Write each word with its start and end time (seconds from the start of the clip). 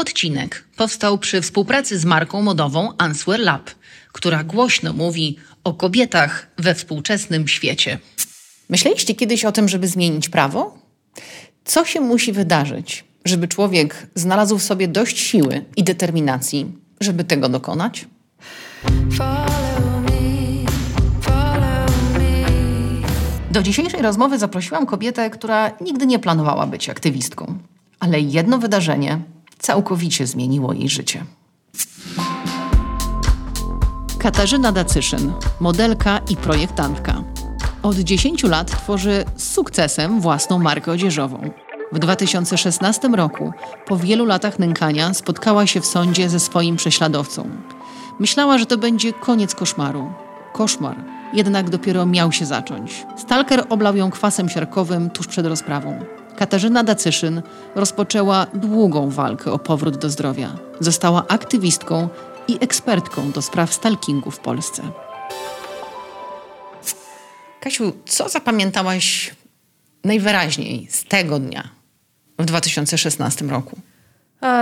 Odcinek 0.00 0.64
powstał 0.76 1.18
przy 1.18 1.40
współpracy 1.42 1.98
z 1.98 2.04
marką 2.04 2.42
modową 2.42 2.92
Answer 2.98 3.40
Lab, 3.40 3.70
która 4.12 4.44
głośno 4.44 4.92
mówi 4.92 5.36
o 5.64 5.74
kobietach 5.74 6.46
we 6.58 6.74
współczesnym 6.74 7.48
świecie. 7.48 7.98
Myśleliście 8.68 9.14
kiedyś 9.14 9.44
o 9.44 9.52
tym, 9.52 9.68
żeby 9.68 9.88
zmienić 9.88 10.28
prawo? 10.28 10.78
Co 11.64 11.84
się 11.84 12.00
musi 12.00 12.32
wydarzyć, 12.32 13.04
żeby 13.24 13.48
człowiek 13.48 14.06
znalazł 14.14 14.58
w 14.58 14.62
sobie 14.62 14.88
dość 14.88 15.18
siły 15.18 15.64
i 15.76 15.84
determinacji, 15.84 16.72
żeby 17.00 17.24
tego 17.24 17.48
dokonać? 17.48 18.06
Do 23.50 23.62
dzisiejszej 23.62 24.02
rozmowy 24.02 24.38
zaprosiłam 24.38 24.86
kobietę, 24.86 25.30
która 25.30 25.70
nigdy 25.80 26.06
nie 26.06 26.18
planowała 26.18 26.66
być 26.66 26.88
aktywistką, 26.88 27.58
ale 27.98 28.20
jedno 28.20 28.58
wydarzenie 28.58 29.20
całkowicie 29.60 30.26
zmieniło 30.26 30.72
jej 30.72 30.88
życie. 30.88 31.24
Katarzyna 34.18 34.72
Dacyszyn, 34.72 35.32
modelka 35.60 36.20
i 36.28 36.36
projektantka. 36.36 37.22
Od 37.82 37.96
10 37.96 38.42
lat 38.42 38.70
tworzy 38.70 39.24
z 39.36 39.52
sukcesem 39.52 40.20
własną 40.20 40.58
markę 40.58 40.92
odzieżową. 40.92 41.50
W 41.92 41.98
2016 41.98 43.08
roku, 43.08 43.52
po 43.86 43.96
wielu 43.96 44.24
latach 44.24 44.58
nękania, 44.58 45.14
spotkała 45.14 45.66
się 45.66 45.80
w 45.80 45.86
sądzie 45.86 46.28
ze 46.28 46.40
swoim 46.40 46.76
prześladowcą. 46.76 47.50
Myślała, 48.18 48.58
że 48.58 48.66
to 48.66 48.78
będzie 48.78 49.12
koniec 49.12 49.54
koszmaru. 49.54 50.12
Koszmar 50.52 50.96
jednak 51.32 51.70
dopiero 51.70 52.06
miał 52.06 52.32
się 52.32 52.46
zacząć. 52.46 53.06
Stalker 53.16 53.64
oblał 53.68 53.96
ją 53.96 54.10
kwasem 54.10 54.48
siarkowym 54.48 55.10
tuż 55.10 55.26
przed 55.26 55.46
rozprawą. 55.46 56.04
Katarzyna 56.36 56.84
Dacyszyn 56.84 57.42
rozpoczęła 57.74 58.46
długą 58.54 59.10
walkę 59.10 59.52
o 59.52 59.58
powrót 59.58 59.96
do 59.96 60.10
zdrowia. 60.10 60.56
Została 60.80 61.24
aktywistką 61.28 62.08
i 62.48 62.58
ekspertką 62.60 63.30
do 63.30 63.42
spraw 63.42 63.74
stalkingu 63.74 64.30
w 64.30 64.38
Polsce. 64.38 64.82
Kasiu, 67.60 67.92
co 68.06 68.28
zapamiętałaś 68.28 69.34
najwyraźniej 70.04 70.86
z 70.90 71.04
tego 71.04 71.38
dnia 71.38 71.68
w 72.38 72.44
2016 72.44 73.44
roku? 73.44 73.80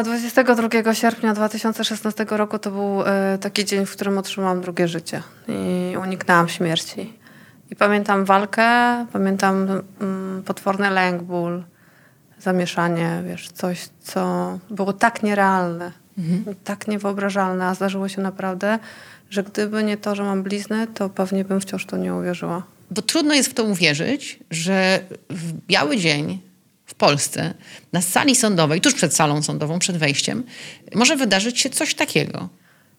22 0.05 0.95
sierpnia 0.95 1.35
2016 1.35 2.27
roku 2.31 2.59
to 2.59 2.71
był 2.71 3.03
e, 3.03 3.39
taki 3.41 3.65
dzień, 3.65 3.87
w 3.87 3.93
którym 3.93 4.19
otrzymałam 4.19 4.61
drugie 4.61 4.89
życie 4.89 5.23
i 5.49 5.97
uniknęłam 5.97 6.49
śmierci. 6.49 7.13
I 7.71 7.77
pamiętam 7.77 8.25
walkę, 8.25 8.63
pamiętam 9.13 9.83
mm, 10.01 10.43
potworny 10.43 10.91
lęk, 10.91 11.23
ból, 11.23 11.65
zamieszanie, 12.41 13.23
wiesz, 13.27 13.49
coś, 13.49 13.89
co 14.03 14.59
było 14.71 14.93
tak 14.93 15.23
nierealne, 15.23 15.93
mhm. 16.19 16.57
tak 16.65 16.89
niewyobrażalne, 16.89 17.67
a 17.67 17.75
zdarzyło 17.75 18.09
się 18.09 18.23
naprawdę, 18.23 18.79
że 19.31 19.43
gdyby 19.43 19.85
nie 19.85 19.97
to, 19.97 20.15
że 20.15 20.23
mam 20.23 20.43
blizny, 20.43 20.87
to 20.87 21.09
pewnie 21.09 21.45
bym 21.45 21.61
wciąż 21.61 21.87
to 21.87 21.97
nie 21.97 22.15
uwierzyła. 22.15 22.63
Bo 22.91 23.03
trudno 23.03 23.35
jest 23.35 23.51
w 23.51 23.55
to 23.55 23.65
uwierzyć, 23.65 24.39
że 24.51 25.01
w 25.31 25.53
biały 25.53 25.97
dzień 25.97 26.41
w 26.87 26.95
Polsce 26.95 27.55
na 27.93 28.03
sali 28.03 28.37
sądowej, 28.37 28.81
tuż 28.81 28.95
przed 28.95 29.15
salą 29.15 29.43
sądową, 29.43 29.79
przed 29.79 29.97
wejściem, 29.97 30.43
może 30.95 31.17
wydarzyć 31.17 31.61
się 31.61 31.71
coś 31.71 31.95
takiego. 31.95 32.49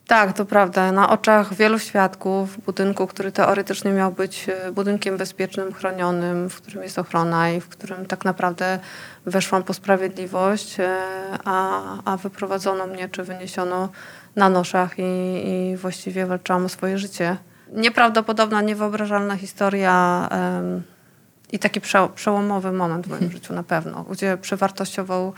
Tak, 0.10 0.34
to 0.34 0.46
prawda. 0.46 0.92
Na 0.92 1.10
oczach 1.10 1.54
wielu 1.54 1.80
świadków 1.80 2.62
budynku, 2.66 3.08
który 3.08 3.32
teoretycznie 3.32 3.92
miał 3.92 4.12
być 4.12 4.50
e, 4.50 4.72
budynkiem 4.72 5.18
bezpiecznym, 5.18 5.74
chronionym, 5.74 6.50
w 6.50 6.56
którym 6.56 6.84
jest 6.84 7.00
ochrona 7.00 7.52
i 7.52 7.62
w 7.62 7.70
którym 7.70 8.06
tak 8.06 8.26
naprawdę 8.26 8.80
weszłam 9.26 9.64
po 9.64 9.74
sprawiedliwość, 9.74 10.80
e, 10.80 10.98
a, 11.46 11.82
a 12.06 12.18
wyprowadzono 12.18 12.88
mnie 12.88 13.10
czy 13.10 13.24
wyniesiono 13.24 13.90
na 14.36 14.50
noszach 14.50 15.00
i, 15.00 15.04
i 15.48 15.78
właściwie 15.78 16.26
walczyłam 16.26 16.66
o 16.66 16.70
swoje 16.70 16.98
życie. 16.98 17.38
Nieprawdopodobna, 17.74 18.62
niewyobrażalna 18.62 19.36
historia. 19.36 20.30
Um, 20.32 20.84
i 21.52 21.60
taki 21.60 21.82
przełomowy 22.16 22.72
moment 22.72 23.08
w 23.08 23.10
moim 23.10 23.32
życiu 23.38 23.54
na 23.54 23.64
pewno, 23.64 24.04
gdzie 24.04 24.38
przewartościował 24.38 25.34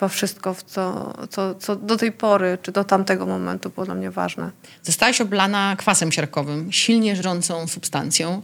chyba 0.00 0.08
wszystko, 0.08 0.56
co, 0.66 1.14
co, 1.30 1.54
co 1.54 1.76
do 1.76 1.96
tej 1.96 2.12
pory, 2.12 2.58
czy 2.62 2.72
do 2.72 2.84
tamtego 2.84 3.26
momentu 3.26 3.70
było 3.70 3.86
dla 3.86 3.94
mnie 3.94 4.10
ważne. 4.10 4.50
Zostałaś 4.82 5.20
oblana 5.20 5.76
kwasem 5.78 6.12
siarkowym, 6.12 6.72
silnie 6.72 7.16
żrącą 7.16 7.66
substancją. 7.66 8.42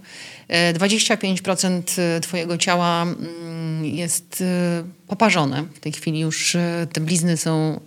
25% 0.74 1.82
e, 1.98 2.20
twojego 2.20 2.58
ciała 2.58 3.02
mm, 3.02 3.84
jest 3.84 4.40
e, 4.40 4.84
poparzone. 5.06 5.64
W 5.74 5.80
tej 5.80 5.92
chwili 5.92 6.20
już 6.20 6.54
e, 6.54 6.86
te 6.92 7.00
blizny 7.00 7.36
są 7.36 7.80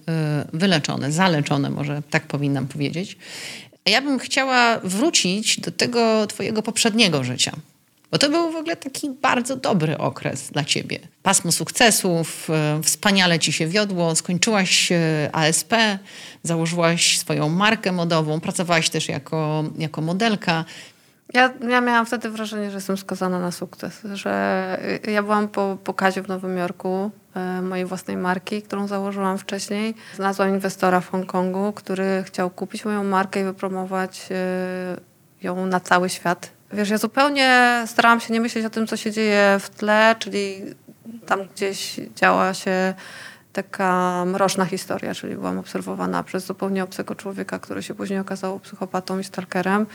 wyleczone, 0.54 1.12
zaleczone, 1.12 1.70
może 1.70 2.02
tak 2.10 2.24
powinnam 2.24 2.68
powiedzieć. 2.68 3.18
Ja 3.86 4.02
bym 4.02 4.20
chciała 4.20 4.80
wrócić 4.84 5.60
do 5.60 5.72
tego 5.72 6.28
twojego 6.28 6.64
poprzedniego 6.64 7.24
życia. 7.24 7.52
Bo 8.12 8.18
to 8.18 8.30
był 8.30 8.52
w 8.52 8.56
ogóle 8.56 8.76
taki 8.76 9.10
bardzo 9.10 9.56
dobry 9.56 9.98
okres 9.98 10.52
dla 10.52 10.64
ciebie. 10.64 11.00
Pasmo 11.24 11.52
sukcesów, 11.52 12.50
e, 12.50 12.84
wspaniale 12.84 13.40
ci 13.40 13.54
się 13.54 13.68
wiodło, 13.68 14.16
skończyłaś 14.16 14.92
e, 14.92 15.30
ASP, 15.34 15.74
założyłaś 16.44 17.18
swoją 17.18 17.50
markę 17.50 17.92
modową, 17.92 18.40
pracowałaś 18.40 18.90
też 18.90 19.10
jako, 19.10 19.64
jako 19.78 20.02
modelka. 20.02 20.66
Ja, 21.34 21.54
ja 21.70 21.82
miałam 21.82 22.06
wtedy 22.06 22.30
wrażenie, 22.30 22.70
że 22.70 22.78
jestem 22.78 22.98
skazana 22.98 23.40
na 23.40 23.52
sukces, 23.52 24.02
że 24.14 25.00
ja 25.08 25.24
byłam 25.24 25.48
po 25.48 25.78
pokazie 25.84 26.22
w 26.22 26.28
Nowym 26.28 26.58
Jorku 26.58 27.12
e, 27.36 27.62
mojej 27.62 27.86
własnej 27.86 28.18
marki, 28.18 28.62
którą 28.62 28.88
założyłam 28.88 29.38
wcześniej. 29.38 29.96
Znalazłam 30.16 30.50
inwestora 30.50 31.02
w 31.02 31.10
Hongkongu, 31.10 31.74
który 31.74 32.24
chciał 32.26 32.50
kupić 32.50 32.86
moją 32.86 33.04
markę 33.04 33.42
i 33.42 33.44
wypromować 33.44 34.30
ją 35.42 35.66
na 35.66 35.80
cały 35.80 36.10
świat 36.10 36.59
Wiesz, 36.74 36.90
ja 36.90 36.98
zupełnie 36.98 37.84
starałam 37.88 38.20
się 38.20 38.34
nie 38.34 38.42
myśleć 38.42 38.66
o 38.66 38.70
tym, 38.70 38.88
co 38.88 38.98
się 38.98 39.12
dzieje 39.12 39.58
w 39.60 39.70
tle, 39.70 40.16
czyli 40.20 40.62
tam 41.26 41.40
gdzieś 41.56 42.00
działa 42.16 42.54
się 42.54 42.94
taka 43.54 44.24
mroczna 44.26 44.66
historia, 44.66 45.16
czyli 45.16 45.36
byłam 45.36 45.58
obserwowana 45.58 46.24
przez 46.24 46.46
zupełnie 46.46 46.84
obcego 46.84 47.16
człowieka, 47.16 47.60
który 47.60 47.84
się 47.84 47.96
później 47.96 48.20
okazał 48.20 48.60
psychopatą 48.60 49.20
i 49.20 49.24
stalkerem. 49.24 49.86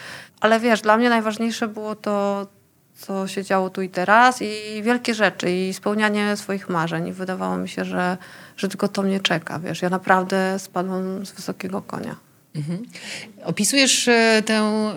Ale 0.40 0.60
wiesz, 0.60 0.80
dla 0.80 0.96
mnie 0.96 1.08
najważniejsze 1.08 1.68
było 1.68 1.94
to, 1.94 2.46
co 2.94 3.28
się 3.28 3.44
działo 3.44 3.70
tu 3.70 3.82
i 3.82 3.88
teraz 3.88 4.42
i 4.42 4.82
wielkie 4.82 5.14
rzeczy 5.14 5.50
i 5.50 5.74
spełnianie 5.74 6.36
swoich 6.36 6.68
marzeń. 6.68 7.08
I 7.08 7.12
wydawało 7.12 7.56
mi 7.56 7.68
się, 7.68 7.84
że, 7.84 8.16
że 8.56 8.68
tylko 8.68 8.88
to 8.88 9.02
mnie 9.02 9.20
czeka. 9.20 9.58
Wiesz, 9.58 9.82
ja 9.82 9.90
naprawdę 9.90 10.58
spadłam 10.58 11.26
z 11.26 11.32
wysokiego 11.32 11.82
konia. 11.82 12.16
Mhm. 12.54 12.82
Opisujesz 13.44 14.08
e, 14.08 14.42
tę 14.46 14.94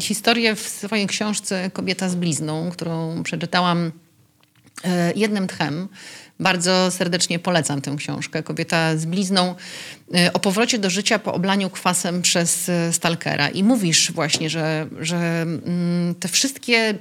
historię 0.00 0.54
w 0.54 0.68
swojej 0.68 1.06
książce 1.06 1.70
Kobieta 1.70 2.08
z 2.08 2.14
blizną, 2.14 2.70
którą 2.70 3.22
przeczytałam 3.22 3.86
y, 3.86 3.92
jednym 5.16 5.46
tchem. 5.46 5.88
Bardzo 6.40 6.90
serdecznie 6.90 7.38
polecam 7.38 7.80
tę 7.80 7.94
książkę. 7.96 8.42
Kobieta 8.42 8.96
z 8.96 9.04
blizną 9.04 9.54
y, 10.14 10.32
o 10.32 10.38
powrocie 10.38 10.78
do 10.78 10.90
życia 10.90 11.18
po 11.18 11.34
oblaniu 11.34 11.70
kwasem 11.70 12.22
przez 12.22 12.70
stalkera. 12.92 13.48
I 13.48 13.64
mówisz 13.64 14.12
właśnie, 14.12 14.50
że, 14.50 14.86
że 15.00 15.42
mm, 15.42 16.14
te 16.14 16.28
wszystkie 16.28 16.94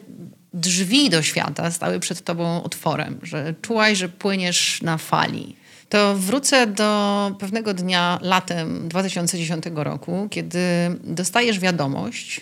drzwi 0.53 1.09
do 1.09 1.22
świata 1.22 1.72
stały 1.72 2.00
przed 2.00 2.22
tobą 2.22 2.64
otworem, 2.64 3.19
że 3.24 3.53
czułaś, 3.62 3.97
że 3.97 4.09
płyniesz 4.09 4.81
na 4.81 4.97
fali 4.97 5.56
to 5.90 6.16
wrócę 6.16 6.68
do 6.68 7.31
pewnego 7.40 7.74
dnia 7.74 8.20
latem 8.22 8.88
2010 8.90 9.66
roku, 9.75 10.28
kiedy 10.31 10.59
dostajesz 11.03 11.59
wiadomość. 11.59 12.42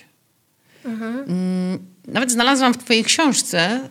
Mhm. 0.84 1.24
Nawet 2.08 2.32
znalazłam 2.32 2.74
w 2.74 2.78
Twojej 2.78 3.04
książce 3.04 3.88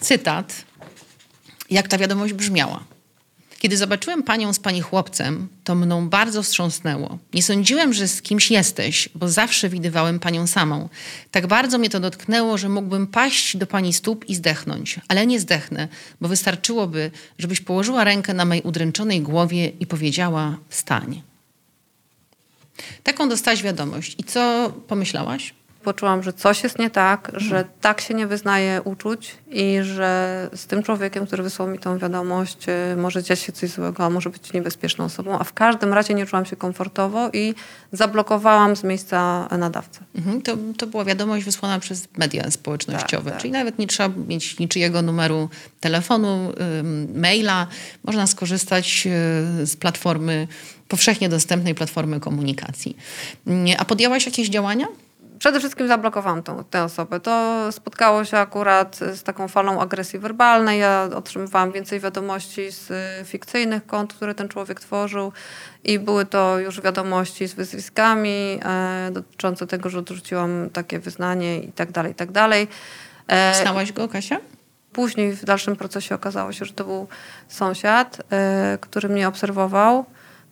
cytat, 0.00 0.64
jak 1.70 1.88
ta 1.88 1.98
wiadomość 1.98 2.32
brzmiała. 2.32 2.84
Kiedy 3.62 3.76
zobaczyłem 3.76 4.22
panią 4.22 4.52
z 4.52 4.58
pani 4.58 4.80
chłopcem, 4.80 5.48
to 5.64 5.74
mną 5.74 6.08
bardzo 6.08 6.42
wstrząsnęło. 6.42 7.18
Nie 7.34 7.42
sądziłem, 7.42 7.92
że 7.92 8.08
z 8.08 8.22
kimś 8.22 8.50
jesteś, 8.50 9.08
bo 9.14 9.28
zawsze 9.28 9.68
widywałem 9.68 10.20
panią 10.20 10.46
samą. 10.46 10.88
Tak 11.30 11.46
bardzo 11.46 11.78
mnie 11.78 11.90
to 11.90 12.00
dotknęło, 12.00 12.58
że 12.58 12.68
mógłbym 12.68 13.06
paść 13.06 13.56
do 13.56 13.66
pani 13.66 13.92
stóp 13.92 14.24
i 14.28 14.34
zdechnąć. 14.34 15.00
Ale 15.08 15.26
nie 15.26 15.40
zdechnę, 15.40 15.88
bo 16.20 16.28
wystarczyłoby, 16.28 17.10
żebyś 17.38 17.60
położyła 17.60 18.04
rękę 18.04 18.34
na 18.34 18.44
mej 18.44 18.62
udręczonej 18.62 19.20
głowie 19.20 19.72
i 19.80 19.86
powiedziała: 19.86 20.58
wstań. 20.68 21.22
Taką 23.02 23.28
dostałaś 23.28 23.62
wiadomość. 23.62 24.14
I 24.18 24.24
co 24.24 24.72
pomyślałaś? 24.88 25.54
Poczułam, 25.82 26.22
że 26.22 26.32
coś 26.32 26.62
jest 26.62 26.78
nie 26.78 26.90
tak, 26.90 27.32
że 27.34 27.64
tak 27.80 28.00
się 28.00 28.14
nie 28.14 28.26
wyznaje 28.26 28.82
uczuć 28.84 29.34
i 29.50 29.78
że 29.82 30.48
z 30.54 30.66
tym 30.66 30.82
człowiekiem, 30.82 31.26
który 31.26 31.42
wysłał 31.42 31.68
mi 31.68 31.78
tą 31.78 31.98
wiadomość, 31.98 32.68
y, 32.68 32.96
może 32.96 33.22
dziać 33.22 33.40
się 33.40 33.52
coś 33.52 33.70
złego, 33.70 34.04
a 34.04 34.10
może 34.10 34.30
być 34.30 34.52
niebezpieczną 34.52 35.04
osobą, 35.04 35.38
a 35.38 35.44
w 35.44 35.52
każdym 35.52 35.92
razie 35.92 36.14
nie 36.14 36.26
czułam 36.26 36.46
się 36.46 36.56
komfortowo 36.56 37.30
i 37.32 37.54
zablokowałam 37.92 38.76
z 38.76 38.84
miejsca 38.84 39.48
nadawcę. 39.58 40.00
Mhm, 40.14 40.42
to, 40.42 40.56
to 40.78 40.86
była 40.86 41.04
wiadomość 41.04 41.44
wysłana 41.44 41.80
przez 41.80 42.08
media 42.18 42.50
społecznościowe, 42.50 43.24
Tak, 43.24 43.32
tak. 43.32 43.40
czyli 43.40 43.52
nawet 43.52 43.78
nie 43.78 43.86
trzeba 43.86 44.14
mieć 44.28 44.58
niczyjego 44.58 45.02
numeru 45.02 45.48
telefonu, 45.80 46.52
maila. 47.14 47.66
Można 48.04 48.26
skorzystać 48.26 49.06
y, 49.62 49.66
z 49.66 49.76
platformy, 49.76 50.48
powszechnie 50.88 51.28
dostępnej 51.28 51.74
platformy 51.74 52.20
komunikacji. 52.20 52.96
Nie, 53.46 53.80
A 53.80 53.84
podjęłaś 53.84 54.26
jakieś 54.26 54.48
działania? 54.48 54.86
Przede 55.42 55.58
wszystkim 55.58 55.88
zablokowałam 55.88 56.42
tą, 56.42 56.64
tę 56.64 56.84
osobę. 56.84 57.20
To 57.20 57.66
spotkało 57.72 58.24
się 58.24 58.38
akurat 58.38 58.96
z 58.96 59.22
taką 59.22 59.48
falą 59.48 59.80
agresji 59.80 60.18
werbalnej. 60.18 60.80
Ja 60.80 61.08
otrzymywałam 61.14 61.72
więcej 61.72 62.00
wiadomości 62.00 62.72
z 62.72 62.90
y, 62.90 63.24
fikcyjnych 63.24 63.86
kont, 63.86 64.14
które 64.14 64.34
ten 64.34 64.48
człowiek 64.48 64.80
tworzył 64.80 65.32
i 65.84 65.98
były 65.98 66.26
to 66.26 66.58
już 66.58 66.80
wiadomości 66.80 67.48
z 67.48 67.54
wyzwiskami 67.54 68.60
e, 68.64 69.10
dotyczące 69.12 69.66
tego, 69.66 69.88
że 69.90 69.98
odrzuciłam 69.98 70.70
takie 70.72 70.98
wyznanie 70.98 71.58
i 71.58 71.72
tak 71.72 71.92
dalej, 71.92 72.12
i 72.12 72.14
tak 72.14 72.32
dalej. 72.32 72.68
E, 73.28 73.62
Znałaś 73.62 73.92
go, 73.92 74.08
Kasia? 74.08 74.36
Później 74.92 75.32
w 75.32 75.44
dalszym 75.44 75.76
procesie 75.76 76.14
okazało 76.14 76.52
się, 76.52 76.64
że 76.64 76.72
to 76.72 76.84
był 76.84 77.08
sąsiad, 77.48 78.22
e, 78.32 78.78
który 78.80 79.08
mnie 79.08 79.28
obserwował, 79.28 80.04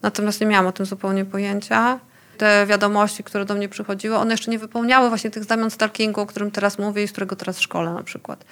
natomiast 0.03 0.41
nie 0.41 0.47
miałam 0.47 0.67
o 0.67 0.73
tym 0.73 0.87
zupełnie 0.87 1.25
pojęcia. 1.25 2.01
Te 2.41 2.67
wiadomości, 2.67 3.25
które 3.25 3.45
do 3.45 3.55
mnie 3.55 3.69
przychodziły, 3.69 4.17
one 4.17 4.31
jeszcze 4.31 4.51
nie 4.51 4.59
wypełniały 4.59 5.09
właśnie 5.09 5.31
tych 5.31 5.45
znamion 5.45 5.71
stalkingu, 5.71 6.21
o 6.21 6.27
którym 6.27 6.51
teraz 6.51 6.79
mówię 6.79 7.03
i 7.03 7.09
z 7.09 7.13
którego 7.13 7.37
teraz 7.37 7.61
szkole 7.61 7.93
na 7.93 8.03
przykład. 8.03 8.45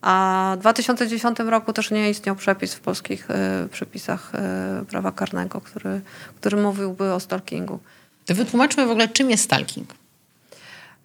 A 0.00 0.54
w 0.56 0.60
2010 0.60 1.38
roku 1.38 1.72
też 1.72 1.90
nie 1.90 2.10
istniał 2.10 2.36
przepis 2.36 2.74
w 2.74 2.80
polskich 2.80 3.30
e, 3.30 3.68
przepisach 3.72 4.34
e, 4.34 4.84
prawa 4.88 5.12
karnego, 5.12 5.60
który, 5.60 6.00
który 6.40 6.56
mówiłby 6.56 7.12
o 7.12 7.20
stalkingu. 7.20 7.78
To 8.24 8.34
wytłumaczmy 8.34 8.86
w 8.86 8.90
ogóle, 8.90 9.08
czym 9.08 9.30
jest 9.30 9.44
stalking. 9.44 9.88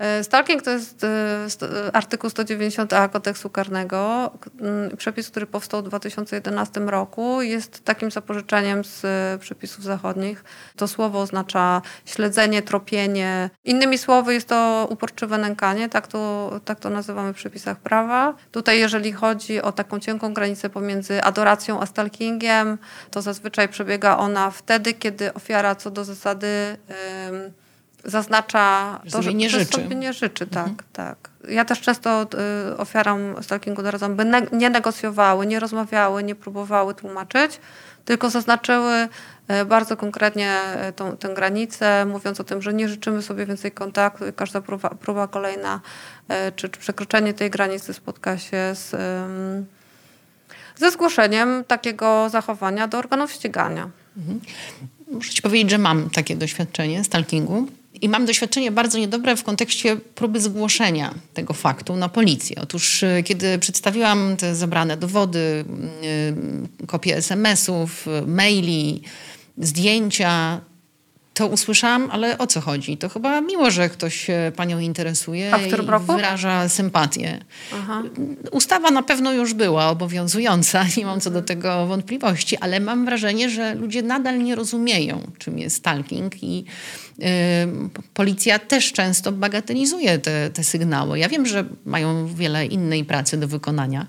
E, 0.02 0.24
Stalking 0.24 0.62
to 0.62 0.72
jest 0.72 1.04
e, 1.04 1.08
e, 1.88 1.96
artykuł 1.96 2.30
190a 2.30 3.10
kodeksu 3.10 3.50
karnego. 3.50 4.32
K- 4.42 4.50
m, 4.62 4.98
Przepis, 4.98 5.30
który 5.30 5.46
powstał 5.48 5.82
w 5.82 5.86
2011 5.86 6.80
roku, 6.82 7.42
jest 7.42 7.86
takim 7.86 8.12
zapożyczeniem 8.12 8.84
z 8.84 9.02
przepisów 9.42 9.84
zachodnich. 9.84 10.44
To 10.76 10.88
słowo 10.88 11.20
oznacza 11.20 11.82
śledzenie, 12.06 12.62
tropienie. 12.62 13.50
Innymi 13.64 13.98
słowy, 13.98 14.34
jest 14.34 14.48
to 14.48 14.88
uporczywe 14.90 15.38
nękanie, 15.38 15.90
tak 15.90 16.08
to, 16.08 16.52
tak 16.66 16.80
to 16.80 16.90
nazywamy 16.90 17.34
w 17.34 17.36
przepisach 17.36 17.80
prawa. 17.80 18.34
Tutaj, 18.52 18.80
jeżeli 18.80 19.12
chodzi 19.12 19.62
o 19.62 19.72
taką 19.72 20.00
cienką 20.00 20.34
granicę 20.34 20.70
pomiędzy 20.70 21.24
adoracją 21.24 21.82
a 21.82 21.86
stalkingiem, 21.86 22.78
to 23.12 23.22
zazwyczaj 23.22 23.70
przebiega 23.70 24.18
ona 24.18 24.52
wtedy, 24.52 24.94
kiedy 24.94 25.34
ofiara 25.34 25.76
co 25.76 25.92
do 25.92 26.04
zasady. 26.06 26.48
em, 27.28 27.52
zaznacza 28.06 29.00
Że 29.04 29.12
to, 29.12 29.18
sobie 29.18 29.24
że, 29.24 29.34
nie 29.34 29.50
życzy. 29.50 29.66
sobie 29.82 29.96
nie 29.96 30.14
życzy, 30.14 30.48
tak, 30.48 30.70
tak. 30.94 31.18
Ja 31.50 31.66
też 31.66 31.82
często 31.82 32.28
y, 32.74 32.78
ofiarom 32.78 33.44
stalkingu 33.44 33.84
doradzam, 33.84 34.16
by 34.16 34.26
ne- 34.26 34.48
nie 34.52 34.70
negocjowały, 34.70 35.46
nie 35.48 35.60
rozmawiały, 35.60 36.24
nie 36.24 36.36
próbowały 36.36 36.94
tłumaczyć, 36.96 37.60
tylko 38.06 38.30
zaznaczyły 38.30 39.08
y, 39.62 39.66
bardzo 39.66 39.98
konkretnie 39.98 40.60
y, 40.90 40.94
tą, 40.94 41.18
tę 41.18 41.30
granicę, 41.34 42.06
mówiąc 42.06 42.40
o 42.40 42.44
tym, 42.44 42.62
że 42.62 42.74
nie 42.74 42.90
życzymy 42.90 43.22
sobie 43.22 43.46
więcej 43.46 43.72
kontaktu 43.72 44.28
i 44.28 44.34
każda 44.34 44.62
próba, 44.62 44.90
próba 44.90 45.28
kolejna 45.28 45.82
czy, 46.56 46.70
czy 46.70 46.80
przekroczenie 46.80 47.34
tej 47.34 47.50
granicy 47.50 47.94
spotka 47.94 48.38
się 48.38 48.58
z, 48.74 48.96
ze 50.76 50.92
zgłoszeniem 50.92 51.64
takiego 51.68 52.30
zachowania 52.30 52.88
do 52.88 52.98
organów 52.98 53.32
ścigania. 53.32 53.90
Muszę 55.12 55.32
ci 55.34 55.42
powiedzieć, 55.42 55.70
że 55.70 55.78
mam 55.78 56.10
takie 56.10 56.36
doświadczenie 56.36 57.04
stalkingu. 57.04 57.68
I 58.02 58.10
mam 58.10 58.26
doświadczenie 58.26 58.72
bardzo 58.72 58.98
niedobre 58.98 59.36
w 59.36 59.44
kontekście 59.44 59.96
próby 59.96 60.42
zgłoszenia 60.42 61.14
tego 61.34 61.54
faktu 61.54 61.96
na 61.96 62.10
policję. 62.10 62.56
Otóż, 62.62 63.04
y, 63.04 63.24
kiedy 63.26 63.60
przedstawiłam 63.60 64.38
te 64.38 64.56
zebrane 64.56 64.98
dowody, 64.98 65.66
y, 66.84 66.88
kopie 66.88 67.16
SMS-ów, 67.18 68.08
y, 68.08 68.28
maili, 68.28 69.02
zdjęcia, 69.58 70.62
to 71.34 71.48
usłyszałam, 71.48 72.10
ale 72.12 72.38
o 72.38 72.48
co 72.48 72.62
chodzi? 72.62 72.98
To 72.98 73.10
chyba 73.10 73.42
miło, 73.42 73.72
że 73.72 73.90
ktoś 73.90 74.16
się 74.16 74.52
panią 74.56 74.80
interesuje 74.80 75.54
A 75.54 75.58
w 75.58 75.68
którym 75.68 75.86
i 75.86 75.90
roku? 75.90 76.16
wyraża 76.16 76.70
sympatię. 76.70 77.40
Aha. 77.74 78.04
Ustawa 78.52 78.92
na 78.92 79.04
pewno 79.04 79.34
już 79.34 79.54
była 79.54 79.90
obowiązująca, 79.90 80.86
nie 80.98 81.06
mam 81.06 81.22
co 81.22 81.32
do 81.32 81.42
tego 81.42 81.88
wątpliwości, 81.88 82.58
ale 82.58 82.80
mam 82.80 83.06
wrażenie, 83.06 83.50
że 83.50 83.76
ludzie 83.76 84.02
nadal 84.02 84.44
nie 84.44 84.56
rozumieją, 84.56 85.32
czym 85.38 85.60
jest 85.60 85.76
stalking 85.76 86.44
i 86.44 86.66
y, 87.20 87.24
policja 88.14 88.60
też 88.60 88.94
często 88.94 89.32
bagatelizuje 89.32 90.20
te, 90.20 90.50
te 90.50 90.64
sygnały. 90.64 91.20
Ja 91.20 91.30
wiem, 91.30 91.46
że 91.46 91.66
mają 91.86 92.28
wiele 92.28 92.66
innej 92.66 93.06
pracy 93.06 93.38
do 93.38 93.48
wykonania 93.48 94.08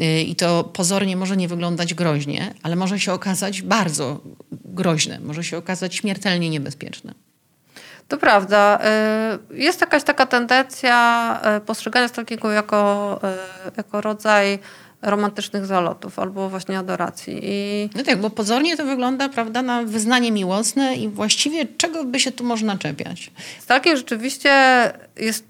y, 0.00 0.22
i 0.22 0.36
to 0.36 0.64
pozornie 0.64 1.16
może 1.16 1.36
nie 1.36 1.48
wyglądać 1.48 1.94
groźnie, 1.94 2.54
ale 2.62 2.76
może 2.76 3.00
się 3.00 3.12
okazać 3.12 3.62
bardzo 3.62 4.20
groźne, 4.64 5.20
może 5.20 5.44
się 5.44 5.56
okazać 5.56 5.94
śmiertelnie 5.94 6.50
niebezpieczne. 6.56 7.14
To 8.08 8.16
prawda. 8.16 8.78
Y, 9.50 9.56
Jest 9.56 9.80
jakaś 9.80 10.02
taka 10.02 10.26
tendencja 10.26 11.40
y, 11.56 11.60
postrzegania 11.60 12.08
stalkingu 12.08 12.50
jako, 12.50 13.20
y, 13.68 13.72
jako 13.76 14.00
rodzaj 14.00 14.58
romantycznych 15.02 15.66
zalotów 15.66 16.18
albo 16.18 16.48
właśnie 16.48 16.78
adoracji. 16.78 17.40
I 17.42 17.90
No 17.94 18.02
tak, 18.02 18.20
bo 18.20 18.30
pozornie 18.30 18.76
to 18.76 18.84
wygląda, 18.84 19.28
prawda, 19.28 19.62
na 19.62 19.82
wyznanie 19.82 20.32
miłosne 20.32 20.94
i 20.94 21.08
właściwie 21.08 21.66
czego 21.76 22.04
by 22.04 22.20
się 22.20 22.32
tu 22.32 22.44
można 22.44 22.78
czepiać? 22.78 23.30
stalking 23.60 23.96
rzeczywiście 23.96 24.52
jest 25.16 25.44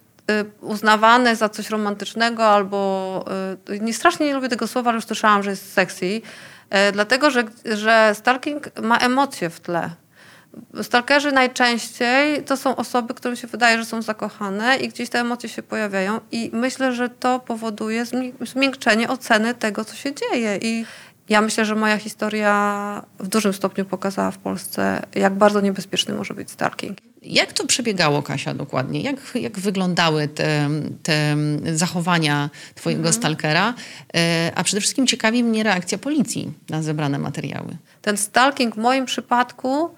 uznawany 0.61 1.37
za 1.37 1.49
coś 1.49 1.71
romantycznego 1.71 2.47
albo 2.47 3.25
nie 3.81 3.95
strasznie 3.95 4.27
nie 4.27 4.35
lubię 4.35 4.49
tego 4.49 4.67
słowa, 4.67 4.91
ale 4.91 4.97
już 4.97 5.05
słyszałam, 5.05 5.43
że 5.43 5.51
jest 5.51 5.73
sexy, 5.73 6.21
dlatego 6.93 7.31
że, 7.31 7.45
że 7.65 8.13
stalking 8.15 8.81
ma 8.83 8.99
emocje 8.99 9.51
w 9.51 9.61
tle. 9.61 9.91
Stalkerzy 10.83 11.33
najczęściej 11.33 12.43
to 12.45 12.57
są 12.57 12.77
osoby, 12.77 13.15
którym 13.15 13.37
się 13.37 13.47
wydaje, 13.47 13.79
że 13.79 13.85
są 13.85 14.03
zakochane 14.03 14.77
i 14.77 14.89
gdzieś 14.89 15.09
te 15.09 15.21
emocje 15.21 15.49
się 15.49 15.63
pojawiają 15.63 16.21
i 16.33 16.51
myślę, 16.53 16.93
że 16.93 17.09
to 17.09 17.41
powoduje 17.41 18.05
zmi- 18.05 18.47
zmiękczenie 18.47 19.09
oceny 19.09 19.55
tego, 19.55 19.85
co 19.85 19.97
się 19.97 20.11
dzieje 20.15 20.59
i 20.63 20.85
ja 21.29 21.41
myślę, 21.41 21.65
że 21.65 21.75
moja 21.75 21.99
historia 21.99 23.03
w 23.19 23.29
dużym 23.29 23.53
stopniu 23.53 23.85
pokazała 23.85 24.31
w 24.31 24.39
Polsce, 24.39 25.03
jak 25.15 25.35
bardzo 25.35 25.61
niebezpieczny 25.61 26.15
może 26.15 26.35
być 26.35 26.51
stalking. 26.51 26.99
Jak 27.23 27.53
to 27.53 27.67
przebiegało, 27.67 28.23
Kasia, 28.23 28.55
dokładnie? 28.55 29.01
Jak, 29.01 29.17
jak 29.35 29.59
wyglądały 29.59 30.29
te, 30.29 30.69
te 31.03 31.37
zachowania 31.75 32.51
twojego 32.75 33.13
stalkera? 33.13 33.75
E, 34.17 34.53
A 34.55 34.65
przede 34.65 34.81
wszystkim 34.81 35.07
ciekawi 35.07 35.45
mnie 35.45 35.63
reakcja 35.63 35.99
policji 35.99 36.53
na 36.71 36.83
zebrane 36.83 37.19
materiały. 37.19 37.77
Ten 38.03 38.17
stalking 38.17 38.75
w 38.75 38.79
moim 38.79 39.07
przypadku 39.07 39.91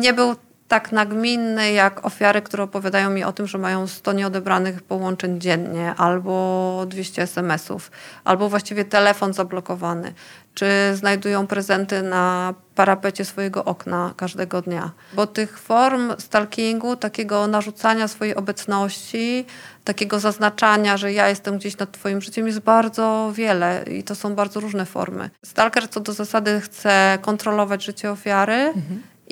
nie 0.00 0.12
był 0.12 0.34
tak 0.72 0.92
nagminny 0.92 1.72
jak 1.72 2.06
ofiary, 2.06 2.42
które 2.42 2.62
opowiadają 2.62 3.10
mi 3.10 3.24
o 3.24 3.32
tym, 3.32 3.46
że 3.46 3.58
mają 3.58 3.86
100 3.86 4.12
nieodebranych 4.12 4.82
połączeń 4.82 5.40
dziennie, 5.40 5.94
albo 5.96 6.84
200 6.86 7.22
SMS-ów, 7.22 7.90
albo 8.24 8.48
właściwie 8.48 8.84
telefon 8.84 9.32
zablokowany, 9.32 10.14
czy 10.54 10.66
znajdują 10.94 11.46
prezenty 11.46 12.02
na 12.02 12.54
parapecie 12.74 13.24
swojego 13.24 13.64
okna 13.64 14.14
każdego 14.16 14.62
dnia. 14.62 14.90
Bo 15.12 15.26
tych 15.26 15.58
form 15.58 16.12
stalkingu, 16.18 16.96
takiego 16.96 17.46
narzucania 17.46 18.08
swojej 18.08 18.34
obecności, 18.34 19.46
takiego 19.84 20.20
zaznaczania, 20.20 20.96
że 20.96 21.12
ja 21.12 21.28
jestem 21.28 21.58
gdzieś 21.58 21.78
nad 21.78 21.92
twoim 21.92 22.20
życiem 22.20 22.46
jest 22.46 22.60
bardzo 22.60 23.32
wiele 23.34 23.84
i 23.90 24.02
to 24.02 24.14
są 24.14 24.34
bardzo 24.34 24.60
różne 24.60 24.86
formy. 24.86 25.30
Stalker 25.44 25.90
co 25.90 26.00
do 26.00 26.12
zasady 26.12 26.60
chce 26.60 27.18
kontrolować 27.22 27.84
życie 27.84 28.10
ofiary 28.10 28.72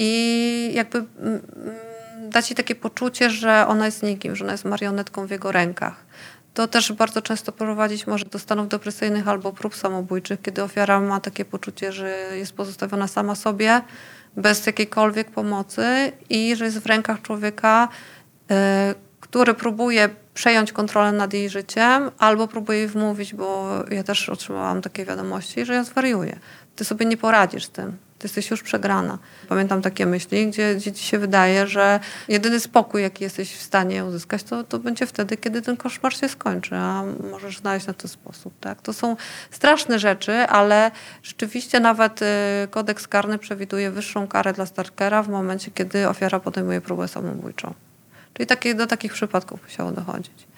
i 0.03 0.71
jakby 0.75 0.99
mm, 0.99 1.41
mm, 1.57 2.31
dać 2.31 2.51
jej 2.51 2.57
takie 2.57 2.75
poczucie, 2.75 3.31
że 3.31 3.67
ona 3.67 3.87
jest 3.87 4.03
nikim, 4.03 4.37
że 4.37 4.45
ona 4.45 4.53
jest 4.53 4.65
marionetką 4.65 5.27
w 5.27 5.31
jego 5.31 5.53
rękach. 5.53 6.07
To 6.55 6.69
też 6.69 6.93
bardzo 6.93 7.23
często 7.23 7.53
prowadzić 7.53 8.07
może 8.07 8.25
do 8.25 8.39
stanów 8.39 8.69
depresyjnych 8.69 9.29
albo 9.29 9.53
prób 9.53 9.77
samobójczych, 9.77 10.43
kiedy 10.43 10.63
ofiara 10.63 11.01
ma 11.01 11.21
takie 11.21 11.45
poczucie, 11.45 11.93
że 11.93 12.09
jest 12.37 12.53
pozostawiona 12.53 13.09
sama 13.09 13.35
sobie, 13.35 13.81
bez 14.37 14.67
jakiejkolwiek 14.67 15.31
pomocy 15.31 16.13
i 16.31 16.57
że 16.57 16.65
jest 16.65 16.79
w 16.79 16.87
rękach 16.87 17.23
człowieka, 17.23 17.89
e, 18.51 18.95
który 19.21 19.55
próbuje 19.55 20.09
przejąć 20.35 20.73
kontrolę 20.73 21.13
nad 21.13 21.33
jej 21.33 21.51
życiem 21.51 22.11
albo 22.19 22.49
próbuje 22.49 22.79
jej 22.79 22.89
wmówić, 22.89 23.35
bo 23.35 23.69
ja 23.91 24.03
też 24.03 24.29
otrzymałam 24.29 24.83
takie 24.83 25.05
wiadomości, 25.05 25.65
że 25.65 25.75
ja 25.75 25.85
zwariuję. 25.85 26.39
Ty 26.77 26.85
sobie 26.85 27.07
nie 27.07 27.17
poradzisz 27.17 27.65
z 27.65 27.71
tym. 27.71 28.10
To 28.21 28.25
jesteś 28.25 28.51
już 28.51 28.63
przegrana. 28.63 29.19
Pamiętam 29.49 29.83
takie 29.83 30.07
myśli, 30.07 30.49
gdzie, 30.49 30.75
gdzie 30.75 30.93
ci 30.93 31.05
się 31.05 31.19
wydaje, 31.19 31.67
że 31.67 32.01
jedyny 32.29 32.61
spokój, 32.61 33.03
jaki 33.03 33.25
jesteś 33.25 33.55
w 33.57 33.63
stanie 33.63 34.05
uzyskać, 34.05 34.43
to, 34.43 34.65
to 34.65 34.79
będzie 34.79 35.07
wtedy, 35.07 35.37
kiedy 35.37 35.63
ten 35.63 35.77
koszmar 35.77 36.17
się 36.17 36.29
skończy, 36.29 36.77
a 36.77 37.05
możesz 37.31 37.59
znaleźć 37.59 37.87
na 37.87 37.95
to 37.95 38.09
sposób. 38.09 38.55
Tak? 38.61 38.83
To 38.83 38.93
są 38.93 39.17
straszne 39.51 39.99
rzeczy, 39.99 40.33
ale 40.33 40.91
rzeczywiście 41.23 41.81
nawet 41.81 42.23
y, 42.23 42.27
kodeks 42.71 43.09
karny 43.09 43.39
przewiduje 43.39 43.91
wyższą 43.91 44.29
karę 44.29 44.53
dla 44.53 44.67
stalkera 44.67 45.23
w 45.23 45.29
momencie, 45.29 45.71
kiedy 45.71 46.09
ofiara 46.09 46.41
podejmuje 46.41 46.81
próbę 46.81 47.09
samobójczą. 47.09 47.75
Czyli 48.35 48.47
takie, 48.47 48.75
do 48.75 48.87
takich 48.87 49.13
przypadków 49.13 49.63
musiało 49.63 49.93
dochodzić. 49.93 50.50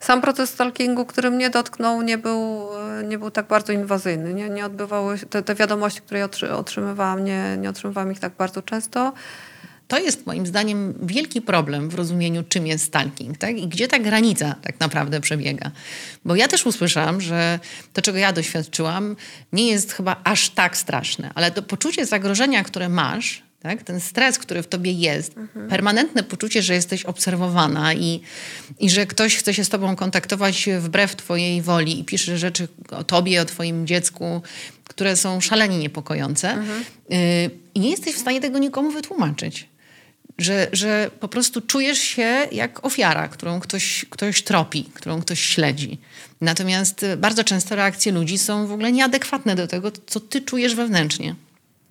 Sam 0.00 0.20
proces 0.20 0.50
stalkingu, 0.50 1.04
który 1.04 1.30
mnie 1.30 1.50
dotknął, 1.50 2.02
nie 2.02 2.18
był, 2.18 2.68
nie 3.04 3.18
był 3.18 3.30
tak 3.30 3.46
bardzo 3.46 3.72
inwazyjny. 3.72 4.34
Nie, 4.34 4.48
nie 4.48 4.66
odbywały 4.66 5.18
te, 5.18 5.42
te 5.42 5.54
wiadomości, 5.54 6.00
które 6.00 6.28
otrzymywałam, 6.56 7.24
nie, 7.24 7.56
nie 7.58 7.70
otrzymywałam 7.70 8.12
ich 8.12 8.18
tak 8.18 8.32
bardzo 8.38 8.62
często. 8.62 9.12
To 9.88 9.98
jest 9.98 10.26
moim 10.26 10.46
zdaniem 10.46 10.94
wielki 11.02 11.42
problem 11.42 11.88
w 11.88 11.94
rozumieniu, 11.94 12.44
czym 12.48 12.66
jest 12.66 12.84
stalking 12.84 13.38
tak? 13.38 13.58
i 13.58 13.68
gdzie 13.68 13.88
ta 13.88 13.98
granica 13.98 14.54
tak 14.62 14.80
naprawdę 14.80 15.20
przebiega. 15.20 15.70
Bo 16.24 16.36
ja 16.36 16.48
też 16.48 16.66
usłyszałam, 16.66 17.20
że 17.20 17.58
to, 17.92 18.02
czego 18.02 18.18
ja 18.18 18.32
doświadczyłam, 18.32 19.16
nie 19.52 19.68
jest 19.68 19.92
chyba 19.92 20.16
aż 20.24 20.50
tak 20.50 20.76
straszne, 20.76 21.30
ale 21.34 21.50
to 21.50 21.62
poczucie 21.62 22.06
zagrożenia, 22.06 22.64
które 22.64 22.88
masz, 22.88 23.42
tak? 23.60 23.82
Ten 23.82 24.00
stres, 24.00 24.38
który 24.38 24.62
w 24.62 24.66
tobie 24.66 24.92
jest, 24.92 25.36
mhm. 25.36 25.68
permanentne 25.68 26.22
poczucie, 26.22 26.62
że 26.62 26.74
jesteś 26.74 27.04
obserwowana 27.04 27.94
i, 27.94 28.20
i 28.78 28.90
że 28.90 29.06
ktoś 29.06 29.36
chce 29.36 29.54
się 29.54 29.64
z 29.64 29.68
tobą 29.68 29.96
kontaktować 29.96 30.68
wbrew 30.78 31.16
twojej 31.16 31.62
woli 31.62 32.00
i 32.00 32.04
pisze 32.04 32.38
rzeczy 32.38 32.68
o 32.90 33.04
tobie, 33.04 33.42
o 33.42 33.44
twoim 33.44 33.86
dziecku, 33.86 34.42
które 34.84 35.16
są 35.16 35.40
szalenie 35.40 35.78
niepokojące. 35.78 36.50
Mhm. 36.50 36.84
Y, 37.12 37.50
I 37.74 37.80
nie 37.80 37.90
jesteś 37.90 38.14
w 38.14 38.18
stanie 38.18 38.40
tego 38.40 38.58
nikomu 38.58 38.90
wytłumaczyć. 38.90 39.68
Że, 40.38 40.68
że 40.72 41.10
po 41.20 41.28
prostu 41.28 41.60
czujesz 41.60 41.98
się 41.98 42.48
jak 42.52 42.86
ofiara, 42.86 43.28
którą 43.28 43.60
ktoś, 43.60 44.04
ktoś 44.10 44.42
tropi, 44.42 44.84
którą 44.94 45.20
ktoś 45.20 45.40
śledzi. 45.40 45.98
Natomiast 46.40 47.06
bardzo 47.16 47.44
często 47.44 47.76
reakcje 47.76 48.12
ludzi 48.12 48.38
są 48.38 48.66
w 48.66 48.72
ogóle 48.72 48.92
nieadekwatne 48.92 49.56
do 49.56 49.66
tego, 49.66 49.92
co 50.06 50.20
ty 50.20 50.40
czujesz 50.40 50.74
wewnętrznie. 50.74 51.34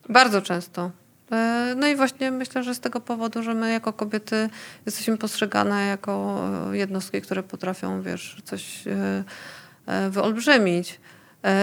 Bardzo 0.09 0.41
często. 0.41 0.91
E, 1.31 1.73
no 1.77 1.87
i 1.87 1.95
właśnie 1.95 2.31
myślę, 2.31 2.63
że 2.63 2.75
z 2.75 2.79
tego 2.79 2.99
powodu, 3.01 3.43
że 3.43 3.53
my 3.53 3.71
jako 3.71 3.93
kobiety 3.93 4.49
jesteśmy 4.85 5.17
postrzegane 5.17 5.85
jako 5.85 6.41
e, 6.71 6.77
jednostki, 6.77 7.21
które 7.21 7.43
potrafią, 7.43 8.01
wiesz, 8.01 8.37
coś 8.43 8.87
e, 8.87 10.09
wyolbrzymić. 10.09 10.99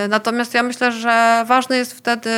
Natomiast 0.09 0.55
ja 0.55 0.63
myślę, 0.63 0.93
że 0.93 1.45
ważne 1.47 1.77
jest 1.77 1.93
wtedy 1.93 2.31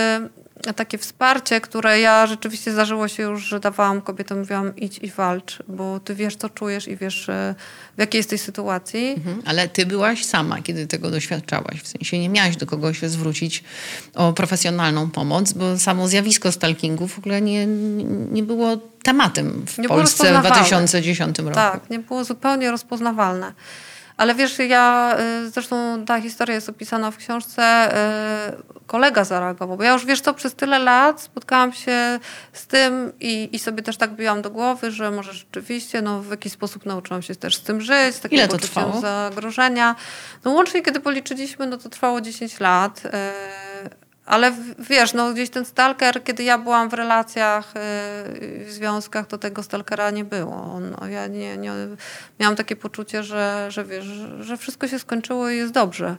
takie 0.77 0.99
wsparcie, 0.99 1.61
które 1.61 2.01
ja 2.01 2.27
rzeczywiście 2.27 2.73
zdarzyło 2.73 3.09
się 3.09 3.23
już, 3.23 3.43
że 3.43 3.61
dawałam 3.61 4.01
kobietom, 4.01 4.39
mówiłam 4.39 4.77
idź 4.77 4.99
i 4.99 5.11
walcz, 5.11 5.59
bo 5.69 6.01
ty 6.01 6.15
wiesz, 6.15 6.37
co 6.37 6.49
czujesz 6.49 6.89
i 6.89 6.97
wiesz, 6.97 7.29
e, 7.29 7.55
w 7.97 8.01
jakiej 8.01 8.19
jesteś 8.19 8.41
sytuacji. 8.41 9.15
Mhm, 9.17 9.43
ale 9.45 9.69
ty 9.69 9.87
byłaś 9.87 10.25
sama, 10.25 10.63
kiedy 10.63 10.87
tego 10.87 11.11
doświadczałaś. 11.11 11.83
W 11.83 11.89
sensie 11.89 12.19
nie 12.19 12.29
miałaś 12.29 12.57
do 12.57 12.67
kogoś 12.67 12.99
się 12.99 13.09
zwrócić 13.09 13.65
o 14.15 14.33
profesjonalną 14.33 15.11
pomoc, 15.11 15.53
bo 15.53 15.79
samo 15.79 16.09
zjawisko 16.09 16.53
stalkingu 16.53 17.09
w 17.09 17.19
ogóle 17.19 17.41
nie, 17.41 17.67
nie 18.33 18.43
było 18.43 18.77
tematem 19.03 19.67
w 19.67 19.79
nie 19.79 19.89
Polsce 19.89 20.39
w 20.39 20.41
2010 20.41 21.39
roku. 21.39 21.55
Tak, 21.55 21.91
nie 21.91 21.99
było 21.99 22.25
zupełnie 22.25 22.71
rozpoznawalne. 22.71 23.53
Ale 24.19 24.35
wiesz, 24.35 24.59
ja, 24.59 25.17
y, 25.47 25.51
zresztą 25.51 26.05
ta 26.05 26.21
historia 26.21 26.55
jest 26.55 26.69
opisana 26.69 27.11
w 27.11 27.17
książce, 27.17 27.93
y, 28.49 28.87
kolega 28.87 29.25
zareagował, 29.25 29.77
bo 29.77 29.83
ja 29.83 29.93
już 29.93 30.07
wiesz 30.07 30.21
co, 30.21 30.35
przez 30.35 30.55
tyle 30.55 30.79
lat 30.79 31.21
spotkałam 31.21 31.73
się 31.73 32.19
z 32.53 32.67
tym 32.67 33.13
i, 33.21 33.49
i 33.53 33.59
sobie 33.59 33.83
też 33.83 33.97
tak 33.97 34.15
biłam 34.15 34.43
do 34.43 34.51
głowy, 34.51 34.91
że 34.91 35.11
może 35.11 35.33
rzeczywiście, 35.33 36.03
no 36.03 36.23
w 36.23 36.31
jakiś 36.31 36.53
sposób 36.53 36.87
nauczyłam 36.87 37.23
się 37.23 37.35
też 37.35 37.57
z 37.57 37.61
tym 37.63 37.81
żyć, 37.81 38.15
z 38.15 38.21
takiego 38.21 38.43
Ile 38.43 38.49
to 38.49 38.59
trwało? 38.59 39.01
zagrożenia. 39.01 39.95
No 40.45 40.51
łącznie, 40.51 40.83
kiedy 40.83 41.01
policzyliśmy, 41.01 41.67
no 41.67 41.77
to 41.77 41.89
trwało 41.89 42.21
10 42.21 42.61
lat. 42.61 43.03
Y, 44.29 44.31
ale 44.31 44.53
wiesz, 44.79 45.15
no 45.15 45.33
gdzieś 45.33 45.51
ten 45.51 45.65
stalker, 45.65 46.25
kiedy 46.25 46.43
ja 46.43 46.59
byłam 46.59 46.89
w 46.89 46.95
relacjach, 46.95 47.75
yy, 47.75 48.65
w 48.65 48.71
związkach, 48.71 49.27
to 49.27 49.39
tego 49.39 49.63
stalkera 49.63 50.11
nie 50.11 50.25
było. 50.25 50.81
No, 50.81 51.07
ja 51.07 51.27
nie, 51.27 51.57
nie, 51.57 51.73
miałam 52.41 52.57
takie 52.57 52.77
poczucie, 52.77 53.23
że, 53.23 53.67
że 53.69 53.85
wiesz, 53.85 54.07
że 54.41 54.57
wszystko 54.57 54.89
się 54.89 54.99
skończyło 54.99 55.51
i 55.51 55.57
jest 55.57 55.73
dobrze. 55.73 56.17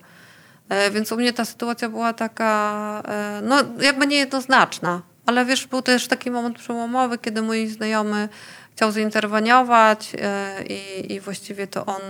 E, 0.70 0.92
więc 0.92 1.12
u 1.12 1.18
mnie 1.18 1.34
ta 1.34 1.46
sytuacja 1.46 1.90
była 1.90 2.14
taka, 2.14 3.04
e, 3.08 3.42
no 3.44 3.56
jakby 3.80 4.08
niejednoznaczna. 4.08 5.02
Ale 5.26 5.46
wiesz, 5.46 5.68
był 5.68 5.82
też 5.82 6.08
taki 6.08 6.32
moment 6.32 6.58
przełomowy, 6.58 7.18
kiedy 7.18 7.42
mój 7.42 7.68
znajomy 7.68 8.30
chciał 8.76 8.92
zainterweniować 8.92 10.16
e, 10.22 10.64
i, 10.64 11.14
i 11.14 11.20
właściwie 11.20 11.68
to 11.68 11.86
on, 11.86 12.02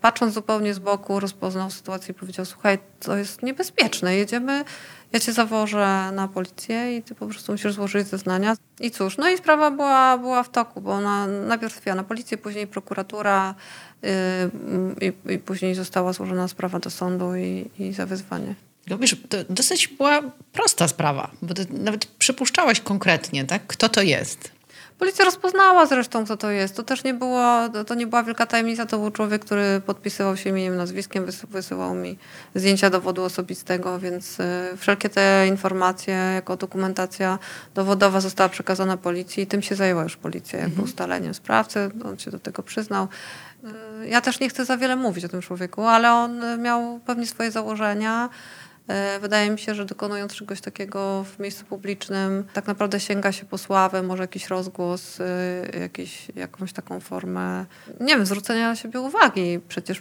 patrząc 0.00 0.34
zupełnie 0.34 0.74
z 0.74 0.78
boku, 0.78 1.20
rozpoznał 1.20 1.70
sytuację 1.70 2.12
i 2.12 2.14
powiedział, 2.14 2.44
słuchaj, 2.44 2.78
to 3.00 3.16
jest 3.16 3.42
niebezpieczne, 3.42 4.16
jedziemy 4.16 4.64
ja 5.12 5.20
cię 5.20 5.32
zawożę 5.32 6.10
na 6.12 6.28
policję 6.28 6.96
i 6.96 7.02
ty 7.02 7.14
po 7.14 7.26
prostu 7.26 7.52
musisz 7.52 7.72
złożyć 7.72 8.08
zeznania. 8.08 8.56
I 8.80 8.90
cóż, 8.90 9.16
no 9.16 9.30
i 9.30 9.38
sprawa 9.38 9.70
była, 9.70 10.18
była 10.18 10.42
w 10.42 10.50
toku, 10.50 10.80
bo 10.80 10.92
ona 10.92 11.26
najpierw 11.26 11.72
trafiła 11.72 11.94
na 11.94 12.04
policję, 12.04 12.38
później 12.38 12.66
prokuratura 12.66 13.54
yy, 14.02 14.10
i, 15.00 15.32
i, 15.32 15.38
później 15.38 15.74
została 15.74 16.12
złożona 16.12 16.48
sprawa 16.48 16.78
do 16.78 16.90
sądu 16.90 17.36
i, 17.36 17.70
i 17.78 17.92
za 17.92 18.06
wezwanie. 18.06 18.54
No 18.88 18.98
wiesz, 18.98 19.16
to 19.28 19.38
dosyć 19.50 19.88
była 19.88 20.22
prosta 20.52 20.88
sprawa, 20.88 21.30
bo 21.42 21.54
ty 21.54 21.66
nawet 21.70 22.06
przypuszczałaś 22.06 22.80
konkretnie, 22.80 23.44
tak? 23.44 23.66
Kto 23.66 23.88
to 23.88 24.02
jest? 24.02 24.52
Policja 25.02 25.24
rozpoznała 25.24 25.86
zresztą, 25.86 26.26
co 26.26 26.36
to 26.36 26.50
jest. 26.50 26.76
To 26.76 26.82
też 26.82 27.04
nie, 27.04 27.14
było, 27.14 27.68
to 27.86 27.94
nie 27.94 28.06
była 28.06 28.22
wielka 28.22 28.46
tajemnica. 28.46 28.86
To 28.86 28.98
był 28.98 29.10
człowiek, 29.10 29.44
który 29.44 29.80
podpisywał 29.86 30.36
się 30.36 30.50
imieniem, 30.50 30.76
nazwiskiem, 30.76 31.26
wysyłał 31.50 31.94
mi 31.94 32.18
zdjęcia 32.54 32.90
dowodu 32.90 33.24
osobistego, 33.24 33.98
więc 33.98 34.40
y, 34.40 34.44
wszelkie 34.76 35.08
te 35.08 35.46
informacje 35.48 36.14
jako 36.14 36.56
dokumentacja 36.56 37.38
dowodowa 37.74 38.20
została 38.20 38.48
przekazana 38.48 38.96
policji 38.96 39.42
i 39.42 39.46
tym 39.46 39.62
się 39.62 39.74
zajęła 39.74 40.02
już 40.02 40.16
policja, 40.16 40.58
jako 40.58 40.70
mhm. 40.70 40.88
ustaleniem 40.88 41.34
sprawcy. 41.34 41.90
On 42.04 42.18
się 42.18 42.30
do 42.30 42.38
tego 42.38 42.62
przyznał. 42.62 43.08
Y, 44.04 44.08
ja 44.08 44.20
też 44.20 44.40
nie 44.40 44.48
chcę 44.48 44.64
za 44.64 44.76
wiele 44.76 44.96
mówić 44.96 45.24
o 45.24 45.28
tym 45.28 45.40
człowieku, 45.40 45.86
ale 45.86 46.12
on 46.12 46.62
miał 46.62 47.00
pewnie 47.06 47.26
swoje 47.26 47.50
założenia. 47.50 48.28
E, 48.88 49.18
wydaje 49.20 49.50
mi 49.50 49.58
się, 49.58 49.74
że 49.74 49.84
dokonując 49.84 50.34
czegoś 50.34 50.60
takiego 50.60 51.24
w 51.24 51.38
miejscu 51.38 51.64
publicznym, 51.64 52.44
tak 52.52 52.66
naprawdę 52.66 53.00
sięga 53.00 53.32
się 53.32 53.44
po 53.44 53.58
sławę, 53.58 54.02
może 54.02 54.22
jakiś 54.22 54.48
rozgłos, 54.48 55.20
e, 55.20 55.80
jakiś, 55.80 56.28
jakąś 56.36 56.72
taką 56.72 57.00
formę, 57.00 57.66
nie 58.00 58.16
wiem, 58.16 58.26
zwrócenia 58.26 58.68
na 58.68 58.76
siebie 58.76 59.00
uwagi 59.00 59.60
przecież 59.68 60.00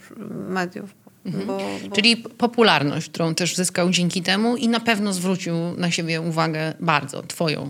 mediów. 0.49 0.93
Mhm. 1.25 1.47
Bo, 1.47 1.57
bo... 1.89 1.95
Czyli 1.95 2.17
popularność, 2.17 3.09
którą 3.09 3.35
też 3.35 3.55
zyskał 3.55 3.89
dzięki 3.89 4.21
temu 4.21 4.57
i 4.57 4.67
na 4.67 4.79
pewno 4.79 5.13
zwrócił 5.13 5.55
na 5.77 5.91
siebie 5.91 6.21
uwagę 6.21 6.73
bardzo, 6.79 7.23
twoją. 7.23 7.69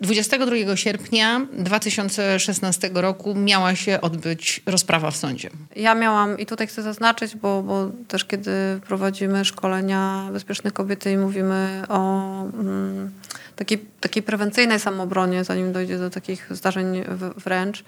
22 0.00 0.76
sierpnia 0.76 1.46
2016 1.52 2.90
roku 2.94 3.34
miała 3.34 3.74
się 3.74 4.00
odbyć 4.00 4.62
rozprawa 4.66 5.10
w 5.10 5.16
sądzie. 5.16 5.50
Ja 5.76 5.94
miałam, 5.94 6.38
i 6.38 6.46
tutaj 6.46 6.66
chcę 6.66 6.82
zaznaczyć, 6.82 7.36
bo, 7.36 7.62
bo 7.62 7.90
też 8.08 8.24
kiedy 8.24 8.52
prowadzimy 8.86 9.44
szkolenia 9.44 10.28
Bezpieczne 10.32 10.70
Kobiety 10.70 11.12
i 11.12 11.16
mówimy 11.16 11.82
o 11.88 12.42
mm, 12.42 13.10
takiej, 13.56 13.78
takiej 14.00 14.22
prewencyjnej 14.22 14.80
samobronie, 14.80 15.44
zanim 15.44 15.72
dojdzie 15.72 15.98
do 15.98 16.10
takich 16.10 16.46
zdarzeń 16.50 17.04
wręcz, 17.36 17.84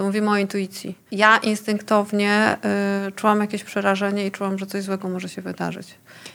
to 0.00 0.04
mówimy 0.04 0.30
o 0.30 0.36
intuicji. 0.36 0.94
Ja 1.12 1.38
instynktownie 1.38 2.56
y, 3.08 3.12
czułam 3.12 3.40
jakieś 3.40 3.64
przerażenie 3.64 4.26
i 4.26 4.30
czułam, 4.30 4.58
że 4.58 4.66
coś 4.66 4.82
złego 4.82 5.08
może 5.08 5.28
się 5.28 5.42
wydarzyć. 5.42 5.88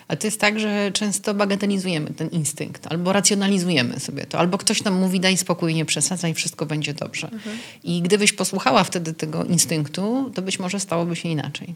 Ale 0.07 0.17
to 0.17 0.27
jest 0.27 0.39
tak, 0.39 0.59
że 0.59 0.91
często 0.91 1.33
bagatelizujemy 1.33 2.13
ten 2.13 2.29
instynkt, 2.29 2.87
albo 2.87 3.13
racjonalizujemy 3.13 3.99
sobie 3.99 4.25
to, 4.25 4.39
albo 4.39 4.57
ktoś 4.57 4.83
nam 4.83 4.93
mówi 4.93 5.19
daj 5.19 5.37
spokój, 5.37 5.75
nie 5.75 5.85
przesadzaj, 5.85 6.33
wszystko 6.33 6.65
będzie 6.65 6.93
dobrze. 6.93 7.29
Mhm. 7.31 7.57
I 7.83 8.01
gdybyś 8.01 8.33
posłuchała 8.33 8.83
wtedy 8.83 9.13
tego 9.13 9.43
instynktu, 9.43 10.31
to 10.35 10.41
być 10.41 10.59
może 10.59 10.79
stałoby 10.79 11.15
się 11.15 11.29
inaczej. 11.29 11.75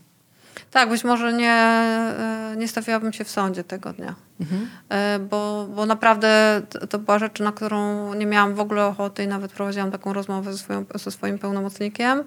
Tak, 0.71 0.89
być 0.89 1.03
może 1.03 1.33
nie, 1.33 1.51
e, 1.51 2.53
nie 2.57 2.67
stawiałabym 2.67 3.13
się 3.13 3.23
w 3.23 3.29
sądzie 3.29 3.63
tego 3.63 3.93
dnia. 3.93 4.15
Mhm. 4.41 4.69
E, 4.89 5.19
bo, 5.19 5.67
bo 5.75 5.85
naprawdę 5.85 6.61
to 6.89 6.99
była 6.99 7.19
rzecz, 7.19 7.39
na 7.39 7.51
którą 7.51 8.13
nie 8.13 8.25
miałam 8.25 8.55
w 8.55 8.59
ogóle 8.59 8.85
ochoty 8.85 9.23
i 9.23 9.27
nawet 9.27 9.51
prowadziłam 9.51 9.91
taką 9.91 10.13
rozmowę 10.13 10.53
ze, 10.53 10.59
swoją, 10.59 10.85
ze 10.95 11.11
swoim 11.11 11.39
pełnomocnikiem. 11.39 12.23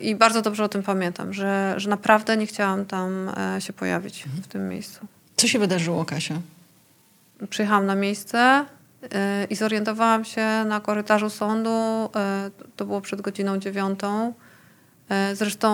I 0.00 0.16
bardzo 0.16 0.42
dobrze 0.42 0.64
o 0.64 0.68
tym 0.68 0.82
pamiętam, 0.82 1.32
że, 1.32 1.74
że 1.76 1.90
naprawdę 1.90 2.36
nie 2.36 2.46
chciałam 2.46 2.84
tam 2.84 3.30
e, 3.56 3.60
się 3.60 3.72
pojawić 3.72 4.24
mhm. 4.24 4.42
w 4.42 4.46
tym 4.46 4.68
miejscu. 4.68 5.06
Co 5.36 5.48
się 5.48 5.58
wydarzyło, 5.58 6.04
Kasia? 6.04 6.34
Przyjechałam 7.50 7.86
na 7.86 7.94
miejsce 7.94 8.64
i 9.50 9.54
zorientowałam 9.54 10.24
się 10.24 10.46
na 10.66 10.80
korytarzu 10.80 11.30
sądu. 11.30 11.70
To 12.76 12.84
było 12.84 13.00
przed 13.00 13.20
godziną 13.20 13.58
dziewiątą 13.58 14.32
zresztą 15.34 15.68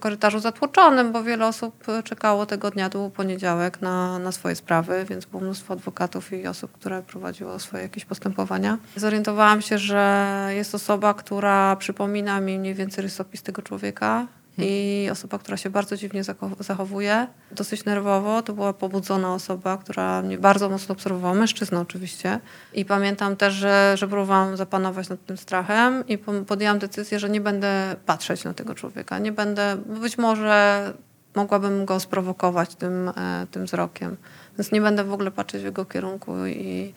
korytarzu 0.00 0.38
zatłoczonym, 0.38 1.12
bo 1.12 1.22
wiele 1.22 1.46
osób 1.46 1.84
czekało 2.04 2.46
tego 2.46 2.70
dnia, 2.70 2.90
to 2.90 2.98
był 2.98 3.10
poniedziałek, 3.10 3.80
na, 3.80 4.18
na 4.18 4.32
swoje 4.32 4.54
sprawy, 4.56 5.04
więc 5.10 5.24
było 5.24 5.42
mnóstwo 5.42 5.74
adwokatów 5.74 6.32
i 6.32 6.46
osób, 6.46 6.72
które 6.72 7.02
prowadziło 7.02 7.58
swoje 7.58 7.82
jakieś 7.82 8.04
postępowania. 8.04 8.78
Zorientowałam 8.96 9.62
się, 9.62 9.78
że 9.78 10.48
jest 10.50 10.74
osoba, 10.74 11.14
która 11.14 11.76
przypomina 11.76 12.40
mi 12.40 12.58
mniej 12.58 12.74
więcej 12.74 13.02
rysopis 13.02 13.42
tego 13.42 13.62
człowieka, 13.62 14.26
i 14.58 15.08
osoba, 15.12 15.38
która 15.38 15.56
się 15.56 15.70
bardzo 15.70 15.96
dziwnie 15.96 16.22
zachowuje, 16.60 17.26
dosyć 17.50 17.84
nerwowo. 17.84 18.42
To 18.42 18.52
była 18.52 18.72
pobudzona 18.72 19.34
osoba, 19.34 19.78
która 19.78 20.22
mnie 20.22 20.38
bardzo 20.38 20.68
mocno 20.68 20.92
obserwowała, 20.92 21.34
mężczyzna 21.34 21.80
oczywiście. 21.80 22.40
I 22.74 22.84
pamiętam 22.84 23.36
też, 23.36 23.54
że, 23.54 23.94
że 23.96 24.08
próbowałam 24.08 24.56
zapanować 24.56 25.08
nad 25.08 25.24
tym 25.26 25.36
strachem 25.36 26.04
i 26.08 26.18
podjęłam 26.46 26.78
decyzję, 26.78 27.18
że 27.18 27.30
nie 27.30 27.40
będę 27.40 27.96
patrzeć 28.06 28.44
na 28.44 28.54
tego 28.54 28.74
człowieka. 28.74 29.18
Nie 29.18 29.32
będę, 29.32 29.76
być 29.76 30.18
może 30.18 30.92
mogłabym 31.34 31.84
go 31.84 32.00
sprowokować 32.00 32.74
tym, 32.74 33.08
e, 33.08 33.46
tym 33.50 33.64
wzrokiem. 33.64 34.16
Więc 34.58 34.72
nie 34.72 34.80
będę 34.80 35.04
w 35.04 35.12
ogóle 35.12 35.30
patrzeć 35.30 35.62
w 35.62 35.64
jego 35.64 35.84
kierunku 35.84 36.46
i 36.46 36.94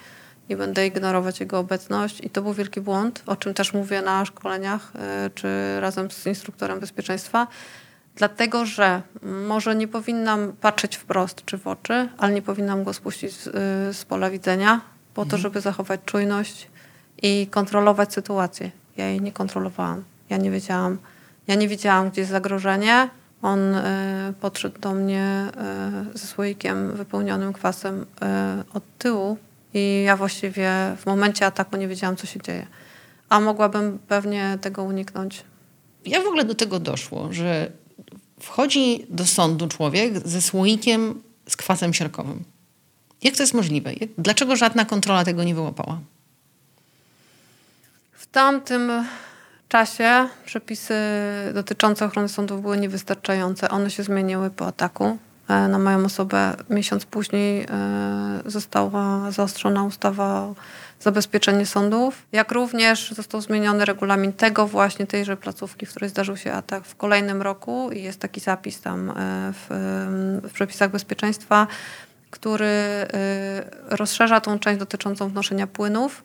i 0.50 0.56
będę 0.56 0.88
ignorować 0.88 1.40
jego 1.40 1.60
obecność. 1.60 2.22
I 2.24 2.30
to 2.30 2.42
był 2.42 2.54
wielki 2.54 2.82
błąd, 2.82 3.24
o 3.26 3.36
czym 3.36 3.54
też 3.54 3.74
mówię 3.74 4.02
na 4.02 4.26
szkoleniach 4.26 4.92
e, 4.96 5.30
czy 5.36 5.48
razem 5.80 6.12
z 6.12 6.26
instruktorem 6.26 6.80
bezpieczeństwa. 6.80 7.48
Dlatego, 8.16 8.66
że 8.66 9.02
może 9.48 9.76
nie 9.76 9.88
powinnam 9.88 10.54
patrzeć 10.62 10.96
wprost 10.96 11.46
czy 11.46 11.58
w 11.58 11.68
oczy, 11.68 12.10
ale 12.18 12.34
nie 12.34 12.42
powinnam 12.42 12.84
go 12.84 12.94
spuścić 12.94 13.34
z, 13.34 13.48
e, 13.48 13.52
z 13.94 14.06
pola 14.06 14.30
widzenia, 14.30 14.82
po 15.14 15.22
to, 15.22 15.36
mhm. 15.36 15.42
żeby 15.42 15.62
zachować 15.62 16.00
czujność 16.06 16.68
i 17.22 17.48
kontrolować 17.48 18.14
sytuację. 18.14 18.72
Ja 18.98 19.08
jej 19.08 19.22
nie 19.22 19.32
kontrolowałam. 19.32 20.04
Ja 20.30 20.38
nie 20.38 20.52
wiedziałam, 20.52 20.98
ja 21.48 21.56
nie 21.56 21.68
wiedziałam, 21.68 22.10
gdzie 22.10 22.22
jest 22.22 22.32
zagrożenie. 22.32 23.10
On 23.42 23.76
y, 23.76 23.84
podszedł 24.42 24.80
do 24.80 24.94
mnie 24.94 25.52
y, 26.16 26.18
ze 26.18 26.28
słoikiem 26.28 26.92
wypełnionym 26.92 27.54
kwasem 27.54 28.02
y, 28.02 28.06
od 28.74 28.84
tyłu 28.98 29.38
i 29.74 30.04
ja 30.06 30.18
właściwie 30.18 30.72
w 30.98 31.06
momencie 31.06 31.46
ataku 31.46 31.78
nie 31.78 31.88
wiedziałam, 31.88 32.16
co 32.16 32.28
się 32.28 32.42
dzieje. 32.42 32.68
A 33.30 33.40
mogłabym 33.40 34.00
pewnie 34.08 34.58
tego 34.62 34.84
uniknąć. 34.84 35.44
Jak 36.06 36.24
w 36.24 36.28
ogóle 36.28 36.46
do 36.46 36.56
tego 36.56 36.80
doszło, 36.80 37.34
że 37.34 37.72
wchodzi 38.40 39.06
do 39.10 39.26
sądu 39.26 39.68
człowiek 39.68 40.28
ze 40.28 40.42
słoikiem 40.42 41.22
z 41.48 41.58
kwasem 41.58 41.94
siarkowym? 41.94 42.44
Jak 43.24 43.36
to 43.36 43.44
jest 43.44 43.54
możliwe? 43.54 43.92
Dlaczego 44.18 44.56
żadna 44.56 44.86
kontrola 44.86 45.26
tego 45.26 45.44
nie 45.44 45.56
wyłapała? 45.56 46.00
W 48.12 48.28
tamtym 48.28 48.92
czasie 49.68 50.28
przepisy 50.46 50.94
dotyczące 51.54 52.06
ochrony 52.06 52.30
sądów 52.30 52.62
były 52.62 52.78
niewystarczające. 52.78 53.70
One 53.70 53.92
się 53.92 54.04
zmieniły 54.04 54.50
po 54.50 54.68
ataku. 54.68 55.18
E, 55.50 55.68
na 55.68 55.80
moją 55.80 56.06
osobę. 56.06 56.56
Miesiąc 56.70 57.06
później 57.06 57.62
e, 57.62 57.68
została 58.46 59.32
zaostrzona 59.32 59.84
ustawa 59.84 60.42
o 60.42 60.56
zabezpieczeniu 61.00 61.66
sądów, 61.66 62.26
jak 62.32 62.52
również 62.52 63.12
został 63.12 63.42
zmieniony 63.42 63.86
regulamin 63.86 64.34
tego 64.34 64.68
właśnie, 64.68 65.08
tejże 65.08 65.38
placówki, 65.38 65.86
w 65.86 65.90
której 65.90 66.10
zdarzył 66.10 66.38
się 66.38 66.54
atak 66.54 66.86
w 66.86 66.96
kolejnym 66.96 67.42
roku 67.42 67.92
i 67.92 68.04
jest 68.04 68.20
taki 68.20 68.40
zapis 68.40 68.82
tam 68.82 69.10
e, 69.10 69.14
w, 69.54 69.68
w 70.44 70.54
przepisach 70.54 70.92
bezpieczeństwa, 70.92 71.68
który 72.30 73.08
rozszerza 73.90 74.42
tą 74.42 74.60
część 74.60 74.80
dotyczącą 74.80 75.30
wnoszenia 75.30 75.68
płynów, 75.68 76.24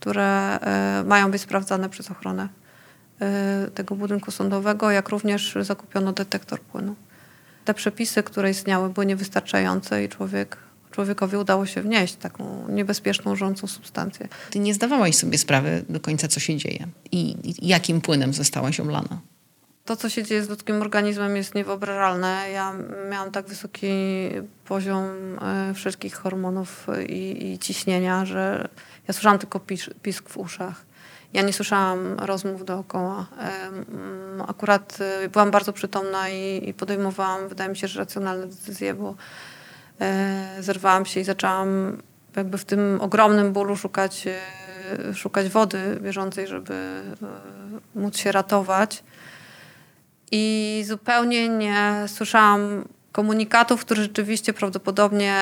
które 0.00 0.58
mają 1.04 1.30
być 1.30 1.42
sprawdzane 1.42 1.88
przez 1.88 2.10
ochronę 2.10 2.48
tego 3.74 3.94
budynku 3.94 4.30
sądowego, 4.30 4.90
jak 4.90 5.08
również 5.08 5.54
zakupiono 5.60 6.12
detektor 6.12 6.60
płynu 6.60 6.94
te 7.68 7.74
przepisy, 7.74 8.22
które 8.22 8.50
istniały, 8.50 8.90
były 8.90 9.06
niewystarczające 9.06 10.04
i 10.04 10.08
człowiek, 10.08 10.56
człowiekowi 10.90 11.36
udało 11.36 11.66
się 11.66 11.82
wnieść 11.82 12.14
taką 12.14 12.68
niebezpieczną, 12.68 13.36
rzącą 13.36 13.66
substancję. 13.66 14.28
Ty 14.50 14.58
nie 14.58 14.74
zdawałaś 14.74 15.16
sobie 15.16 15.38
sprawy 15.38 15.84
do 15.88 16.00
końca, 16.00 16.28
co 16.28 16.40
się 16.40 16.56
dzieje 16.56 16.86
i, 17.12 17.36
i 17.44 17.68
jakim 17.68 18.00
płynem 18.00 18.32
zostałaś 18.32 18.80
oblana? 18.80 19.20
To, 19.84 19.96
co 19.96 20.08
się 20.08 20.22
dzieje 20.22 20.44
z 20.44 20.48
ludzkim 20.48 20.82
organizmem 20.82 21.36
jest 21.36 21.54
niewyobrażalne. 21.54 22.50
Ja 22.52 22.74
miałam 23.10 23.30
tak 23.30 23.46
wysoki 23.46 23.88
poziom 24.64 25.04
e, 25.40 25.74
wszystkich 25.74 26.14
hormonów 26.14 26.86
i, 27.08 27.52
i 27.52 27.58
ciśnienia, 27.58 28.24
że 28.24 28.68
ja 29.08 29.14
słyszałam 29.14 29.38
tylko 29.38 29.60
pisk 30.02 30.28
w 30.28 30.36
uszach. 30.36 30.84
Ja 31.32 31.42
nie 31.42 31.52
słyszałam 31.52 32.18
rozmów 32.18 32.64
dookoła. 32.64 33.26
Akurat 34.48 34.98
y, 35.24 35.28
byłam 35.28 35.50
bardzo 35.50 35.72
przytomna 35.72 36.28
i, 36.28 36.74
podejmowałam, 36.74 37.48
wydaje 37.48 37.70
mi 37.70 37.76
się, 37.76 37.88
że 37.88 37.98
racjonalne 37.98 38.46
decyzje, 38.46 38.94
bo 38.94 39.14
e, 40.00 40.56
zerwałam 40.60 41.06
się 41.06 41.20
i 41.20 41.24
zaczęłam 41.24 41.98
jakby 42.36 42.58
w 42.58 42.64
tym 42.64 42.98
ogromnym 43.00 43.52
bólu 43.52 43.76
szukać, 43.76 44.26
e, 44.26 45.14
szukać 45.14 45.48
wody 45.48 45.98
bieżącej, 46.02 46.46
żeby 46.46 46.74
e, 46.74 48.00
móc 48.00 48.16
się 48.16 48.32
ratować. 48.32 49.02
I 50.32 50.84
zupełnie 50.86 51.48
nie 51.48 52.04
słyszałam 52.06 52.84
komunikatów, 53.12 53.80
które 53.80 54.02
rzeczywiście 54.02 54.52
prawdopodobnie 54.52 55.34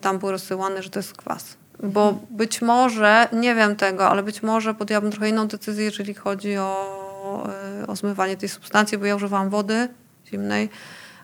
tam 0.00 0.18
były 0.18 0.32
rozsyłane, 0.32 0.82
że 0.82 0.90
to 0.90 0.98
jest 0.98 1.16
kwas. 1.16 1.56
Bo 1.82 2.18
być 2.30 2.62
może, 2.62 3.28
nie 3.32 3.54
wiem 3.54 3.76
tego, 3.76 4.08
ale 4.08 4.22
być 4.22 4.42
może 4.42 4.74
podjęłabym 4.74 5.10
trochę 5.10 5.28
inną 5.28 5.48
decyzję, 5.48 5.84
jeżeli 5.84 6.14
chodzi 6.14 6.56
o, 6.56 7.48
e, 7.82 7.86
o 7.86 7.96
zmywanie 7.96 8.36
tej 8.36 8.48
substancji, 8.48 8.98
bo 8.98 9.06
ja 9.06 9.16
używałam 9.16 9.50
wody 9.50 9.88
zimnej, 10.26 10.68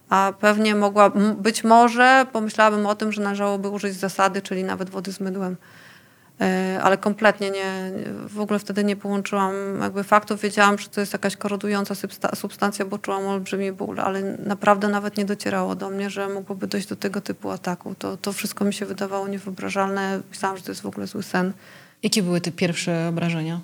a 0.08 0.32
pewnie 0.40 0.74
mogła, 0.74 1.10
być 1.36 1.64
może 1.64 2.26
pomyślałabym 2.32 2.86
o 2.86 2.94
tym, 2.94 3.12
że 3.12 3.22
należałoby 3.22 3.68
użyć 3.68 3.94
zasady, 3.94 4.42
czyli 4.42 4.64
nawet 4.64 4.90
wody 4.90 5.12
z 5.12 5.20
mydłem. 5.20 5.56
E, 6.40 6.78
ale 6.82 6.98
kompletnie 6.98 7.50
nie, 7.50 7.92
w 8.28 8.40
ogóle 8.40 8.58
wtedy 8.58 8.84
nie 8.84 8.96
połączyłam 8.96 9.54
jakby 9.80 10.04
faktów. 10.04 10.40
Wiedziałam, 10.40 10.78
że 10.78 10.88
to 10.88 11.00
jest 11.00 11.12
jakaś 11.12 11.36
korodująca 11.36 11.94
substancja, 12.34 12.84
bo 12.84 12.98
czułam 12.98 13.26
olbrzymi 13.26 13.72
ból, 13.72 14.00
ale 14.00 14.22
naprawdę 14.22 14.88
nawet 14.88 15.16
nie 15.16 15.24
docierało 15.24 15.74
do 15.74 15.90
mnie, 15.90 16.10
że 16.10 16.28
mogłoby 16.28 16.66
dojść 16.66 16.88
do 16.88 16.96
tego 16.96 17.20
typu 17.20 17.50
ataku. 17.50 17.94
To, 17.98 18.16
to 18.16 18.32
wszystko 18.32 18.64
mi 18.64 18.74
się 18.74 18.86
wydawało 18.86 19.28
niewyobrażalne. 19.28 20.20
Myślałam, 20.30 20.56
że 20.56 20.62
to 20.62 20.70
jest 20.70 20.82
w 20.82 20.86
ogóle 20.86 21.06
zły 21.06 21.22
sen. 21.22 21.52
Jakie 22.02 22.22
były 22.22 22.40
te 22.40 22.52
pierwsze 22.52 23.08
obrażenia? 23.08 23.60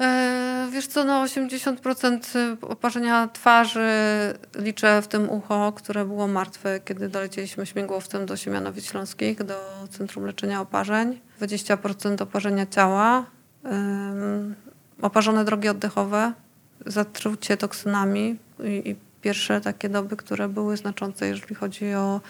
E, 0.00 0.68
wiesz 0.72 0.86
co, 0.86 1.04
no 1.04 1.24
80% 1.24 2.56
oparzenia 2.62 3.28
twarzy 3.28 3.88
liczę 4.54 5.02
w 5.02 5.08
tym 5.08 5.30
ucho, 5.30 5.72
które 5.72 6.04
było 6.04 6.28
martwe, 6.28 6.80
kiedy 6.80 7.08
dolecieliśmy 7.08 7.66
śmigłowcem 7.66 8.26
do 8.26 8.36
Siemianowic 8.36 8.84
Śląskich, 8.84 9.42
do 9.42 9.86
Centrum 9.90 10.24
Leczenia 10.26 10.60
Oparzeń. 10.60 11.20
20% 11.40 12.22
oparzenia 12.22 12.66
ciała, 12.66 13.24
oparzone 15.02 15.44
drogi 15.44 15.68
oddechowe, 15.68 16.32
zatrucie 16.86 17.56
toksynami 17.56 18.36
i, 18.64 18.90
i 18.90 18.96
pierwsze 19.22 19.60
takie 19.60 19.88
doby, 19.88 20.16
które 20.16 20.48
były 20.48 20.76
znaczące, 20.76 21.26
jeżeli 21.26 21.54
chodzi 21.54 21.94
o 21.94 22.20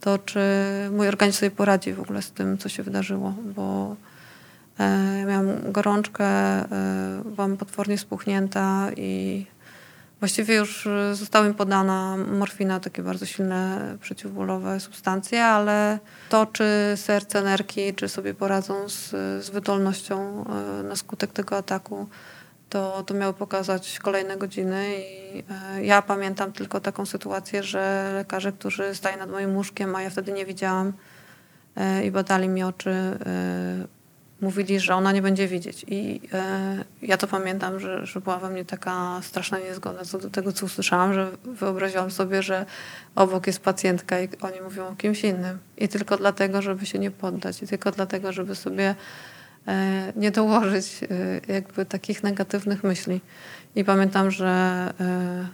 to, 0.00 0.18
czy 0.18 0.40
mój 0.90 1.08
organizm 1.08 1.38
sobie 1.38 1.50
poradzi 1.50 1.92
w 1.92 2.00
ogóle 2.00 2.22
z 2.22 2.30
tym, 2.30 2.58
co 2.58 2.68
się 2.68 2.82
wydarzyło, 2.82 3.34
bo 3.54 3.96
miałam 5.26 5.72
gorączkę, 5.72 6.24
e, 6.24 7.22
byłam 7.24 7.56
potwornie 7.56 7.98
spuchnięta 7.98 8.88
i 8.96 9.46
właściwie 10.20 10.54
już 10.54 10.88
została 11.12 11.48
mi 11.48 11.54
podana 11.54 12.16
morfina, 12.16 12.80
takie 12.80 13.02
bardzo 13.02 13.26
silne 13.26 13.80
przeciwbólowe 14.00 14.80
substancje, 14.80 15.44
ale 15.44 15.98
to, 16.28 16.46
czy 16.46 16.64
serce, 16.96 17.42
nerki, 17.42 17.94
czy 17.94 18.08
sobie 18.08 18.34
poradzą 18.34 18.88
z, 18.88 19.10
z 19.44 19.50
wydolnością 19.50 20.44
e, 20.44 20.82
na 20.82 20.96
skutek 20.96 21.32
tego 21.32 21.56
ataku, 21.56 22.08
to, 22.68 23.02
to 23.02 23.14
miały 23.14 23.34
pokazać 23.34 23.98
kolejne 23.98 24.36
godziny 24.36 24.94
i 24.98 25.44
ja 25.86 26.02
pamiętam 26.02 26.52
tylko 26.52 26.80
taką 26.80 27.06
sytuację, 27.06 27.62
że 27.62 28.12
lekarze, 28.14 28.52
którzy 28.52 28.94
stali 28.94 29.16
nad 29.18 29.30
moim 29.30 29.56
łóżkiem, 29.56 29.96
a 29.96 30.02
ja 30.02 30.10
wtedy 30.10 30.32
nie 30.32 30.46
widziałam 30.46 30.92
i 32.04 32.10
badali 32.10 32.48
mi 32.48 32.62
oczy, 32.62 33.18
mówili, 34.42 34.80
że 34.80 34.94
ona 34.94 35.12
nie 35.12 35.22
będzie 35.22 35.48
widzieć. 35.48 35.84
I 35.88 36.20
e, 36.32 36.84
ja 37.02 37.16
to 37.16 37.26
pamiętam, 37.26 37.80
że, 37.80 38.06
że 38.06 38.20
była 38.20 38.38
we 38.38 38.50
mnie 38.50 38.64
taka 38.64 39.20
straszna 39.22 39.58
niezgoda 39.58 40.04
co 40.04 40.18
do 40.18 40.30
tego, 40.30 40.52
co 40.52 40.66
usłyszałam, 40.66 41.14
że 41.14 41.30
wyobraziłam 41.44 42.10
sobie, 42.10 42.42
że 42.42 42.66
obok 43.14 43.46
jest 43.46 43.60
pacjentka 43.60 44.20
i 44.20 44.28
oni 44.40 44.60
mówią 44.60 44.86
o 44.86 44.96
kimś 44.96 45.24
innym. 45.24 45.58
I 45.78 45.88
tylko 45.88 46.16
dlatego, 46.16 46.62
żeby 46.62 46.86
się 46.86 46.98
nie 46.98 47.10
poddać. 47.10 47.62
I 47.62 47.66
tylko 47.66 47.90
dlatego, 47.90 48.32
żeby 48.32 48.54
sobie 48.54 48.94
e, 49.68 50.12
nie 50.16 50.30
dołożyć 50.30 51.00
e, 51.48 51.52
jakby 51.52 51.86
takich 51.86 52.22
negatywnych 52.22 52.84
myśli. 52.84 53.20
I 53.76 53.84
pamiętam, 53.84 54.30
że, 54.30 54.46
e, 55.00 55.46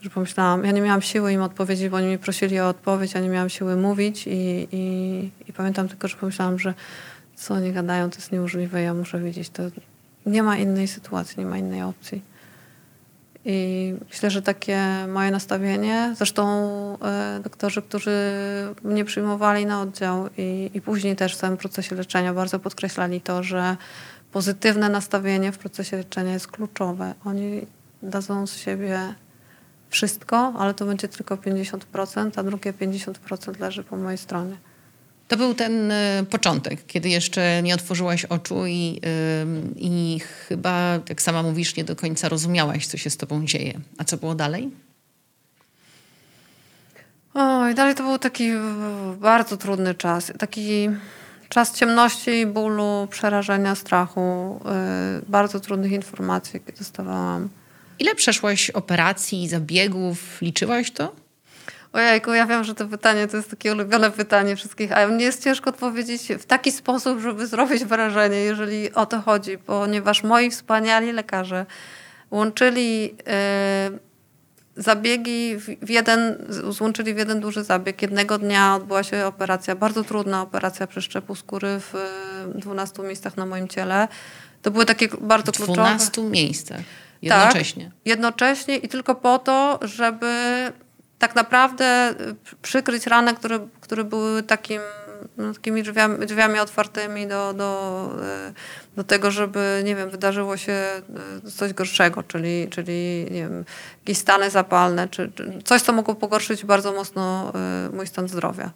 że 0.00 0.10
pomyślałam, 0.10 0.64
ja 0.64 0.72
nie 0.72 0.82
miałam 0.82 1.02
siły 1.02 1.32
im 1.32 1.42
odpowiedzieć, 1.42 1.88
bo 1.88 1.96
oni 1.96 2.06
mnie 2.06 2.18
prosili 2.18 2.60
o 2.60 2.68
odpowiedź, 2.68 3.14
ja 3.14 3.20
nie 3.20 3.28
miałam 3.28 3.48
siły 3.48 3.76
mówić 3.76 4.26
i, 4.26 4.68
i, 4.72 5.30
i 5.48 5.52
pamiętam 5.52 5.88
tylko, 5.88 6.08
że 6.08 6.16
pomyślałam, 6.16 6.58
że 6.58 6.74
co 7.42 7.54
oni 7.54 7.72
gadają, 7.72 8.10
to 8.10 8.16
jest 8.16 8.32
niemożliwe, 8.32 8.82
ja 8.82 8.94
muszę 8.94 9.20
wiedzieć, 9.20 9.50
to 9.50 9.62
nie 10.26 10.42
ma 10.42 10.56
innej 10.56 10.88
sytuacji, 10.88 11.38
nie 11.38 11.46
ma 11.46 11.58
innej 11.58 11.82
opcji. 11.82 12.22
I 13.44 13.94
myślę, 14.08 14.30
że 14.30 14.42
takie 14.42 14.82
moje 15.08 15.30
nastawienie, 15.30 16.14
zresztą 16.16 16.44
e, 16.98 17.40
doktorzy, 17.44 17.82
którzy 17.82 18.32
mnie 18.82 19.04
przyjmowali 19.04 19.66
na 19.66 19.80
oddział 19.80 20.28
i, 20.38 20.70
i 20.74 20.80
później 20.80 21.16
też 21.16 21.34
w 21.34 21.38
całym 21.38 21.56
procesie 21.56 21.96
leczenia 21.96 22.34
bardzo 22.34 22.58
podkreślali 22.58 23.20
to, 23.20 23.42
że 23.42 23.76
pozytywne 24.32 24.88
nastawienie 24.88 25.52
w 25.52 25.58
procesie 25.58 25.96
leczenia 25.96 26.32
jest 26.32 26.46
kluczowe. 26.46 27.14
Oni 27.24 27.66
dadzą 28.02 28.46
z 28.46 28.56
siebie 28.56 29.14
wszystko, 29.90 30.54
ale 30.58 30.74
to 30.74 30.86
będzie 30.86 31.08
tylko 31.08 31.36
50%, 31.36 32.30
a 32.36 32.42
drugie 32.42 32.72
50% 32.72 33.60
leży 33.60 33.84
po 33.84 33.96
mojej 33.96 34.18
stronie. 34.18 34.56
To 35.32 35.36
był 35.36 35.54
ten 35.54 35.90
y, 35.90 36.26
początek, 36.30 36.86
kiedy 36.86 37.08
jeszcze 37.08 37.62
nie 37.62 37.74
otworzyłaś 37.74 38.24
oczu 38.24 38.66
i, 38.66 39.00
y, 39.04 39.46
i 39.76 40.20
chyba, 40.48 40.98
jak 41.08 41.22
sama 41.22 41.42
mówisz, 41.42 41.76
nie 41.76 41.84
do 41.84 41.96
końca 41.96 42.28
rozumiałaś, 42.28 42.86
co 42.86 42.96
się 42.96 43.10
z 43.10 43.16
tobą 43.16 43.46
dzieje. 43.46 43.80
A 43.98 44.04
co 44.04 44.16
było 44.16 44.34
dalej? 44.34 44.70
Oj, 47.34 47.74
dalej 47.74 47.94
to 47.94 48.02
był 48.02 48.18
taki 48.18 48.50
bardzo 49.20 49.56
trudny 49.56 49.94
czas. 49.94 50.32
Taki 50.38 50.88
czas 51.48 51.74
ciemności, 51.74 52.46
bólu, 52.46 53.08
przerażenia, 53.10 53.74
strachu, 53.74 54.60
y, 55.20 55.30
bardzo 55.30 55.60
trudnych 55.60 55.92
informacji, 55.92 56.52
jakie 56.54 56.78
dostawałam. 56.78 57.48
Ile 57.98 58.14
przeszłaś 58.14 58.70
operacji, 58.70 59.48
zabiegów? 59.48 60.42
Liczyłaś 60.42 60.90
to? 60.90 61.21
Ojejku, 61.92 62.32
ja 62.32 62.46
wiem, 62.46 62.64
że 62.64 62.74
to 62.74 62.86
pytanie 62.86 63.28
to 63.28 63.36
jest 63.36 63.50
takie 63.50 63.72
ulubione 63.72 64.10
pytanie 64.10 64.56
wszystkich, 64.56 64.92
a 64.92 65.06
mnie 65.06 65.24
jest 65.24 65.44
ciężko 65.44 65.70
odpowiedzieć 65.70 66.28
w 66.38 66.44
taki 66.44 66.72
sposób, 66.72 67.20
żeby 67.20 67.46
zrobić 67.46 67.84
wrażenie, 67.84 68.36
jeżeli 68.36 68.92
o 68.92 69.06
to 69.06 69.20
chodzi, 69.20 69.58
ponieważ 69.58 70.22
moi 70.22 70.50
wspaniali 70.50 71.12
lekarze 71.12 71.66
łączyli 72.30 73.02
yy, 73.02 73.98
zabiegi 74.76 75.56
w 75.82 75.90
jeden, 75.90 76.36
złączyli 76.48 77.14
w 77.14 77.18
jeden 77.18 77.40
duży 77.40 77.64
zabieg. 77.64 78.02
Jednego 78.02 78.38
dnia 78.38 78.76
odbyła 78.76 79.02
się 79.02 79.26
operacja, 79.26 79.74
bardzo 79.74 80.04
trudna 80.04 80.42
operacja 80.42 80.86
przeszczepu 80.86 81.34
skóry 81.34 81.80
w 81.80 81.94
12 82.54 83.02
miejscach 83.02 83.36
na 83.36 83.46
moim 83.46 83.68
ciele. 83.68 84.08
To 84.62 84.70
były 84.70 84.86
takie 84.86 85.08
bardzo 85.20 85.52
kluczowe. 85.52 85.72
W 85.72 85.96
12 86.10 86.22
miejscach. 86.22 86.80
Jednocześnie. 87.22 87.84
Tak, 87.84 87.92
jednocześnie 88.04 88.76
i 88.76 88.88
tylko 88.88 89.14
po 89.14 89.38
to, 89.38 89.78
żeby 89.82 90.32
tak 91.22 91.34
naprawdę 91.34 92.10
y, 92.10 92.34
przykryć 92.62 93.06
rany, 93.06 93.34
które, 93.34 93.58
które 93.80 94.04
były 94.04 94.42
takim, 94.42 94.80
no, 95.36 95.54
takimi 95.54 95.82
drzwiami, 95.82 96.26
drzwiami 96.26 96.58
otwartymi 96.58 97.26
do, 97.26 97.52
do, 97.52 98.10
y, 98.50 98.52
do 98.96 99.04
tego, 99.04 99.30
żeby, 99.30 99.82
nie 99.84 99.96
wiem, 99.96 100.10
wydarzyło 100.10 100.56
się 100.56 101.02
y, 101.46 101.50
coś 101.50 101.72
gorszego, 101.72 102.22
czyli, 102.22 102.68
czyli 102.70 103.26
nie 103.30 103.42
wiem, 103.42 103.64
jakieś 104.00 104.18
stany 104.18 104.50
zapalne, 104.50 105.08
czy, 105.08 105.32
czy 105.34 105.58
coś, 105.64 105.82
co 105.82 105.92
mogło 105.92 106.14
pogorszyć 106.14 106.64
bardzo 106.64 106.92
mocno 106.92 107.52
mój 107.92 108.06
stan 108.06 108.28
zdrowia. 108.28 108.70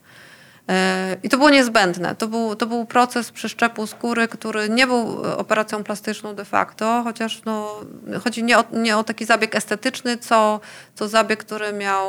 E, 0.69 1.17
I 1.23 1.29
to 1.29 1.37
było 1.37 1.51
niezbędne. 1.51 2.17
To 2.17 2.29
był, 2.29 2.57
to 2.57 2.67
był 2.67 2.85
proces 2.85 3.31
przeszczepu 3.31 3.87
skóry, 3.87 4.29
który 4.29 4.69
nie 4.69 4.87
był 4.87 5.23
operacją 5.23 5.85
plastyczną 5.85 6.35
de 6.35 6.45
facto, 6.45 7.01
chociaż 7.05 7.43
no, 7.45 7.81
chodzi 8.25 8.45
nie 8.45 8.59
o, 8.59 8.65
nie 8.73 8.97
o 8.97 9.05
taki 9.05 9.25
zabieg 9.25 9.55
estetyczny, 9.55 10.19
co, 10.19 10.61
co 10.95 11.09
zabieg, 11.09 11.45
który 11.45 11.73
miał 11.73 12.07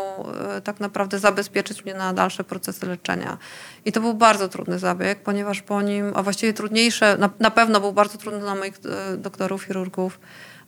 e, 0.57 0.61
tak 0.61 0.79
naprawdę 0.79 1.19
zabezpieczyć 1.19 1.85
mnie 1.85 1.93
na 1.93 2.13
dalsze 2.13 2.43
procesy 2.43 2.85
leczenia. 2.85 3.37
I 3.85 3.91
to 3.91 4.01
był 4.01 4.13
bardzo 4.13 4.49
trudny 4.49 4.79
zabieg, 4.79 5.23
ponieważ 5.23 5.61
po 5.61 5.81
nim, 5.81 6.11
a 6.15 6.23
właściwie 6.23 6.53
trudniejsze, 6.53 7.17
na, 7.17 7.29
na 7.39 7.51
pewno 7.51 7.79
był 7.79 7.93
bardzo 7.93 8.17
trudny 8.17 8.39
dla 8.39 8.55
moich 8.55 8.75
e, 9.13 9.17
doktorów, 9.17 9.63
chirurgów, 9.63 10.19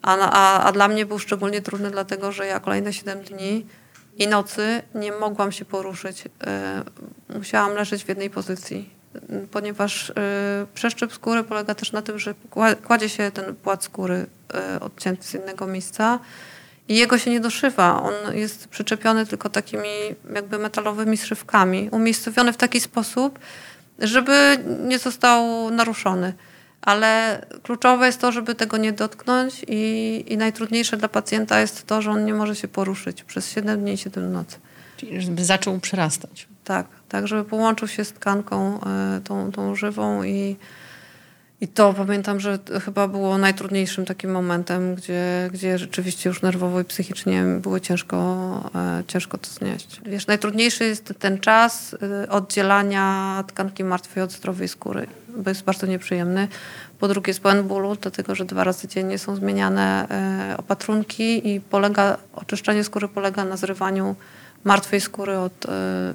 a, 0.02 0.18
a, 0.18 0.64
a 0.64 0.72
dla 0.72 0.88
mnie 0.88 1.06
był 1.06 1.20
szczególnie 1.20 1.62
trudny, 1.62 1.92
dlatego 1.92 2.32
że 2.32 2.46
ja 2.46 2.60
kolejne 2.60 2.94
7 2.94 3.22
dni 3.22 3.66
i 4.20 4.28
nocy 4.28 4.82
nie 4.96 5.12
mogłam 5.12 5.52
się 5.52 5.66
poruszyć. 5.66 6.24
E, 6.48 6.84
musiałam 7.38 7.76
leżeć 7.76 8.04
w 8.04 8.10
jednej 8.10 8.30
pozycji, 8.30 8.90
ponieważ 9.52 10.10
e, 10.10 10.14
przeszczep 10.74 11.14
skóry 11.14 11.44
polega 11.44 11.76
też 11.76 11.92
na 11.92 12.02
tym, 12.02 12.20
że 12.20 12.34
kładzie 12.88 13.10
się 13.10 13.32
ten 13.32 13.56
płat 13.56 13.84
skóry 13.84 14.26
e, 14.54 14.80
odcięty 14.80 15.24
z 15.24 15.34
innego 15.34 15.68
miejsca 15.68 16.20
i 16.88 16.96
jego 16.96 17.18
się 17.18 17.32
nie 17.32 17.40
doszywa. 17.40 18.04
On 18.04 18.38
jest 18.38 18.68
przyczepiony 18.68 19.26
tylko 19.26 19.50
takimi 19.50 19.90
jakby 20.36 20.60
metalowymi 20.60 21.18
szywkami, 21.18 21.90
umiejscowiony 21.92 22.54
w 22.54 22.58
taki 22.58 22.80
sposób, 22.80 23.40
żeby 24.00 24.58
nie 24.88 25.00
został 25.00 25.70
naruszony 25.70 26.34
ale 26.82 27.42
kluczowe 27.64 28.06
jest 28.06 28.22
to, 28.22 28.32
żeby 28.32 28.56
tego 28.56 28.78
nie 28.78 28.94
dotknąć 28.94 29.66
i, 29.68 30.24
i 30.28 30.38
najtrudniejsze 30.38 30.98
dla 30.98 31.08
pacjenta 31.08 31.60
jest 31.60 31.88
to, 31.88 32.02
że 32.02 32.12
on 32.12 32.26
nie 32.26 32.34
może 32.34 32.56
się 32.56 32.68
poruszyć 32.68 33.24
przez 33.24 33.52
7 33.52 33.80
dni 33.80 33.94
i 33.94 33.98
7 33.98 34.32
nocy. 34.32 34.60
Czyli 34.98 35.22
żeby 35.22 35.46
zaczął 35.46 35.80
przerastać. 35.80 36.48
Tak, 36.64 36.88
tak, 37.10 37.28
żeby 37.28 37.50
połączył 37.50 37.88
się 37.88 38.06
z 38.06 38.14
tkanką 38.14 38.80
y, 39.18 39.22
tą, 39.22 39.52
tą 39.52 39.76
żywą 39.76 40.24
i, 40.24 40.56
i 41.62 41.68
to 41.68 41.94
pamiętam, 41.94 42.40
że 42.40 42.60
chyba 42.86 43.08
było 43.08 43.38
najtrudniejszym 43.38 44.06
takim 44.06 44.32
momentem, 44.32 44.96
gdzie, 44.96 45.50
gdzie 45.54 45.78
rzeczywiście 45.78 46.30
już 46.30 46.42
nerwowo 46.42 46.82
i 46.82 46.84
psychicznie 46.84 47.44
było 47.62 47.80
ciężko, 47.80 48.18
e, 48.76 49.04
ciężko 49.08 49.38
to 49.38 49.50
znieść. 49.50 50.02
Wiesz, 50.06 50.28
najtrudniejszy 50.28 50.86
jest 50.86 51.14
ten 51.20 51.40
czas 51.40 51.96
e, 52.24 52.30
oddzielania 52.30 53.44
tkanki 53.48 53.84
martwej 53.84 54.24
od 54.24 54.32
zdrowej 54.32 54.68
skóry, 54.68 55.08
bo 55.38 55.50
jest 55.50 55.64
bardzo 55.64 55.88
nieprzyjemny. 55.88 56.48
Po 57.00 57.08
drugie 57.08 57.30
jest 57.30 57.42
pełen 57.42 57.64
bólu, 57.64 57.96
dlatego 57.96 58.36
że 58.36 58.46
dwa 58.46 58.64
razy 58.64 58.88
dziennie 58.88 59.18
są 59.18 59.36
zmieniane 59.36 60.08
e, 60.52 60.58
opatrunki 60.58 61.50
i 61.50 61.62
polega, 61.62 62.18
oczyszczenie 62.34 62.84
skóry 62.84 63.08
polega 63.08 63.46
na 63.46 63.58
zrywaniu 63.58 64.16
martwej 64.64 65.02
skóry 65.02 65.38
od, 65.38 65.66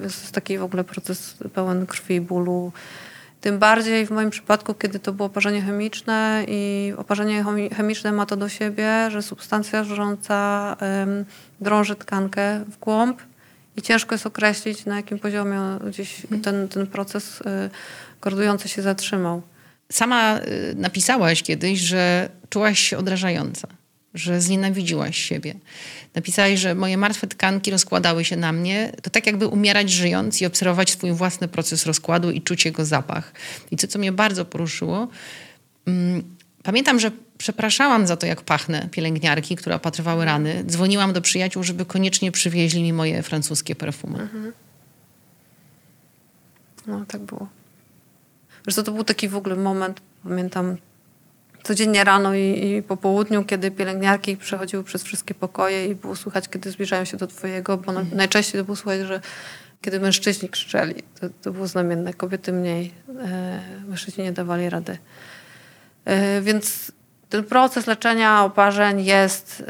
jest 0.03 0.31
taki 0.31 0.57
w 0.57 0.63
ogóle 0.63 0.83
proces 0.83 1.35
pełen 1.53 1.85
krwi 1.85 2.15
i 2.15 2.21
bólu. 2.21 2.71
Tym 3.41 3.59
bardziej 3.59 4.05
w 4.05 4.11
moim 4.11 4.29
przypadku, 4.29 4.73
kiedy 4.73 4.99
to 4.99 5.13
było 5.13 5.25
oparzenie 5.25 5.61
chemiczne 5.61 6.45
i 6.47 6.93
oparzenie 6.97 7.43
chemiczne 7.75 8.11
ma 8.11 8.25
to 8.25 8.37
do 8.37 8.49
siebie, 8.49 9.11
że 9.11 9.21
substancja 9.21 9.83
żrąca 9.83 10.77
drąży 11.61 11.95
tkankę 11.95 12.63
w 12.67 12.77
głąb 12.79 13.21
i 13.77 13.81
ciężko 13.81 14.15
jest 14.15 14.25
określić, 14.25 14.85
na 14.85 14.95
jakim 14.95 15.19
poziomie 15.19 15.59
gdzieś 15.87 16.23
mhm. 16.23 16.41
ten, 16.41 16.67
ten 16.67 16.87
proces 16.87 17.41
y, 17.41 17.43
kordujący 18.19 18.67
się 18.67 18.81
zatrzymał. 18.81 19.41
Sama 19.91 20.39
y, 20.39 20.75
napisałaś 20.77 21.43
kiedyś, 21.43 21.79
że 21.79 22.29
czułaś 22.49 22.79
się 22.79 22.97
odrażająca 22.97 23.67
że 24.15 24.41
znienawidziłaś 24.41 25.17
siebie. 25.17 25.55
Napisałeś, 26.15 26.59
że 26.59 26.75
moje 26.75 26.97
martwe 26.97 27.27
tkanki 27.27 27.71
rozkładały 27.71 28.25
się 28.25 28.35
na 28.35 28.51
mnie. 28.51 28.91
To 29.01 29.09
tak 29.09 29.25
jakby 29.25 29.47
umierać 29.47 29.91
żyjąc 29.91 30.41
i 30.41 30.45
obserwować 30.45 30.91
swój 30.91 31.11
własny 31.11 31.47
proces 31.47 31.85
rozkładu 31.85 32.31
i 32.31 32.41
czuć 32.41 32.65
jego 32.65 32.85
zapach. 32.85 33.33
I 33.71 33.77
to, 33.77 33.87
co 33.87 33.99
mnie 33.99 34.11
bardzo 34.11 34.45
poruszyło, 34.45 35.07
mm, 35.85 36.23
pamiętam, 36.63 36.99
że 36.99 37.11
przepraszałam 37.37 38.07
za 38.07 38.17
to, 38.17 38.25
jak 38.25 38.41
pachnę 38.41 38.89
pielęgniarki, 38.91 39.55
które 39.55 39.75
opatrywały 39.75 40.25
rany. 40.25 40.63
Dzwoniłam 40.67 41.13
do 41.13 41.21
przyjaciół, 41.21 41.63
żeby 41.63 41.85
koniecznie 41.85 42.31
przywieźli 42.31 42.83
mi 42.83 42.93
moje 42.93 43.23
francuskie 43.23 43.75
perfumy. 43.75 44.19
Mhm. 44.19 44.51
No, 46.87 47.05
tak 47.07 47.21
było. 47.21 47.47
Wiesz, 48.67 48.75
to 48.75 48.91
był 48.91 49.03
taki 49.03 49.27
w 49.27 49.35
ogóle 49.35 49.55
moment, 49.55 50.01
pamiętam, 50.23 50.77
codziennie 51.65 52.03
rano 52.03 52.35
i, 52.35 52.67
i, 52.67 52.83
po 52.83 52.97
południu, 52.97 53.43
kiedy 53.43 53.71
pielęgniarki 53.71 54.37
przechodziły 54.37 54.83
przez 54.83 55.03
wszystkie 55.03 55.33
pokoje 55.33 55.87
i 55.87 55.95
było 55.95 56.15
słychać, 56.15 56.49
kiedy 56.49 56.71
zbliżają 56.71 57.05
się 57.05 57.17
do 57.17 57.27
twojego, 57.27 57.77
bo 57.77 57.91
mhm. 57.91 58.17
najczęściej 58.17 58.61
to 58.61 58.65
było 58.65 58.75
słychać, 58.75 59.07
że 59.07 59.21
kiedy 59.81 59.99
mężczyźni 59.99 60.49
krzyczeli, 60.49 61.03
to, 61.19 61.27
to 61.41 61.51
było 61.51 61.67
znamienne, 61.67 62.13
kobiety 62.13 62.53
mniej, 62.53 62.93
e, 63.19 63.61
mężczyźni 63.87 64.23
nie 64.23 64.31
dawali 64.31 64.69
rady. 64.69 64.97
E, 66.05 66.41
więc 66.41 66.91
ten 67.35 67.43
proces 67.43 67.87
leczenia 67.87 68.43
oparzeń 68.43 69.05
jest 69.05 69.63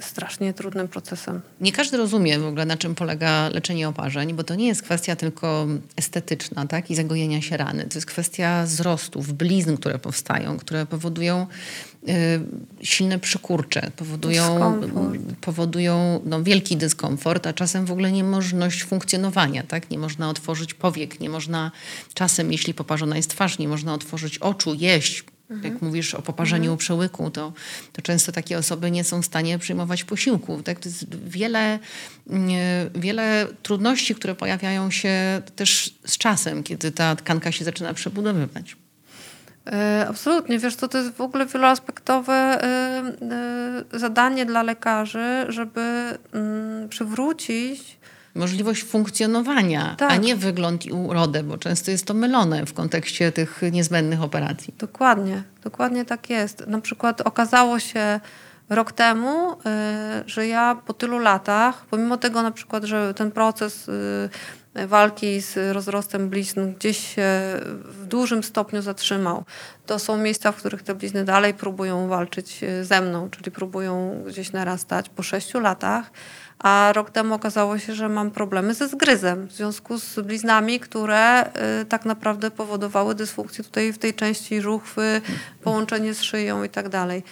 y, 0.00 0.04
strasznie 0.04 0.54
trudnym 0.54 0.88
procesem. 0.88 1.40
Nie 1.60 1.72
każdy 1.72 1.96
rozumie 1.96 2.38
w 2.38 2.46
ogóle, 2.46 2.66
na 2.66 2.76
czym 2.76 2.94
polega 2.94 3.48
leczenie 3.48 3.88
oparzeń, 3.88 4.34
bo 4.34 4.44
to 4.44 4.54
nie 4.54 4.66
jest 4.66 4.82
kwestia 4.82 5.16
tylko 5.16 5.66
estetyczna 5.96 6.66
tak? 6.66 6.90
i 6.90 6.94
zagojenia 6.94 7.42
się 7.42 7.56
rany. 7.56 7.84
To 7.84 7.94
jest 7.94 8.06
kwestia 8.06 8.64
wzrostów, 8.64 9.32
blizn, 9.32 9.76
które 9.76 9.98
powstają, 9.98 10.58
które 10.58 10.86
powodują 10.86 11.46
y, 12.08 12.40
silne 12.82 13.18
przykurcze, 13.18 13.90
powodują, 13.96 14.80
powodują 15.40 16.20
no, 16.24 16.42
wielki 16.42 16.76
dyskomfort, 16.76 17.46
a 17.46 17.52
czasem 17.52 17.86
w 17.86 17.92
ogóle 17.92 18.12
niemożność 18.12 18.84
funkcjonowania. 18.84 19.62
Tak? 19.62 19.90
Nie 19.90 19.98
można 19.98 20.30
otworzyć 20.30 20.74
powiek, 20.74 21.20
nie 21.20 21.30
można 21.30 21.70
czasem, 22.14 22.52
jeśli 22.52 22.74
poparzona 22.74 23.16
jest 23.16 23.30
twarz, 23.30 23.58
nie 23.58 23.68
można 23.68 23.94
otworzyć 23.94 24.38
oczu, 24.38 24.74
jeść, 24.74 25.24
Mhm. 25.50 25.72
Jak 25.72 25.82
mówisz 25.82 26.14
o 26.14 26.22
poparzeniu 26.22 26.64
mhm. 26.64 26.78
przełyku, 26.78 27.30
to, 27.30 27.52
to 27.92 28.02
często 28.02 28.32
takie 28.32 28.58
osoby 28.58 28.90
nie 28.90 29.04
są 29.04 29.22
w 29.22 29.26
stanie 29.26 29.58
przyjmować 29.58 30.04
posiłków. 30.04 30.62
Tak? 30.62 30.80
To 30.80 30.88
jest 30.88 31.14
wiele, 31.14 31.78
wiele 32.94 33.46
trudności, 33.62 34.14
które 34.14 34.34
pojawiają 34.34 34.90
się 34.90 35.42
też 35.56 35.94
z 36.06 36.18
czasem, 36.18 36.62
kiedy 36.62 36.92
ta 36.92 37.16
tkanka 37.16 37.52
się 37.52 37.64
zaczyna 37.64 37.94
przebudowywać. 37.94 38.76
E, 39.72 40.06
absolutnie, 40.08 40.58
wiesz 40.58 40.76
co, 40.76 40.88
to 40.88 40.98
jest 40.98 41.10
w 41.10 41.20
ogóle 41.20 41.46
wieloaspektowe 41.46 42.34
e, 42.34 42.66
e, 43.92 43.98
zadanie 43.98 44.46
dla 44.46 44.62
lekarzy, 44.62 45.46
żeby 45.48 45.80
mm, 46.32 46.88
przywrócić 46.88 47.97
możliwość 48.34 48.84
funkcjonowania, 48.84 49.94
tak. 49.98 50.12
a 50.12 50.16
nie 50.16 50.36
wygląd 50.36 50.86
i 50.86 50.92
urodę, 50.92 51.42
bo 51.42 51.58
często 51.58 51.90
jest 51.90 52.06
to 52.06 52.14
mylone 52.14 52.66
w 52.66 52.74
kontekście 52.74 53.32
tych 53.32 53.62
niezbędnych 53.72 54.22
operacji. 54.22 54.74
Dokładnie, 54.78 55.42
dokładnie 55.64 56.04
tak 56.04 56.30
jest. 56.30 56.66
Na 56.66 56.80
przykład 56.80 57.20
okazało 57.20 57.78
się 57.78 58.20
rok 58.68 58.92
temu, 58.92 59.56
że 60.26 60.46
ja 60.46 60.76
po 60.86 60.94
tylu 60.94 61.18
latach, 61.18 61.86
pomimo 61.90 62.16
tego 62.16 62.42
na 62.42 62.50
przykład, 62.50 62.84
że 62.84 63.14
ten 63.14 63.30
proces 63.30 63.90
walki 64.86 65.40
z 65.40 65.74
rozrostem 65.74 66.28
blizn 66.28 66.72
gdzieś 66.74 67.14
się 67.14 67.30
w 67.84 68.06
dużym 68.06 68.42
stopniu 68.42 68.82
zatrzymał. 68.82 69.44
To 69.86 69.98
są 69.98 70.16
miejsca, 70.18 70.52
w 70.52 70.56
których 70.56 70.82
te 70.82 70.94
blizny 70.94 71.24
dalej 71.24 71.54
próbują 71.54 72.08
walczyć 72.08 72.64
e, 72.64 72.84
ze 72.84 73.00
mną, 73.00 73.30
czyli 73.30 73.50
próbują 73.50 74.22
gdzieś 74.26 74.52
narastać 74.52 75.08
po 75.08 75.22
sześciu 75.22 75.60
latach. 75.60 76.10
A 76.58 76.92
rok 76.92 77.10
temu 77.10 77.34
okazało 77.34 77.78
się, 77.78 77.94
że 77.94 78.08
mam 78.08 78.30
problemy 78.30 78.74
ze 78.74 78.88
zgryzem 78.88 79.46
w 79.46 79.52
związku 79.52 79.98
z 79.98 80.20
bliznami, 80.20 80.80
które 80.80 81.46
y, 81.82 81.84
tak 81.84 82.04
naprawdę 82.04 82.50
powodowały 82.50 83.14
dysfunkcję 83.14 83.64
tutaj 83.64 83.92
w 83.92 83.98
tej 83.98 84.14
części 84.14 84.60
żuchwy, 84.60 85.20
połączenie 85.62 86.14
z 86.14 86.22
szyją 86.22 86.64
i 86.64 86.68
tak 86.68 86.88
dalej. 86.88 87.22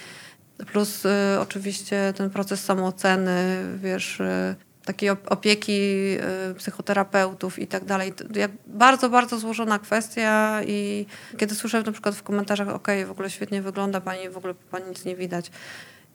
Plus 0.67 1.05
y, 1.05 1.11
oczywiście 1.41 2.12
ten 2.17 2.31
proces 2.31 2.65
samooceny, 2.65 3.65
wiesz, 3.77 4.21
y, 4.21 4.55
takiej 4.85 5.11
opieki 5.11 5.81
psychoterapeutów 6.59 7.59
i 7.59 7.67
tak 7.67 7.85
dalej. 7.85 8.12
Bardzo, 8.67 9.11
bardzo 9.11 9.39
złożona 9.39 9.79
kwestia 9.79 10.61
i 10.67 11.07
kiedy 11.37 11.55
słyszę 11.55 11.83
na 11.83 11.93
przykład 11.93 12.15
w 12.15 12.23
komentarzach, 12.23 12.69
ok, 12.69 12.89
w 13.07 13.11
ogóle 13.11 13.31
świetnie 13.31 13.62
wygląda 13.62 14.01
pani, 14.01 14.29
w 14.31 14.37
ogóle 14.37 14.55
pani 14.55 14.89
nic 14.89 15.05
nie 15.05 15.17
widać. 15.17 15.51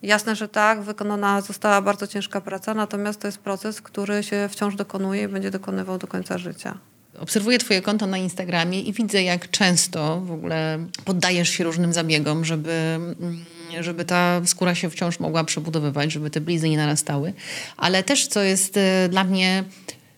Jasne, 0.04 0.36
że 0.36 0.48
tak, 0.48 0.82
wykonana 0.82 1.42
została 1.42 1.82
bardzo 1.82 2.08
ciężka 2.08 2.42
praca, 2.42 2.74
natomiast 2.74 3.20
to 3.20 3.28
jest 3.28 3.38
proces, 3.38 3.82
który 3.82 4.24
się 4.24 4.50
wciąż 4.52 4.76
dokonuje 4.76 5.24
i 5.24 5.28
będzie 5.28 5.52
dokonywał 5.52 5.98
do 5.98 6.08
końca 6.08 6.38
życia. 6.38 6.78
Obserwuję 7.20 7.60
Twoje 7.60 7.82
konto 7.82 8.08
na 8.08 8.18
Instagramie 8.18 8.82
i 8.82 8.94
widzę, 8.94 9.24
jak 9.24 9.52
często 9.52 10.22
w 10.22 10.32
ogóle 10.32 10.80
poddajesz 11.06 11.50
się 11.50 11.64
różnym 11.64 11.94
zabiegom, 11.94 12.46
żeby, 12.46 12.72
mm, 12.72 13.46
żeby 13.80 14.06
ta 14.06 14.42
skóra 14.46 14.76
się 14.76 14.90
wciąż 14.90 15.20
mogła 15.20 15.44
przebudowywać, 15.44 16.12
żeby 16.12 16.30
te 16.30 16.42
blizny 16.42 16.70
nie 16.70 16.78
narastały. 16.78 17.34
Ale 17.78 18.04
też, 18.04 18.28
co 18.28 18.42
jest 18.42 18.78
e, 18.78 19.10
dla 19.10 19.24
mnie 19.24 19.64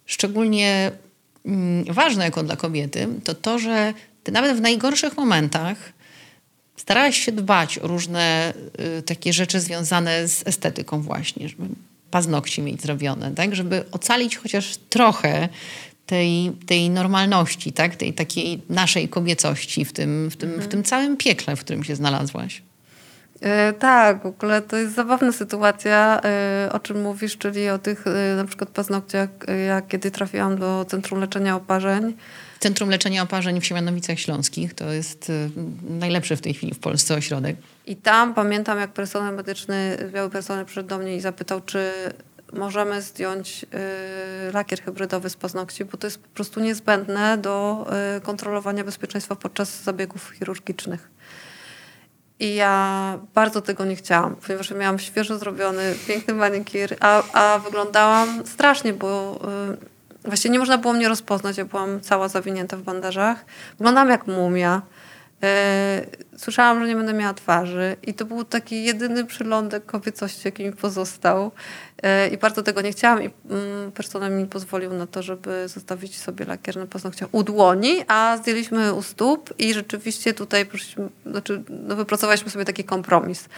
szczególnie 0.06 0.92
mm, 1.46 1.94
ważne 1.94 2.26
jako 2.26 2.44
dla 2.44 2.56
kobiety, 2.56 3.08
to 3.24 3.34
to, 3.36 3.60
że 3.60 3.94
ty 4.24 4.32
nawet 4.32 4.58
w 4.58 4.62
najgorszych 4.62 5.18
momentach 5.18 5.78
starałaś 6.76 7.18
się 7.18 7.32
dbać 7.32 7.80
o 7.80 7.88
różne 7.88 8.54
y, 8.98 9.02
takie 9.02 9.34
rzeczy 9.34 9.60
związane 9.60 10.28
z 10.28 10.48
estetyką 10.48 11.02
właśnie, 11.02 11.50
żeby 11.50 11.64
paznokci 12.12 12.62
mieć 12.62 12.82
zrobione, 12.82 13.32
tak? 13.32 13.56
żeby 13.56 13.84
ocalić 13.92 14.38
chociaż 14.38 14.78
trochę 14.90 15.50
tej, 16.06 16.52
tej 16.66 16.90
normalności, 16.90 17.74
tak? 17.74 17.96
tej 17.96 18.14
takiej 18.14 18.62
naszej 18.70 19.10
kobiecości 19.10 19.86
w 19.86 19.94
tym, 19.94 20.30
w, 20.30 20.36
tym, 20.36 20.50
mhm. 20.50 20.70
w 20.70 20.72
tym 20.72 20.84
całym 20.84 21.18
piekle, 21.18 21.56
w 21.56 21.60
którym 21.60 21.84
się 21.84 21.96
znalazłaś. 21.96 22.62
E, 23.42 23.74
tak, 23.74 24.24
w 24.24 24.26
ogóle 24.26 24.62
to 24.62 24.78
jest 24.78 24.96
zabawna 24.96 25.32
sytuacja, 25.32 26.22
e, 26.24 26.70
o 26.74 26.80
czym 26.80 27.02
mówisz, 27.02 27.38
czyli 27.38 27.70
o 27.70 27.80
tych 27.80 28.08
e, 28.08 28.36
na 28.36 28.46
przykład 28.46 28.70
paznokciach, 28.70 29.30
jak 29.68 29.88
kiedy 29.88 30.12
trafiłam 30.12 30.58
do 30.58 30.86
Centrum 30.86 31.20
Leczenia 31.20 31.56
Oparzeń. 31.56 32.14
Centrum 32.64 32.90
Leczenia 32.90 33.24
Oparzeń 33.24 33.62
w 33.62 33.66
Siemianowicach 33.66 34.20
Śląskich 34.20 34.74
to 34.74 34.92
jest 34.92 35.32
najlepszy 35.90 36.36
w 36.36 36.42
tej 36.42 36.54
chwili 36.54 36.74
w 36.74 36.80
Polsce 36.80 37.16
ośrodek. 37.16 37.56
I 37.86 37.96
tam 37.96 38.34
pamiętam, 38.34 38.80
jak 38.80 38.92
personel 38.92 39.36
medyczny, 39.36 39.98
biały 40.14 40.30
personel 40.30 40.66
przyszedł 40.66 40.90
do 40.90 40.98
mnie 40.98 41.16
i 41.16 41.22
zapytał, 41.22 41.62
czy 41.62 41.92
możemy 42.54 43.02
zdjąć 43.02 43.66
y, 44.50 44.52
lakier 44.54 44.82
hybrydowy 44.82 45.30
z 45.30 45.36
paznokci, 45.36 45.86
bo 45.86 45.98
to 45.98 46.08
jest 46.08 46.18
po 46.18 46.30
prostu 46.30 46.60
niezbędne 46.60 47.38
do 47.38 47.86
y, 48.18 48.22
kontrolowania 48.22 48.84
bezpieczeństwa 48.84 49.36
podczas 49.36 49.84
zabiegów 49.84 50.32
chirurgicznych. 50.40 51.10
I 52.40 52.56
ja 52.56 53.20
bardzo 53.36 53.62
tego 53.62 53.86
nie 53.86 53.96
chciałam, 53.96 54.36
ponieważ 54.36 54.72
miałam 54.72 55.00
świeżo 55.00 55.38
zrobiony, 55.38 55.96
piękny 56.08 56.34
manikir, 56.34 56.98
a, 57.00 57.24
a 57.34 57.60
wyglądałam 57.60 58.46
strasznie, 58.46 58.94
bo 58.94 59.40
y, 59.74 59.93
właściwie 60.26 60.54
nie 60.54 60.60
można 60.60 60.78
było 60.78 60.94
mnie 60.94 61.10
rozpoznać. 61.10 61.58
Ja 61.58 61.66
byłam 61.66 62.02
cała 62.02 62.28
zawinięta 62.28 62.78
w 62.78 62.82
bandażach. 62.82 63.46
Wyglądałam 63.78 64.10
jak 64.10 64.28
mumia. 64.28 64.82
E, 65.44 66.06
słyszałam, 66.38 66.80
że 66.80 66.88
nie 66.88 66.96
będę 66.96 67.14
miała 67.14 67.34
twarzy 67.34 67.96
i 68.04 68.14
to 68.14 68.26
był 68.26 68.44
taki 68.44 68.84
jedyny 68.84 69.26
przylądek 69.26 69.86
kobiecości, 69.86 70.42
jaki 70.46 70.64
mi 70.64 70.72
pozostał. 70.72 71.52
E, 72.04 72.28
I 72.28 72.38
bardzo 72.38 72.64
tego 72.64 72.82
nie 72.82 72.92
chciałam 72.92 73.24
i 73.24 73.30
mm, 73.50 73.92
personel 73.92 74.38
mi 74.38 74.46
pozwolił 74.46 74.94
na 74.94 75.08
to, 75.08 75.24
żeby 75.24 75.68
zostawić 75.68 76.20
sobie 76.20 76.46
lakier 76.46 76.78
na 76.78 76.86
paznokciach 76.86 77.30
u 77.32 77.44
dłoni, 77.44 78.04
a 78.08 78.38
zdjęliśmy 78.38 78.94
u 78.94 79.02
stóp 79.02 79.54
i 79.58 79.74
rzeczywiście 79.74 80.34
tutaj 80.34 80.66
znaczy, 81.26 81.64
no, 81.70 81.96
wypracowaliśmy 81.96 82.52
sobie 82.52 82.66
taki 82.66 82.84
kompromis. 82.84 83.50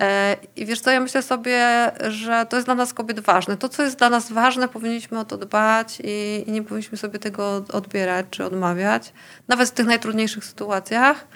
E, 0.00 0.36
I 0.56 0.66
wiesz 0.66 0.80
co, 0.80 0.90
ja 0.90 1.00
myślę 1.00 1.22
sobie, 1.22 1.90
że 2.08 2.46
to 2.48 2.56
jest 2.56 2.66
dla 2.66 2.74
nas 2.74 2.94
kobiet 2.94 3.20
ważne. 3.20 3.56
To, 3.56 3.68
co 3.68 3.82
jest 3.82 3.98
dla 3.98 4.10
nas 4.10 4.32
ważne, 4.32 4.68
powinniśmy 4.68 5.18
o 5.18 5.24
to 5.24 5.36
dbać 5.36 5.98
i, 6.04 6.44
i 6.46 6.52
nie 6.52 6.62
powinniśmy 6.62 6.98
sobie 6.98 7.18
tego 7.18 7.64
odbierać 7.72 8.26
czy 8.30 8.44
odmawiać, 8.44 9.12
nawet 9.48 9.68
w 9.68 9.72
tych 9.72 9.86
najtrudniejszych 9.86 10.44
sytuacjach. 10.44 11.26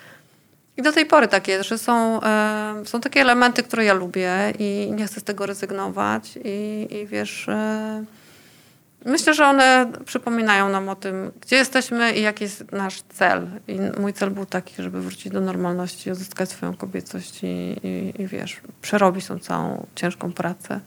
I 0.76 0.82
do 0.82 0.92
tej 0.92 1.06
pory 1.06 1.28
tak 1.28 1.48
jest, 1.48 1.68
że 1.68 1.78
są, 1.78 2.22
e, 2.22 2.82
są 2.84 3.00
takie 3.00 3.20
elementy, 3.20 3.62
które 3.62 3.84
ja 3.84 3.94
lubię 3.94 4.32
i 4.58 4.92
nie 4.92 5.06
chcę 5.06 5.20
z 5.20 5.24
tego 5.24 5.46
rezygnować. 5.46 6.38
I, 6.44 6.88
i 6.90 7.06
wiesz, 7.06 7.48
e, 7.48 8.04
Myślę, 9.04 9.34
że 9.34 9.46
one 9.46 9.92
przypominają 10.04 10.68
nam 10.68 10.88
o 10.88 10.96
tym, 10.96 11.32
gdzie 11.40 11.56
jesteśmy 11.56 12.12
i 12.12 12.22
jaki 12.22 12.44
jest 12.44 12.72
nasz 12.72 13.02
cel. 13.02 13.46
I 13.68 14.00
mój 14.00 14.12
cel 14.12 14.30
był 14.30 14.46
taki, 14.46 14.82
żeby 14.82 15.00
wrócić 15.00 15.32
do 15.32 15.40
normalności, 15.40 16.10
odzyskać 16.10 16.50
swoją 16.50 16.76
kobiecość 16.76 17.42
i, 17.42 17.46
i, 17.86 18.22
i 18.22 18.26
wiesz, 18.26 18.60
przerobić 18.82 19.26
tą 19.26 19.38
całą 19.38 19.86
ciężką 19.94 20.32
pracę. 20.32 20.80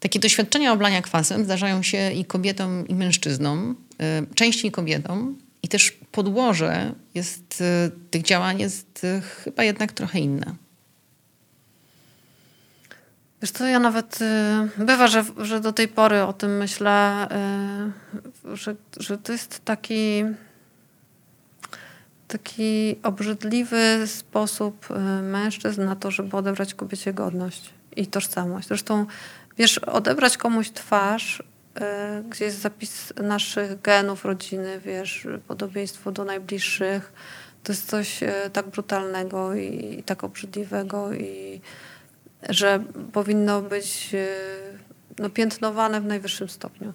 Takie 0.00 0.18
doświadczenia 0.18 0.72
oblania 0.72 1.02
kwasem 1.02 1.44
zdarzają 1.44 1.82
się 1.82 2.12
i 2.12 2.24
kobietom, 2.24 2.88
i 2.88 2.94
mężczyznom, 2.94 3.76
y, 3.92 4.34
częściej 4.34 4.70
kobietom. 4.70 5.38
I 5.62 5.68
też 5.68 5.98
podłoże 6.12 6.92
jest, 7.14 7.60
y, 7.60 8.10
tych 8.10 8.22
działań 8.22 8.60
jest 8.60 9.04
y, 9.04 9.20
chyba 9.20 9.64
jednak 9.64 9.92
trochę 9.92 10.18
inne. 10.18 10.54
Wiesz 13.44 13.50
co, 13.50 13.66
ja 13.66 13.78
nawet 13.78 14.18
y, 14.20 14.84
bywa, 14.84 15.06
że, 15.06 15.24
że 15.38 15.60
do 15.60 15.72
tej 15.72 15.88
pory 15.88 16.22
o 16.22 16.32
tym 16.32 16.56
myślę, 16.56 17.28
y, 18.44 18.56
że, 18.56 18.74
że 18.96 19.18
to 19.18 19.32
jest 19.32 19.64
taki 19.64 20.24
taki 22.28 22.96
obrzydliwy 23.02 24.02
sposób 24.06 24.90
y, 24.90 25.22
mężczyzn 25.22 25.84
na 25.84 25.96
to, 25.96 26.10
żeby 26.10 26.36
odebrać 26.36 26.74
kobiecie 26.74 27.12
godność 27.12 27.70
i 27.96 28.06
tożsamość. 28.06 28.68
Zresztą, 28.68 29.06
wiesz, 29.58 29.78
odebrać 29.78 30.36
komuś 30.36 30.70
twarz, 30.70 31.42
gdzie 32.30 32.44
jest 32.44 32.60
zapis 32.60 33.12
naszych 33.16 33.80
genów, 33.80 34.24
rodziny, 34.24 34.80
wiesz, 34.84 35.26
podobieństwo 35.48 36.12
do 36.12 36.24
najbliższych, 36.24 37.12
to 37.64 37.72
jest 37.72 37.90
coś 37.90 38.20
tak 38.52 38.66
brutalnego 38.66 39.54
i, 39.54 39.96
i 39.98 40.02
tak 40.02 40.24
obrzydliwego 40.24 41.12
i 41.12 41.60
że 42.48 42.84
powinno 43.12 43.62
być 43.62 44.10
e, 44.14 44.26
no, 45.18 45.30
piętnowane 45.30 46.00
w 46.00 46.04
najwyższym 46.04 46.48
stopniu. 46.48 46.92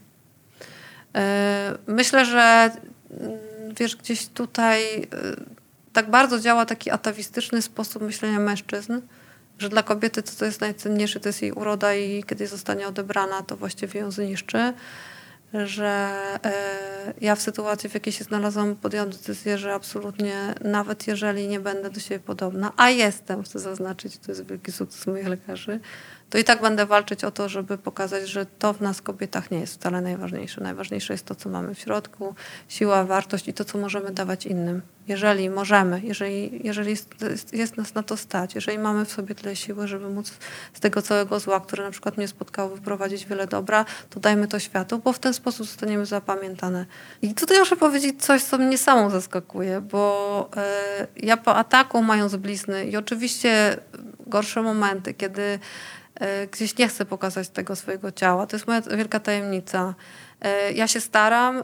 E, 1.15 1.77
myślę, 1.88 2.25
że 2.25 2.71
mm, 3.12 3.39
wiesz, 3.79 3.95
gdzieś 3.95 4.27
tutaj 4.27 4.83
e, 5.01 5.07
tak 5.93 6.09
bardzo 6.09 6.39
działa 6.39 6.65
taki 6.65 6.91
atawistyczny 6.91 7.62
sposób 7.62 8.01
myślenia 8.01 8.39
mężczyzn, 8.39 9.01
że 9.59 9.69
dla 9.69 9.83
kobiety 9.83 10.23
to, 10.23 10.31
co 10.31 10.45
jest 10.45 10.62
najcenniejsze, 10.62 11.19
to 11.19 11.29
jest 11.29 11.41
jej 11.41 11.51
uroda 11.51 11.95
i 11.95 12.23
kiedy 12.23 12.47
zostanie 12.47 12.88
odebrana, 12.88 13.41
to 13.41 13.57
właściwie 13.57 13.99
ją 13.99 14.12
zniszczy 14.12 14.73
że 15.53 16.12
e, 16.45 17.13
ja 17.21 17.35
w 17.35 17.41
sytuacji, 17.41 17.89
w 17.89 17.93
jakiej 17.93 18.13
się 18.13 18.23
znalazłam, 18.23 18.75
podjęłam 18.75 19.09
decyzję, 19.09 19.57
że 19.57 19.73
absolutnie, 19.73 20.55
nawet 20.62 21.07
jeżeli 21.07 21.47
nie 21.47 21.59
będę 21.59 21.89
do 21.89 21.99
siebie 21.99 22.19
podobna, 22.19 22.71
a 22.77 22.89
jestem, 22.89 23.43
chcę 23.43 23.59
zaznaczyć, 23.59 24.17
to 24.17 24.31
jest 24.31 24.45
wielki 24.45 24.71
sukces 24.71 25.07
moich 25.07 25.27
lekarzy, 25.27 25.79
to 26.29 26.37
i 26.37 26.43
tak 26.43 26.61
będę 26.61 26.85
walczyć 26.85 27.23
o 27.23 27.31
to, 27.31 27.49
żeby 27.49 27.77
pokazać, 27.77 28.29
że 28.29 28.45
to 28.45 28.73
w 28.73 28.81
nas 28.81 29.01
kobietach 29.01 29.51
nie 29.51 29.59
jest 29.59 29.73
wcale 29.73 30.01
najważniejsze. 30.01 30.61
Najważniejsze 30.61 31.13
jest 31.13 31.25
to, 31.25 31.35
co 31.35 31.49
mamy 31.49 31.75
w 31.75 31.79
środku, 31.79 32.35
siła, 32.67 33.03
wartość 33.03 33.47
i 33.47 33.53
to, 33.53 33.65
co 33.65 33.77
możemy 33.77 34.11
dawać 34.11 34.45
innym. 34.45 34.81
Jeżeli 35.07 35.49
możemy, 35.49 36.01
jeżeli, 36.03 36.61
jeżeli 36.63 36.89
jest, 36.89 37.15
jest 37.53 37.77
nas 37.77 37.93
na 37.93 38.03
to 38.03 38.17
stać, 38.17 38.55
jeżeli 38.55 38.79
mamy 38.79 39.05
w 39.05 39.11
sobie 39.11 39.35
tyle 39.35 39.55
siły, 39.55 39.87
żeby 39.87 40.09
móc 40.09 40.33
z 40.73 40.79
tego 40.79 41.01
całego 41.01 41.39
zła, 41.39 41.59
które 41.59 41.83
na 41.83 41.91
przykład 41.91 42.17
mnie 42.17 42.27
spotkało, 42.27 42.69
wyprowadzić 42.69 43.25
wiele 43.25 43.47
dobra, 43.47 43.85
to 44.09 44.19
dajmy 44.19 44.47
to 44.47 44.59
światu, 44.59 44.99
bo 44.99 45.13
w 45.13 45.19
ten 45.19 45.33
sposób 45.33 45.67
zostaniemy 45.67 46.05
zapamiętane. 46.05 46.85
I 47.21 47.33
tutaj 47.33 47.59
muszę 47.59 47.75
powiedzieć 47.75 48.25
coś, 48.25 48.43
co 48.43 48.57
mnie 48.57 48.77
samą 48.77 49.09
zaskakuje, 49.09 49.81
bo 49.81 50.49
e, 50.57 51.07
ja 51.17 51.37
po 51.37 51.55
ataku, 51.55 52.03
mając 52.03 52.35
blizny 52.35 52.85
i 52.85 52.97
oczywiście 52.97 53.77
gorsze 54.27 54.61
momenty, 54.61 55.13
kiedy 55.13 55.59
gdzieś 56.51 56.77
nie 56.77 56.88
chcę 56.88 57.05
pokazać 57.05 57.49
tego 57.49 57.75
swojego 57.75 58.12
ciała, 58.12 58.47
to 58.47 58.55
jest 58.55 58.67
moja 58.67 58.82
wielka 58.82 59.19
tajemnica. 59.19 59.93
E, 60.41 60.71
ja 60.71 60.88
się 60.88 61.01
staram. 61.01 61.63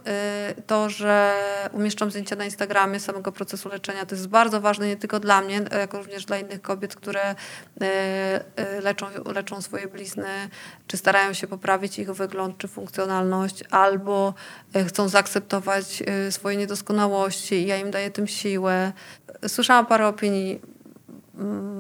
To, 0.68 0.90
że 0.90 1.34
umieszczam 1.72 2.10
zdjęcia 2.10 2.36
na 2.36 2.46
Instagramie 2.46 3.00
samego 3.00 3.32
procesu 3.32 3.70
leczenia, 3.70 4.06
to 4.06 4.16
jest 4.16 4.28
bardzo 4.28 4.62
ważne 4.62 4.88
nie 4.88 4.98
tylko 4.98 5.20
dla 5.20 5.42
mnie, 5.42 5.62
jak 5.80 5.94
również 5.94 6.26
dla 6.26 6.40
innych 6.40 6.62
kobiet, 6.62 6.96
które 6.96 7.36
leczą, 8.84 9.08
leczą 9.34 9.62
swoje 9.62 9.88
blizny, 9.88 10.50
czy 10.88 10.98
starają 10.98 11.34
się 11.34 11.48
poprawić 11.48 12.00
ich 12.00 12.12
wygląd, 12.12 12.58
czy 12.58 12.68
funkcjonalność, 12.68 13.64
albo 13.72 14.34
chcą 14.88 15.10
zaakceptować 15.10 16.04
swoje 16.30 16.58
niedoskonałości 16.58 17.56
i 17.56 17.68
ja 17.68 17.78
im 17.78 17.92
daję 17.92 18.12
tym 18.12 18.28
siłę. 18.28 18.92
Słyszałam 19.48 19.86
parę 19.86 20.08
opinii 20.08 20.62
mm, 21.38 21.75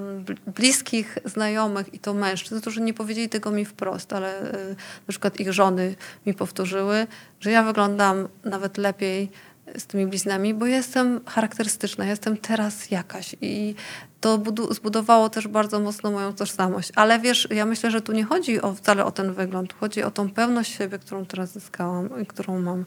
bliskich 0.47 1.17
znajomych 1.25 1.93
i 1.93 1.99
to 1.99 2.13
mężczyzn, 2.13 2.61
którzy 2.61 2.81
nie 2.81 2.93
powiedzieli 2.93 3.29
tego 3.29 3.51
mi 3.51 3.65
wprost, 3.65 4.13
ale 4.13 4.39
e, 4.39 4.69
na 5.07 5.09
przykład 5.09 5.39
ich 5.39 5.53
żony 5.53 5.95
mi 6.25 6.33
powtórzyły, 6.33 7.07
że 7.39 7.51
ja 7.51 7.63
wyglądam 7.63 8.27
nawet 8.43 8.77
lepiej 8.77 9.31
z 9.77 9.85
tymi 9.85 10.07
bliznami, 10.07 10.53
bo 10.53 10.65
jestem 10.65 11.21
charakterystyczna, 11.25 12.05
jestem 12.05 12.37
teraz 12.37 12.91
jakaś 12.91 13.35
i 13.41 13.75
to 14.21 14.43
zbudowało 14.71 15.29
też 15.29 15.47
bardzo 15.47 15.79
mocno 15.79 16.11
moją 16.11 16.33
tożsamość. 16.33 16.91
Ale 16.95 17.19
wiesz, 17.19 17.47
ja 17.51 17.65
myślę, 17.65 17.91
że 17.91 18.01
tu 18.01 18.11
nie 18.11 18.23
chodzi 18.23 18.61
o, 18.61 18.73
wcale 18.73 19.05
o 19.05 19.11
ten 19.11 19.33
wygląd, 19.33 19.73
chodzi 19.73 20.03
o 20.03 20.11
tą 20.11 20.29
pewność 20.29 20.77
siebie, 20.77 20.99
którą 20.99 21.25
teraz 21.25 21.51
zyskałam 21.51 22.21
i 22.21 22.25
którą 22.25 22.59
mam. 22.59 22.85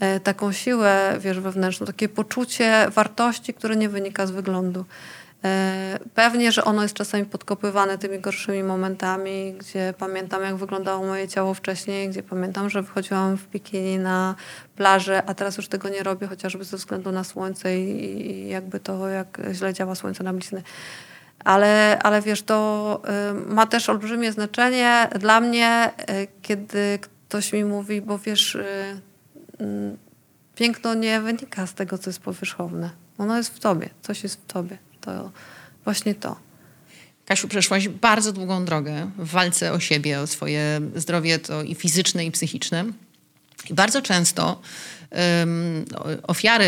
E, 0.00 0.20
taką 0.20 0.52
siłę, 0.52 1.16
wiesz, 1.20 1.40
wewnętrzną, 1.40 1.86
takie 1.86 2.08
poczucie 2.08 2.86
wartości, 2.90 3.54
które 3.54 3.76
nie 3.76 3.88
wynika 3.88 4.26
z 4.26 4.30
wyglądu. 4.30 4.84
E, 5.46 5.98
pewnie, 6.14 6.52
że 6.52 6.64
ono 6.64 6.82
jest 6.82 6.94
czasami 6.94 7.24
podkopywane 7.24 7.98
tymi 7.98 8.20
gorszymi 8.20 8.62
momentami, 8.62 9.54
gdzie 9.58 9.94
pamiętam, 9.98 10.42
jak 10.42 10.56
wyglądało 10.56 11.06
moje 11.06 11.28
ciało 11.28 11.54
wcześniej, 11.54 12.08
gdzie 12.08 12.22
pamiętam, 12.22 12.70
że 12.70 12.82
wychodziłam 12.82 13.36
w 13.36 13.48
bikini 13.48 13.98
na 13.98 14.34
plażę, 14.76 15.22
a 15.26 15.34
teraz 15.34 15.56
już 15.56 15.68
tego 15.68 15.88
nie 15.88 16.02
robię, 16.02 16.26
chociażby 16.26 16.64
ze 16.64 16.76
względu 16.76 17.12
na 17.12 17.24
słońce 17.24 17.78
i 17.78 18.48
jakby 18.48 18.80
to, 18.80 19.08
jak 19.08 19.40
źle 19.52 19.74
działa 19.74 19.94
słońce 19.94 20.24
na 20.24 20.32
blizny. 20.32 20.62
Ale, 21.44 21.98
ale 22.02 22.22
wiesz, 22.22 22.42
to 22.42 23.02
y, 23.30 23.54
ma 23.54 23.66
też 23.66 23.88
olbrzymie 23.88 24.32
znaczenie 24.32 25.08
dla 25.18 25.40
mnie, 25.40 25.90
y, 26.10 26.28
kiedy 26.42 26.98
ktoś 27.28 27.52
mi 27.52 27.64
mówi, 27.64 28.00
bo 28.00 28.18
wiesz, 28.18 28.54
y, 28.54 29.00
Mm, 29.60 29.96
piękno 30.54 30.94
nie 30.94 31.20
wynika 31.20 31.66
z 31.66 31.74
tego, 31.74 31.98
co 31.98 32.10
jest 32.10 32.20
powierzchowne. 32.20 32.90
Ono 33.18 33.36
jest 33.36 33.56
w 33.56 33.60
tobie, 33.60 33.90
coś 34.02 34.22
jest 34.22 34.40
w 34.42 34.46
tobie. 34.46 34.78
To 35.06 35.30
właśnie 35.84 36.14
to. 36.14 36.36
Kasiu, 37.26 37.48
przeszłaś 37.48 37.88
bardzo 37.88 38.32
długą 38.32 38.64
drogę 38.64 39.10
w 39.18 39.30
walce 39.30 39.72
o 39.72 39.80
siebie, 39.80 40.20
o 40.20 40.26
swoje 40.26 40.80
zdrowie 40.94 41.38
to 41.38 41.62
i 41.62 41.74
fizyczne, 41.74 42.26
i 42.26 42.30
psychiczne. 42.30 42.84
I 43.70 43.74
bardzo 43.74 44.02
często 44.02 44.60
um, 45.10 45.84
ofiary 46.22 46.64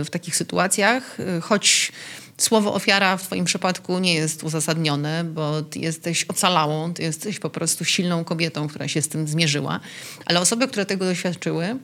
y, 0.00 0.04
w 0.04 0.10
takich 0.10 0.36
sytuacjach, 0.36 1.20
y, 1.20 1.40
choć 1.40 1.92
słowo 2.38 2.74
ofiara 2.74 3.16
w 3.16 3.22
Twoim 3.22 3.44
przypadku 3.44 3.98
nie 3.98 4.14
jest 4.14 4.44
uzasadnione, 4.44 5.24
bo 5.24 5.62
Ty 5.62 5.78
jesteś 5.78 6.24
ocalałą, 6.24 6.94
Ty 6.94 7.02
jesteś 7.02 7.38
po 7.38 7.50
prostu 7.50 7.84
silną 7.84 8.24
kobietą, 8.24 8.68
która 8.68 8.88
się 8.88 9.02
z 9.02 9.08
tym 9.08 9.28
zmierzyła, 9.28 9.80
ale 10.26 10.40
osoby, 10.40 10.68
które 10.68 10.86
tego 10.86 11.04
doświadczyły, 11.04 11.76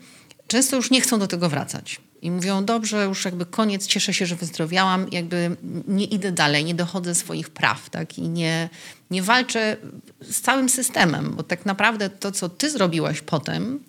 często 0.47 0.77
już 0.77 0.91
nie 0.91 1.01
chcą 1.01 1.19
do 1.19 1.27
tego 1.27 1.49
wracać. 1.49 2.01
I 2.25 2.31
mówią, 2.31 2.65
dobrze, 2.65 3.05
już 3.05 3.25
jakby 3.25 3.47
koniec, 3.47 3.87
cieszę 3.87 4.15
się, 4.15 4.27
że 4.27 4.37
wyzdrowiałam, 4.37 5.07
jakby 5.13 5.57
nie 5.89 6.05
idę 6.05 6.33
dalej, 6.33 6.65
nie 6.65 6.75
dochodzę 6.75 7.15
swoich 7.15 7.51
praw, 7.51 7.91
tak? 7.91 8.19
I 8.19 8.29
nie, 8.29 8.69
nie 9.11 9.23
walczę 9.23 9.77
z 10.21 10.41
całym 10.41 10.69
systemem, 10.69 11.35
bo 11.37 11.43
tak 11.43 11.67
naprawdę 11.67 12.11
to, 12.11 12.33
co 12.33 12.49
ty 12.49 12.71
zrobiłaś 12.71 13.21
potem, 13.21 13.81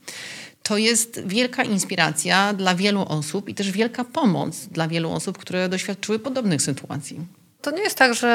to 0.64 0.78
jest 0.78 1.22
wielka 1.26 1.64
inspiracja 1.64 2.54
dla 2.54 2.76
wielu 2.76 3.02
osób 3.02 3.50
i 3.50 3.56
też 3.56 3.72
wielka 3.72 4.04
pomoc 4.04 4.66
dla 4.66 4.88
wielu 4.88 5.12
osób, 5.12 5.38
które 5.38 5.70
doświadczyły 5.70 6.20
podobnych 6.20 6.62
sytuacji. 6.62 7.20
To 7.62 7.72
nie 7.72 7.84
jest 7.84 7.98
tak, 7.98 8.14
że 8.14 8.28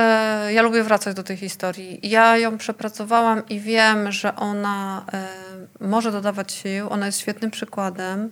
ja 0.55 0.63
lubię 0.63 0.83
wracać 0.83 1.17
do 1.17 1.23
tej 1.23 1.37
historii. 1.37 2.01
Ja 2.03 2.37
ją 2.37 2.59
przepracowałam 2.59 3.49
i 3.49 3.61
wiem, 3.61 4.13
że 4.13 4.37
ona 4.37 5.05
y, 5.81 5.89
może 5.89 6.13
dodawać 6.13 6.53
sił. 6.53 6.91
Ona 6.91 7.07
jest 7.07 7.21
świetnym 7.21 7.51
przykładem. 7.51 8.31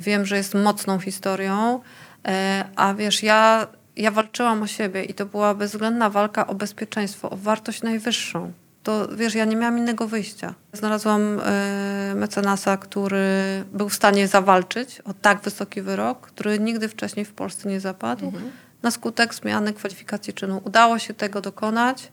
Wiem, 0.00 0.26
że 0.26 0.36
jest 0.36 0.54
mocną 0.54 0.98
historią. 0.98 1.80
Y, 2.28 2.30
a 2.76 2.94
wiesz, 2.94 3.22
ja, 3.22 3.66
ja 3.96 4.10
walczyłam 4.10 4.62
o 4.62 4.66
siebie 4.66 5.04
i 5.04 5.14
to 5.14 5.26
była 5.26 5.54
bezwzględna 5.54 6.10
walka 6.10 6.46
o 6.46 6.54
bezpieczeństwo, 6.54 7.30
o 7.30 7.36
wartość 7.36 7.82
najwyższą. 7.82 8.52
To 8.82 9.08
wiesz, 9.16 9.34
ja 9.34 9.44
nie 9.44 9.56
miałam 9.56 9.78
innego 9.78 10.08
wyjścia. 10.08 10.54
Znalazłam 10.72 11.40
y, 11.40 12.14
mecenasa, 12.14 12.76
który 12.76 13.64
był 13.72 13.88
w 13.88 13.94
stanie 13.94 14.28
zawalczyć 14.28 15.00
o 15.00 15.14
tak 15.14 15.40
wysoki 15.40 15.82
wyrok, 15.82 16.20
który 16.20 16.58
nigdy 16.58 16.88
wcześniej 16.88 17.24
w 17.24 17.32
Polsce 17.32 17.68
nie 17.68 17.80
zapadł. 17.80 18.24
Mhm 18.24 18.50
na 18.86 18.90
skutek 18.90 19.34
zmiany 19.34 19.72
kwalifikacji 19.72 20.32
czynu. 20.32 20.60
Udało 20.64 20.98
się 20.98 21.14
tego 21.14 21.40
dokonać. 21.40 22.12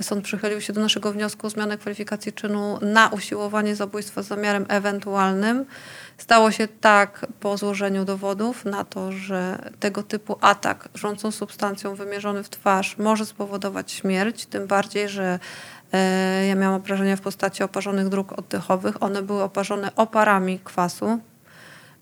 Sąd 0.00 0.24
przychylił 0.24 0.60
się 0.60 0.72
do 0.72 0.80
naszego 0.80 1.12
wniosku 1.12 1.46
o 1.46 1.50
zmianę 1.50 1.78
kwalifikacji 1.78 2.32
czynu 2.32 2.78
na 2.82 3.08
usiłowanie 3.08 3.76
zabójstwa 3.76 4.22
z 4.22 4.26
zamiarem 4.26 4.66
ewentualnym. 4.68 5.64
Stało 6.18 6.50
się 6.50 6.68
tak 6.68 7.26
po 7.40 7.56
złożeniu 7.56 8.04
dowodów 8.04 8.64
na 8.64 8.84
to, 8.84 9.12
że 9.12 9.70
tego 9.80 10.02
typu 10.02 10.38
atak 10.40 10.88
rządzącą 10.94 11.30
substancją 11.30 11.94
wymierzony 11.94 12.42
w 12.42 12.48
twarz 12.48 12.98
może 12.98 13.26
spowodować 13.26 13.92
śmierć, 13.92 14.46
tym 14.46 14.66
bardziej, 14.66 15.08
że 15.08 15.38
e, 15.92 16.46
ja 16.46 16.54
miałam 16.54 16.76
obrażenia 16.76 17.16
w 17.16 17.20
postaci 17.20 17.62
oparzonych 17.62 18.08
dróg 18.08 18.38
oddechowych. 18.38 19.02
One 19.02 19.22
były 19.22 19.42
oparzone 19.42 19.94
oparami 19.96 20.60
kwasu, 20.64 21.20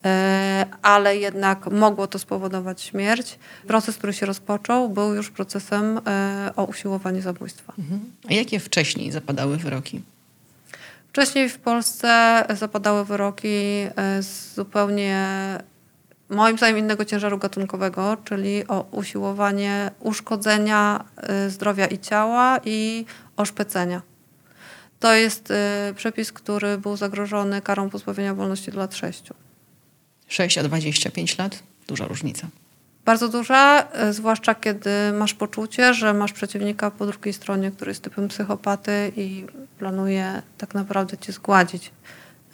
E, 0.07 0.67
ale 0.83 1.17
jednak 1.17 1.71
mogło 1.71 2.07
to 2.07 2.19
spowodować 2.19 2.83
śmierć. 2.83 3.39
Proces, 3.67 3.97
który 3.97 4.13
się 4.13 4.27
rozpoczął, 4.27 4.89
był 4.89 5.15
już 5.15 5.31
procesem 5.31 6.01
e, 6.07 6.51
o 6.57 6.65
usiłowanie 6.65 7.23
zabójstwa. 7.23 7.73
Mhm. 7.79 8.01
A 8.31 8.33
jakie 8.33 8.61
wcześniej 8.61 9.13
zapadały 9.13 9.57
wyroki? 9.57 10.03
Wcześniej 11.17 11.49
w 11.49 11.59
Polsce 11.59 12.45
zapadały 12.55 13.05
wyroki 13.05 13.49
e, 13.49 14.23
z 14.23 14.55
zupełnie 14.55 15.29
moim 16.29 16.57
zdaniem 16.57 16.79
innego 16.79 17.05
ciężaru 17.05 17.39
gatunkowego, 17.39 18.17
czyli 18.25 18.67
o 18.69 18.81
usiłowanie 18.91 19.91
uszkodzenia 20.01 21.05
zdrowia 21.49 21.87
i 21.87 21.99
ciała 21.99 22.61
i 22.65 23.05
oszpecenia. 23.37 24.03
To 25.01 25.15
jest 25.15 25.53
przepis, 25.97 26.33
który 26.33 26.79
był 26.79 26.97
zagrożony 26.97 27.63
karą 27.63 27.91
pozbawienia 27.91 28.35
wolności 28.35 28.71
do 28.71 28.79
lat 28.79 28.95
6. 28.95 29.23
6 30.29 30.59
a 30.59 30.63
25 30.63 31.39
lat? 31.39 31.63
Duża 31.89 32.09
różnica. 32.09 32.49
Bardzo 33.07 33.29
duża, 33.29 33.89
e, 33.93 34.13
zwłaszcza 34.13 34.55
kiedy 34.55 34.91
masz 35.13 35.35
poczucie, 35.35 35.95
że 35.95 36.15
masz 36.15 36.33
przeciwnika 36.33 36.91
po 36.91 37.07
drugiej 37.07 37.33
stronie, 37.33 37.71
który 37.71 37.91
jest 37.91 38.03
typem 38.03 38.29
psychopaty 38.29 39.13
i 39.17 39.47
planuje 39.79 40.43
tak 40.59 40.75
naprawdę 40.75 41.19
cię 41.19 41.33
zgładzić. 41.33 41.93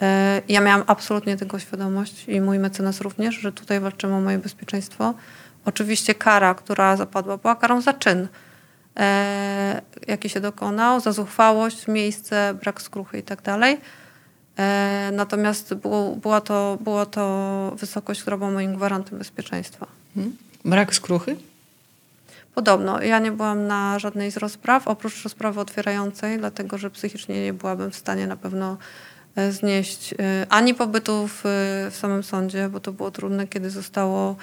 E, 0.01 0.41
ja 0.47 0.61
miałam 0.61 0.83
absolutnie 0.87 1.37
tego 1.37 1.59
świadomość 1.59 2.25
i 2.27 2.41
mój 2.41 2.59
mecenas 2.59 3.01
również, 3.01 3.35
że 3.35 3.51
tutaj 3.51 3.79
walczymy 3.79 4.15
o 4.15 4.19
moje 4.21 4.37
bezpieczeństwo. 4.37 5.13
Oczywiście 5.65 6.15
kara, 6.15 6.55
która 6.55 6.97
zapadła, 6.97 7.37
była 7.37 7.55
karą 7.55 7.81
za 7.81 7.93
czyn, 7.93 8.27
e, 8.97 9.81
jaki 10.07 10.29
się 10.29 10.39
dokonał, 10.39 10.99
za 10.99 11.11
zuchwałość, 11.11 11.87
miejsce, 11.87 12.53
brak 12.61 12.81
skruchy 12.81 13.17
i 13.17 13.23
tak 13.23 13.41
dalej. 13.41 13.77
Natomiast 15.11 15.73
było, 15.73 16.15
była, 16.15 16.41
to, 16.41 16.77
była 16.81 17.05
to 17.05 17.75
wysokość, 17.79 18.21
która 18.21 18.37
była 18.37 18.51
moim 18.51 18.75
gwarantem 18.75 19.19
bezpieczeństwa. 19.19 20.02
Brak 20.65 20.95
skruchy? 20.95 21.35
Podobno. 22.55 23.01
Ja 23.01 23.19
nie 23.19 23.31
byłam 23.31 23.67
na 23.67 23.99
żadnej 23.99 24.31
z 24.31 24.37
rozpraw, 24.37 24.87
oprócz 24.87 25.23
rozprawy 25.23 25.59
otwierającej, 25.59 26.37
dlatego 26.37 26.77
że 26.77 26.89
psychicznie 26.89 27.43
nie 27.43 27.53
byłabym 27.53 27.91
w 27.91 27.95
stanie 27.95 28.27
na 28.27 28.37
pewno 28.37 28.77
e, 29.35 29.51
znieść 29.51 30.13
e, 30.13 30.45
ani 30.49 30.73
pobytu 30.73 31.27
w, 31.27 31.41
w 31.91 31.95
samym 31.95 32.23
sądzie, 32.23 32.69
bo 32.69 32.79
to 32.79 32.91
było 32.91 33.11
trudne, 33.11 33.47
kiedy 33.47 33.69
zostało 33.69 34.35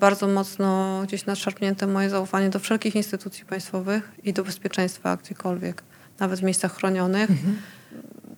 bardzo 0.00 0.28
mocno 0.28 1.00
gdzieś 1.02 1.26
nadszarpnięte 1.26 1.86
moje 1.86 2.10
zaufanie 2.10 2.50
do 2.50 2.58
wszelkich 2.58 2.96
instytucji 2.96 3.44
państwowych 3.44 4.12
i 4.24 4.32
do 4.32 4.44
bezpieczeństwa 4.44 5.16
gdziekolwiek. 5.16 5.82
nawet 6.18 6.40
w 6.40 6.42
miejscach 6.42 6.74
chronionych. 6.74 7.30
Mhm. 7.30 7.56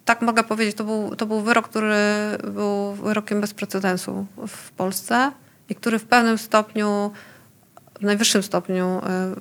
Tak 0.05 0.23
mogę 0.23 0.45
powiedzieć, 0.45 0.77
to 0.77 0.85
był, 0.85 1.17
to 1.17 1.27
był 1.27 1.41
wyrok, 1.41 1.69
który 1.69 1.95
był 2.53 2.93
wyrokiem 2.93 3.41
bez 3.41 3.55
precedensu 3.55 4.27
w 4.49 4.71
Polsce 4.71 5.33
i 5.71 5.75
który 5.75 5.99
w 5.99 6.05
pewnym 6.05 6.39
stopniu, 6.39 7.11
w 8.01 8.03
najwyższym 8.03 8.43
stopniu 8.43 8.87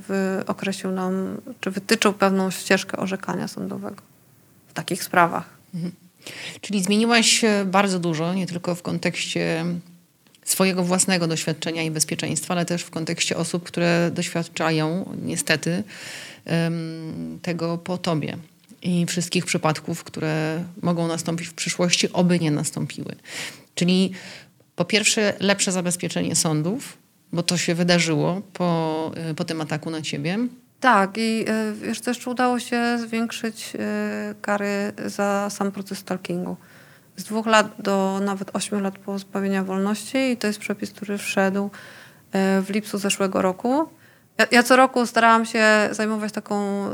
e, 0.10 0.46
określił 0.48 0.92
nam, 0.92 1.42
czy 1.60 1.72
wytyczył 1.72 2.14
pewną 2.14 2.52
ścieżkę 2.52 2.98
orzekania 2.98 3.48
sądowego 3.48 4.02
w 4.68 4.74
takich 4.74 5.04
sprawach. 5.04 5.50
Mhm. 5.74 5.94
Czyli 6.62 6.84
zmieniłaś 6.84 7.42
bardzo 7.66 8.00
dużo, 8.00 8.34
nie 8.34 8.48
tylko 8.48 8.76
w 8.76 8.82
kontekście 8.82 9.66
swojego 10.46 10.84
własnego 10.84 11.28
doświadczenia 11.28 11.84
i 11.84 11.92
bezpieczeństwa, 11.92 12.54
ale 12.54 12.66
też 12.66 12.84
w 12.84 12.90
kontekście 12.90 13.38
osób, 13.38 13.64
które 13.64 14.12
doświadczają 14.14 15.16
niestety 15.26 15.84
tego 17.42 17.78
po 17.78 17.98
tobie 17.98 18.38
i 18.82 19.06
wszystkich 19.06 19.46
przypadków, 19.46 20.04
które 20.04 20.64
mogą 20.82 21.08
nastąpić 21.08 21.48
w 21.48 21.54
przyszłości, 21.54 22.14
oby 22.14 22.40
nie 22.40 22.52
nastąpiły. 22.52 23.16
Czyli 23.76 24.12
po 24.80 24.86
pierwsze 24.86 25.34
lepsze 25.40 25.72
zabezpieczenie 25.72 26.36
sądów, 26.36 26.98
bo 27.34 27.44
to 27.44 27.58
się 27.58 27.76
wydarzyło 27.76 28.42
po, 28.54 29.12
e, 29.16 29.34
po 29.34 29.46
tym 29.46 29.62
ataku 29.62 29.90
na 29.90 30.02
ciebie. 30.02 30.38
Tak, 30.80 31.18
i 31.18 31.46
e, 31.48 31.74
wiesz, 31.74 32.02
też 32.02 32.28
udało 32.28 32.60
się 32.60 32.98
zwiększyć 32.98 33.74
e, 33.80 34.36
kary 34.42 34.92
za 35.06 35.50
sam 35.50 35.72
proces 35.72 35.98
stalkingu. 35.98 36.56
Z 37.16 37.24
dwóch 37.24 37.46
lat 37.46 37.68
do 37.80 38.20
nawet 38.26 38.56
ośmiu 38.56 38.80
lat 38.80 39.00
pozbawienia 39.00 39.64
wolności 39.64 40.18
i 40.18 40.38
to 40.38 40.48
jest 40.48 40.60
przepis, 40.60 40.92
który 40.92 41.18
wszedł 41.18 41.70
w 42.34 42.66
lipcu 42.70 42.98
zeszłego 42.98 43.42
roku. 43.42 43.90
Ja, 44.38 44.46
ja, 44.52 44.64
co 44.64 44.76
roku 44.76 45.06
starałam 45.06 45.46
się 45.46 45.64
zajmować 45.92 46.32
taką, 46.32 46.88
y, 46.90 46.94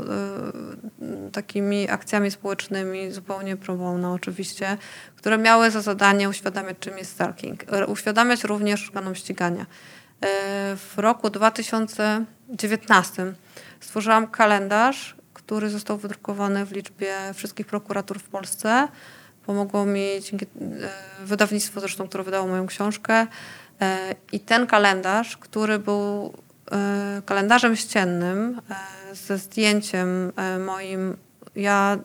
takimi 1.32 1.90
akcjami 1.90 2.30
społecznymi, 2.30 3.12
zupełnie 3.12 3.56
pro 3.56 3.74
bono 3.74 4.12
oczywiście, 4.12 4.78
które 5.16 5.38
miały 5.38 5.70
za 5.70 5.80
zadanie 5.80 6.28
uświadamiać, 6.28 6.76
czym 6.80 6.98
jest 6.98 7.12
stalking. 7.12 7.64
Uświadamiać 7.88 8.44
również 8.44 8.88
organom 8.88 9.14
ścigania. 9.14 9.62
Y, 9.62 9.66
w 10.76 10.94
roku 10.96 11.30
2019 11.30 13.34
stworzyłam 13.80 14.26
kalendarz, 14.26 15.16
który 15.34 15.70
został 15.70 15.98
wydrukowany 15.98 16.66
w 16.66 16.72
liczbie 16.72 17.14
wszystkich 17.34 17.66
prokuratur 17.66 18.18
w 18.18 18.28
Polsce. 18.28 18.88
Pomogło 19.46 19.86
mi 19.86 20.06
dzięki 20.20 20.44
y, 20.44 20.48
wydawnictwo 21.24 21.80
zresztą, 21.80 22.08
które 22.08 22.24
wydało 22.24 22.46
moją 22.46 22.66
książkę. 22.66 23.26
I 24.32 24.40
ten 24.40 24.66
kalendarz, 24.66 25.36
który 25.36 25.78
był 25.78 26.32
E, 26.32 26.45
kalendarzem 27.26 27.76
ściennym 27.76 28.60
e, 28.70 29.14
ze 29.14 29.38
zdjęciem 29.38 30.32
e, 30.36 30.58
moim. 30.58 31.16
Ja, 31.56 31.98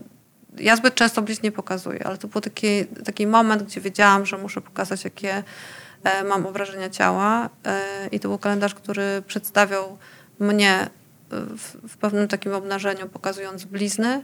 ja 0.58 0.76
zbyt 0.76 0.96
często 0.96 1.22
bliź 1.22 1.42
nie 1.42 1.52
pokazuję, 1.52 2.08
ale 2.08 2.18
to 2.18 2.28
był 2.28 2.42
taki, 2.42 2.86
taki 2.86 3.28
moment, 3.28 3.64
gdzie 3.64 3.82
wiedziałam, 3.82 4.26
że 4.26 4.38
muszę 4.38 4.62
pokazać, 4.62 5.04
jakie 5.04 5.44
mam 6.30 6.46
obrażenia 6.46 6.90
ciała. 6.90 7.50
I 8.12 8.20
to 8.20 8.28
był 8.28 8.38
kalendarz, 8.38 8.76
który 8.76 9.24
przedstawiał 9.28 9.98
mnie 10.40 10.90
w, 11.30 11.88
w 11.88 11.98
pewnym 11.98 12.28
takim 12.28 12.54
obnażeniu, 12.54 13.10
pokazując 13.10 13.66
blizny 13.66 14.24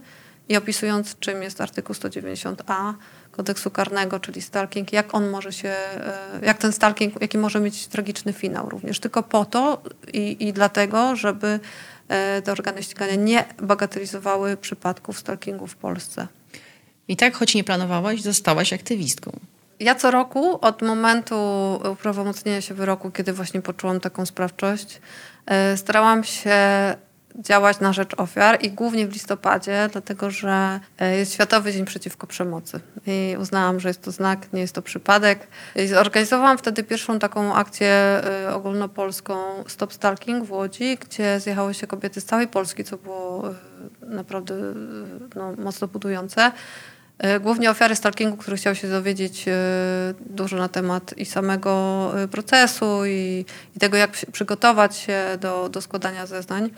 i 0.50 0.58
opisując, 0.58 1.20
czym 1.20 1.44
jest 1.44 1.62
artykuł 1.62 1.96
190a 1.96 2.94
kodeksu 3.38 3.72
karnego, 3.72 4.20
czyli 4.20 4.42
stalking, 4.42 4.94
jak 4.94 5.16
on 5.16 5.30
może 5.30 5.54
się, 5.54 5.70
e, 5.70 6.40
jak 6.42 6.58
ten 6.58 6.72
stalking, 6.72 7.22
jaki 7.22 7.38
może 7.38 7.60
mieć 7.60 7.88
tragiczny 7.88 8.34
finał 8.34 8.70
również. 8.70 9.00
Tylko 9.00 9.24
po 9.24 9.46
to 9.46 9.82
i, 10.14 10.48
i 10.48 10.54
dlatego, 10.54 11.16
żeby 11.16 11.60
e, 12.08 12.42
te 12.42 12.52
organy 12.52 12.84
ścigania 12.84 13.16
nie 13.16 13.46
bagatelizowały 13.62 14.58
przypadków 14.58 15.20
stalkingu 15.20 15.68
w 15.68 15.76
Polsce. 15.76 16.28
I 17.08 17.18
tak, 17.18 17.36
choć 17.36 17.56
nie 17.56 17.64
planowałaś, 17.64 18.22
zostałaś 18.22 18.74
aktywistką. 18.74 19.32
Ja 19.80 19.96
co 19.96 20.12
roku, 20.12 20.66
od 20.66 20.82
momentu 20.82 21.36
uprawomocnienia 21.92 22.62
się 22.62 22.74
wyroku, 22.74 23.12
kiedy 23.12 23.34
właśnie 23.34 23.62
poczułam 23.62 24.00
taką 24.00 24.26
sprawczość, 24.26 25.02
e, 25.46 25.78
starałam 25.78 26.24
się 26.24 26.56
działać 27.38 27.80
na 27.80 27.94
rzecz 27.94 28.20
ofiar 28.20 28.58
i 28.62 28.72
głównie 28.72 29.08
w 29.08 29.14
listopadzie, 29.14 29.90
dlatego 29.92 30.32
że 30.32 30.80
e, 31.00 31.18
jest 31.18 31.34
Światowy 31.34 31.74
Dzień 31.74 31.86
Przeciwko 31.86 32.28
Przemocy. 32.28 32.80
I 33.08 33.36
uznałam, 33.40 33.80
że 33.80 33.88
jest 33.88 34.02
to 34.02 34.12
znak, 34.12 34.54
nie 34.54 34.62
jest 34.62 34.76
to 34.76 34.82
przypadek. 34.82 35.48
I 35.76 35.88
zorganizowałam 35.88 36.58
wtedy 36.58 36.84
pierwszą 36.84 37.20
taką 37.20 37.56
akcję 37.56 37.90
e, 37.90 38.54
ogólnopolską 38.54 39.64
Stop 39.68 39.94
Stalking 39.94 40.46
w 40.46 40.52
Łodzi, 40.52 40.98
gdzie 40.98 41.40
zjechały 41.40 41.74
się 41.74 41.88
kobiety 41.88 42.22
z 42.22 42.26
całej 42.26 42.48
Polski, 42.48 42.84
co 42.84 42.98
było 42.98 43.50
e, 43.50 43.54
naprawdę 44.02 44.56
no, 45.36 45.54
mocno 45.58 45.88
budujące. 45.88 46.52
Głównie 47.42 47.72
ofiary 47.72 47.96
stalkingu, 47.96 48.38
które 48.38 48.58
chciały 48.58 48.76
się 48.76 48.90
dowiedzieć 48.90 49.46
dużo 50.20 50.58
na 50.58 50.70
temat 50.70 51.18
i 51.18 51.26
samego 51.26 52.12
procesu, 52.32 53.06
i, 53.06 53.46
i 53.76 53.80
tego, 53.80 53.98
jak 53.98 54.12
przygotować 54.32 54.98
się 54.98 55.24
do, 55.42 55.70
do 55.70 55.82
składania 55.82 56.26
zeznań. 56.26 56.70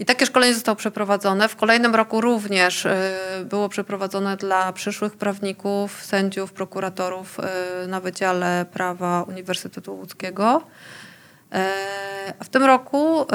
I 0.00 0.04
takie 0.04 0.26
szkolenie 0.26 0.54
zostało 0.54 0.76
przeprowadzone. 0.76 1.48
W 1.48 1.56
kolejnym 1.56 1.94
roku 1.94 2.20
również 2.20 2.84
y, 2.84 2.90
było 3.44 3.68
przeprowadzone 3.68 4.36
dla 4.36 4.72
przyszłych 4.72 5.16
prawników, 5.16 6.04
sędziów, 6.04 6.52
prokuratorów 6.52 7.38
y, 7.84 7.86
na 7.86 8.00
Wydziale 8.00 8.66
Prawa 8.72 9.22
Uniwersytetu 9.22 9.94
Łódzkiego. 9.94 10.62
Y, 11.54 11.56
a 12.38 12.44
w 12.44 12.48
tym 12.48 12.64
roku 12.64 13.26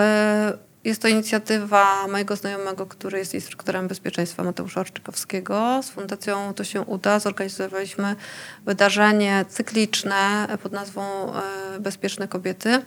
jest 0.83 1.01
to 1.01 1.07
inicjatywa 1.07 2.07
mojego 2.07 2.35
znajomego, 2.35 2.85
który 2.85 3.19
jest 3.19 3.33
instruktorem 3.33 3.87
bezpieczeństwa 3.87 4.43
Mateusza 4.43 4.81
Orczykowskiego. 4.81 5.79
Z 5.83 5.89
Fundacją 5.89 6.53
To 6.53 6.63
się 6.63 6.81
uda. 6.81 7.19
Zorganizowaliśmy 7.19 8.15
wydarzenie 8.65 9.45
cykliczne 9.49 10.47
pod 10.63 10.71
nazwą 10.71 11.31
Bezpieczne 11.79 12.27
Kobiety 12.27 12.81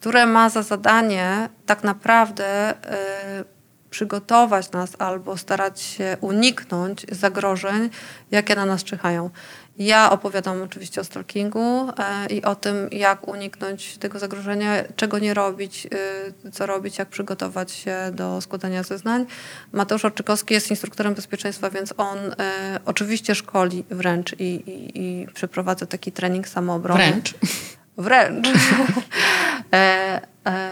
które 0.00 0.26
ma 0.26 0.48
za 0.48 0.62
zadanie 0.62 1.48
tak 1.66 1.84
naprawdę 1.84 2.70
y, 2.70 2.74
przygotować 3.90 4.70
nas 4.70 4.90
albo 4.98 5.36
starać 5.36 5.80
się 5.80 6.16
uniknąć 6.20 7.06
zagrożeń, 7.12 7.90
jakie 8.30 8.54
na 8.54 8.66
nas 8.66 8.84
czyhają. 8.84 9.30
Ja 9.78 10.10
opowiadam 10.10 10.62
oczywiście 10.62 11.00
o 11.00 11.04
stalkingu 11.04 11.88
y, 11.88 12.32
i 12.34 12.44
o 12.44 12.54
tym, 12.54 12.88
jak 12.92 13.28
uniknąć 13.28 13.98
tego 13.98 14.18
zagrożenia, 14.18 14.84
czego 14.96 15.18
nie 15.18 15.34
robić, 15.34 15.86
y, 16.46 16.50
co 16.50 16.66
robić, 16.66 16.98
jak 16.98 17.08
przygotować 17.08 17.72
się 17.72 17.96
do 18.12 18.40
składania 18.40 18.82
zeznań. 18.82 19.26
Mateusz 19.72 20.04
Orczykowski 20.04 20.54
jest 20.54 20.70
instruktorem 20.70 21.14
bezpieczeństwa, 21.14 21.70
więc 21.70 21.94
on 21.96 22.18
oczywiście 22.84 23.34
szkoli 23.34 23.84
wręcz 23.90 24.32
i, 24.32 24.44
i, 24.44 25.00
i 25.02 25.26
przeprowadza 25.34 25.86
taki 25.86 26.12
trening 26.12 26.48
samoobrony. 26.48 27.00
Wręcz. 27.00 27.34
Wręcz. 27.96 28.48
e, 29.72 30.20
e, 30.46 30.70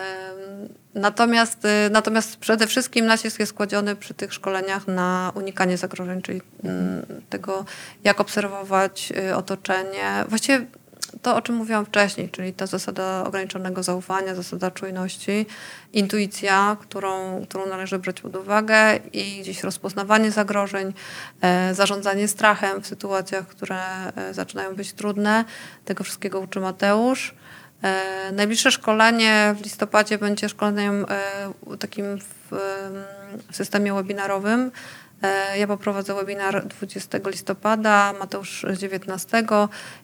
natomiast, 0.95 1.65
e, 1.65 1.91
natomiast 1.91 2.37
przede 2.37 2.67
wszystkim 2.67 3.07
nacisk 3.07 3.41
jest 3.41 3.53
kładziony 3.53 3.97
przy 3.97 4.15
tych 4.15 4.35
szkoleniach 4.35 4.87
na 4.87 5.33
unikanie 5.35 5.77
zagrożeń, 5.77 6.23
czyli 6.23 6.43
mm, 6.65 7.07
tego, 7.31 7.65
jak 8.05 8.21
obserwować 8.21 9.13
y, 9.31 9.37
otoczenie. 9.37 10.25
Właściwie 10.29 10.67
to, 11.23 11.37
o 11.37 11.43
czym 11.43 11.55
mówiłam 11.55 11.87
wcześniej, 11.87 12.31
czyli 12.31 12.53
ta 12.53 12.67
zasada 12.67 13.25
ograniczonego 13.25 13.83
zaufania, 13.83 14.35
zasada 14.35 14.71
czujności, 14.71 15.47
intuicja, 15.93 16.77
którą, 16.81 17.43
którą 17.49 17.67
należy 17.67 17.99
brać 17.99 18.21
pod 18.21 18.37
uwagę 18.37 18.97
i 19.13 19.41
gdzieś 19.41 19.65
rozpoznawanie 19.65 20.31
zagrożeń, 20.31 20.93
e, 21.41 21.75
zarządzanie 21.75 22.29
strachem 22.29 22.83
w 22.83 22.87
sytuacjach, 22.87 23.47
które 23.47 23.81
zaczynają 24.33 24.75
być 24.75 24.93
trudne. 24.93 25.45
Tego 25.85 26.05
wszystkiego 26.05 26.41
uczy 26.41 26.61
Mateusz. 26.61 27.35
E, 27.83 28.33
najbliższe 28.33 28.71
szkolenie 28.71 29.55
w 29.59 29.65
listopadzie 29.65 30.19
będzie 30.19 30.49
szkoleniem 30.49 31.07
e, 31.09 31.77
takim 31.77 32.05
w, 32.19 32.57
systemie 33.53 33.95
webinarowym 33.95 34.71
E, 35.23 35.59
ja 35.59 35.67
poprowadzę 35.67 36.15
webinar 36.15 36.67
20 36.67 37.19
listopada, 37.27 38.15
Mateusz 38.19 38.67
19. 38.79 39.45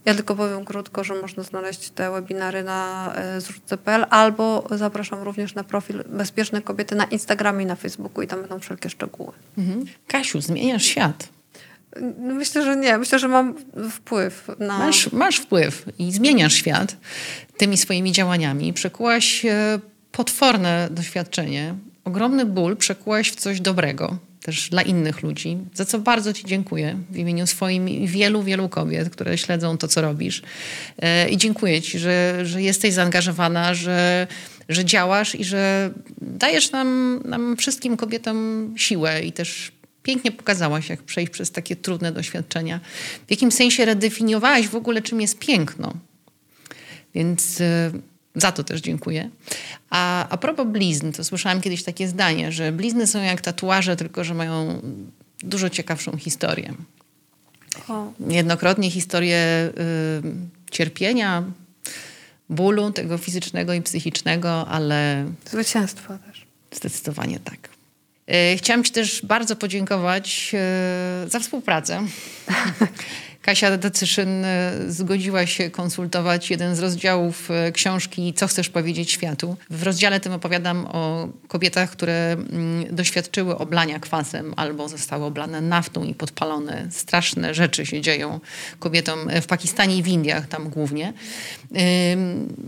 Ja 0.04 0.14
tylko 0.14 0.34
powiem 0.36 0.64
krótko, 0.64 1.04
że 1.04 1.14
można 1.14 1.42
znaleźć 1.42 1.90
te 1.90 2.10
webinary 2.10 2.62
na 2.62 3.12
zrzucę.pl 3.38 4.06
albo 4.10 4.64
zapraszam 4.70 5.22
również 5.22 5.54
na 5.54 5.64
profil 5.64 6.04
Bezpieczne 6.08 6.62
Kobiety 6.62 6.94
na 6.94 7.04
Instagramie 7.04 7.64
i 7.64 7.66
na 7.66 7.76
Facebooku 7.76 8.22
i 8.22 8.26
tam 8.26 8.40
będą 8.40 8.58
wszelkie 8.58 8.90
szczegóły. 8.90 9.32
Mhm. 9.58 9.84
Kasiu, 10.06 10.40
zmieniasz 10.40 10.82
świat. 10.82 11.28
Myślę, 12.18 12.64
że 12.64 12.76
nie. 12.76 12.98
Myślę, 12.98 13.18
że 13.18 13.28
mam 13.28 13.54
wpływ 13.90 14.48
na... 14.58 14.78
Masz, 14.78 15.12
masz 15.12 15.36
wpływ 15.36 15.84
i 15.98 16.12
zmieniasz 16.12 16.54
świat 16.54 16.96
tymi 17.56 17.76
swoimi 17.76 18.12
działaniami. 18.12 18.72
Przekułaś 18.72 19.44
e, 19.44 19.78
potworne 20.12 20.88
doświadczenie, 20.90 21.74
ogromny 22.04 22.46
ból 22.46 22.76
przekułaś 22.76 23.30
w 23.30 23.36
coś 23.36 23.60
dobrego 23.60 24.18
też 24.42 24.70
dla 24.70 24.82
innych 24.82 25.22
ludzi, 25.22 25.58
za 25.74 25.84
co 25.84 25.98
bardzo 25.98 26.32
Ci 26.32 26.44
dziękuję 26.44 26.98
w 27.10 27.16
imieniu 27.16 27.46
swoim 27.46 27.88
i 27.88 28.08
wielu, 28.08 28.42
wielu 28.42 28.68
kobiet, 28.68 29.10
które 29.10 29.38
śledzą 29.38 29.78
to, 29.78 29.88
co 29.88 30.00
robisz. 30.00 30.42
E, 30.98 31.28
I 31.28 31.36
dziękuję 31.36 31.82
Ci, 31.82 31.98
że, 31.98 32.40
że 32.42 32.62
jesteś 32.62 32.94
zaangażowana, 32.94 33.74
że 33.74 34.26
że 34.68 34.84
działasz 34.84 35.34
i 35.34 35.44
że 35.44 35.90
dajesz 36.20 36.70
nam, 36.70 37.20
nam 37.24 37.56
wszystkim 37.56 37.96
kobietom 37.96 38.74
siłę 38.76 39.22
i 39.22 39.32
też 39.32 39.72
pięknie 40.04 40.32
pokazałaś, 40.32 40.88
jak 40.88 41.02
przejść 41.02 41.32
przez 41.32 41.50
takie 41.50 41.76
trudne 41.76 42.12
doświadczenia. 42.12 42.80
W 43.26 43.30
jakim 43.30 43.52
sensie 43.52 43.84
redefiniowałaś 43.84 44.68
w 44.68 44.74
ogóle, 44.74 45.02
czym 45.02 45.20
jest 45.20 45.38
piękno. 45.38 45.94
Więc 47.14 47.60
y, 47.60 47.92
za 48.34 48.52
to 48.52 48.64
też 48.64 48.80
dziękuję. 48.80 49.30
A, 49.90 50.28
a 50.28 50.36
propos 50.36 50.66
blizn, 50.66 51.12
to 51.12 51.24
słyszałam 51.24 51.60
kiedyś 51.60 51.82
takie 51.82 52.08
zdanie, 52.08 52.52
że 52.52 52.72
blizny 52.72 53.06
są 53.06 53.22
jak 53.22 53.40
tatuaże, 53.40 53.96
tylko 53.96 54.24
że 54.24 54.34
mają 54.34 54.82
dużo 55.38 55.70
ciekawszą 55.70 56.16
historię. 56.16 56.74
O. 57.88 58.12
Niejednokrotnie 58.20 58.90
historię 58.90 59.70
y, 59.78 60.70
cierpienia, 60.70 61.44
bólu, 62.50 62.90
tego 62.90 63.18
fizycznego 63.18 63.72
i 63.72 63.82
psychicznego, 63.82 64.68
ale. 64.68 65.26
Zwycięstwo 65.50 66.18
też. 66.18 66.46
Zdecydowanie 66.72 67.38
tak. 67.38 67.73
Y, 68.30 68.56
chciałam 68.56 68.84
Ci 68.84 68.92
też 68.92 69.26
bardzo 69.26 69.56
podziękować 69.56 70.54
y, 71.26 71.30
za 71.30 71.40
współpracę. 71.40 72.02
Kasia 73.44 73.76
Decyszyn 73.76 74.46
zgodziła 74.88 75.46
się 75.46 75.70
konsultować 75.70 76.50
jeden 76.50 76.76
z 76.76 76.78
rozdziałów 76.78 77.50
e, 77.50 77.72
książki 77.72 78.34
Co 78.34 78.46
chcesz 78.46 78.68
powiedzieć 78.68 79.10
światu. 79.10 79.56
W 79.70 79.82
rozdziale 79.82 80.20
tym 80.20 80.32
opowiadam 80.32 80.86
o 80.86 81.28
kobietach, 81.48 81.90
które 81.90 82.32
mm, 82.32 82.96
doświadczyły 82.96 83.58
oblania 83.58 84.00
kwasem 84.00 84.54
albo 84.56 84.88
zostały 84.88 85.24
oblane 85.24 85.60
naftą 85.60 86.04
i 86.04 86.14
podpalone. 86.14 86.86
Straszne 86.90 87.54
rzeczy 87.54 87.86
się 87.86 88.00
dzieją 88.00 88.40
kobietom 88.78 89.18
w 89.42 89.46
Pakistanie 89.46 89.96
i 89.96 90.02
w 90.02 90.08
Indiach, 90.08 90.48
tam 90.48 90.68
głównie. 90.68 91.12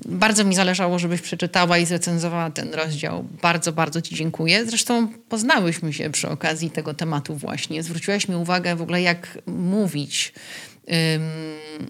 Bardzo 0.09 0.45
mi 0.45 0.55
zależało, 0.55 0.99
żebyś 0.99 1.21
przeczytała 1.21 1.79
i 1.79 1.87
zrecenzowała 1.87 2.51
ten 2.51 2.75
rozdział. 2.75 3.25
Bardzo, 3.43 3.73
bardzo 3.73 4.03
Ci 4.03 4.15
dziękuję. 4.15 4.67
Zresztą 4.67 5.09
poznałyśmy 5.29 5.93
się 5.93 6.11
przy 6.11 6.29
okazji 6.29 6.71
tego 6.71 6.95
tematu 6.95 7.35
właśnie. 7.35 7.83
Zwróciłaś 7.83 8.29
mi 8.29 8.37
uwagę 8.37 8.77
w 8.77 8.83
ogóle, 8.83 9.03
jak 9.03 9.39
mówić 9.47 10.33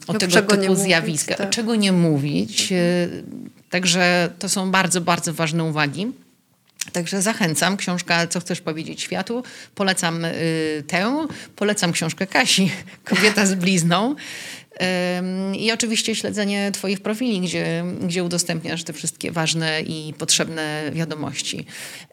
o 0.07 0.13
no, 0.13 0.19
tego 0.19 0.57
typu 0.57 0.75
zjawiska. 0.75 1.35
tak. 1.35 1.51
Czego 1.51 1.75
nie 1.75 1.93
mówić. 1.93 2.73
Mhm. 2.73 3.51
Także 3.71 4.31
to 4.39 4.49
są 4.49 4.71
bardzo, 4.71 5.01
bardzo 5.01 5.35
ważne 5.35 5.65
uwagi. 5.65 6.07
Także 6.93 7.23
zachęcam. 7.23 7.77
Książka 7.77 8.27
Co 8.27 8.41
chcesz 8.41 8.61
powiedzieć 8.61 9.01
światu. 9.01 9.43
Polecam 9.75 10.25
y, 10.25 10.85
tę. 10.87 11.27
Polecam 11.57 11.93
książkę 11.93 12.27
Kasi, 12.27 12.71
Kobieta 13.05 13.47
z 13.47 13.55
blizną. 13.55 14.15
I 15.55 15.73
oczywiście 15.73 16.15
śledzenie 16.15 16.73
Twoich 16.73 17.01
profili, 17.01 17.41
gdzie, 17.41 17.85
gdzie 18.03 18.25
udostępniasz 18.25 18.85
te 18.85 18.93
wszystkie 18.93 19.33
ważne 19.33 19.83
i 19.83 20.15
potrzebne 20.19 20.91
wiadomości. 20.93 21.67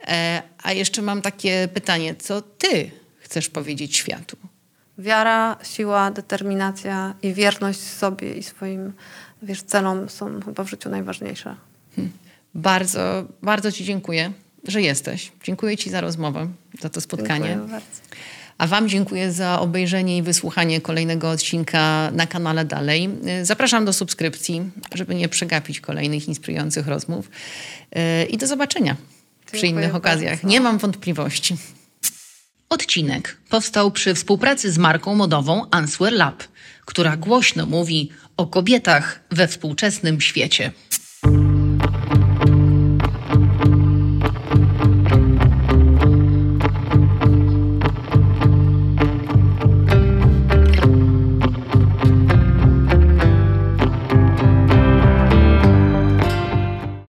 E, 0.08 0.42
a 0.64 0.74
jeszcze 0.74 1.02
mam 1.02 1.22
takie 1.22 1.68
pytanie, 1.74 2.16
co 2.16 2.42
Ty 2.42 2.92
chcesz 3.20 3.50
powiedzieć 3.50 3.98
światu? 3.98 4.38
Wiara, 4.98 5.58
siła, 5.64 6.12
determinacja 6.12 7.14
i 7.22 7.34
wierność 7.34 7.80
sobie 7.80 8.34
i 8.34 8.44
swoim 8.44 8.94
wiesz, 9.44 9.62
celom 9.62 10.10
są 10.10 10.42
chyba 10.42 10.64
w 10.64 10.70
życiu 10.70 10.90
najważniejsze. 10.90 11.56
Hmm. 11.96 12.14
Bardzo, 12.56 13.26
bardzo 13.42 13.72
Ci 13.72 13.86
dziękuję, 13.86 14.32
że 14.68 14.82
jesteś. 14.82 15.32
Dziękuję 15.44 15.78
Ci 15.78 15.90
za 15.90 16.02
rozmowę, 16.02 16.48
za 16.82 16.90
to 16.90 17.02
spotkanie. 17.02 17.46
Dziękuję 17.46 17.72
bardzo. 17.72 18.02
A 18.58 18.68
Wam 18.68 18.90
dziękuję 18.90 19.32
za 19.32 19.60
obejrzenie 19.60 20.18
i 20.18 20.22
wysłuchanie 20.22 20.82
kolejnego 20.82 21.30
odcinka 21.30 22.12
na 22.12 22.28
kanale 22.28 22.66
dalej. 22.66 23.10
Zapraszam 23.42 23.86
do 23.86 23.94
subskrypcji, 23.94 24.62
żeby 24.94 25.16
nie 25.16 25.30
przegapić 25.30 25.80
kolejnych 25.80 26.28
inspirujących 26.28 26.88
rozmów. 26.88 27.30
Yy, 27.92 28.26
I 28.26 28.38
do 28.38 28.48
zobaczenia 28.48 28.96
dziękuję 28.96 29.60
przy 29.60 29.68
innych 29.68 29.96
okazjach. 29.96 30.34
Bardzo. 30.34 30.48
Nie 30.48 30.62
mam 30.62 30.78
wątpliwości. 30.78 31.58
Odcinek 32.74 33.38
powstał 33.50 33.92
przy 33.92 34.16
współpracy 34.16 34.72
z 34.72 34.78
marką 34.78 35.16
modową 35.16 35.70
Answer 35.72 36.14
Lab, 36.14 36.44
która 36.86 37.18
głośno 37.18 37.66
mówi 37.66 38.10
o 38.38 38.48
kobietach 38.48 39.20
we 39.32 39.48
współczesnym 39.48 40.22
świecie. 40.22 40.72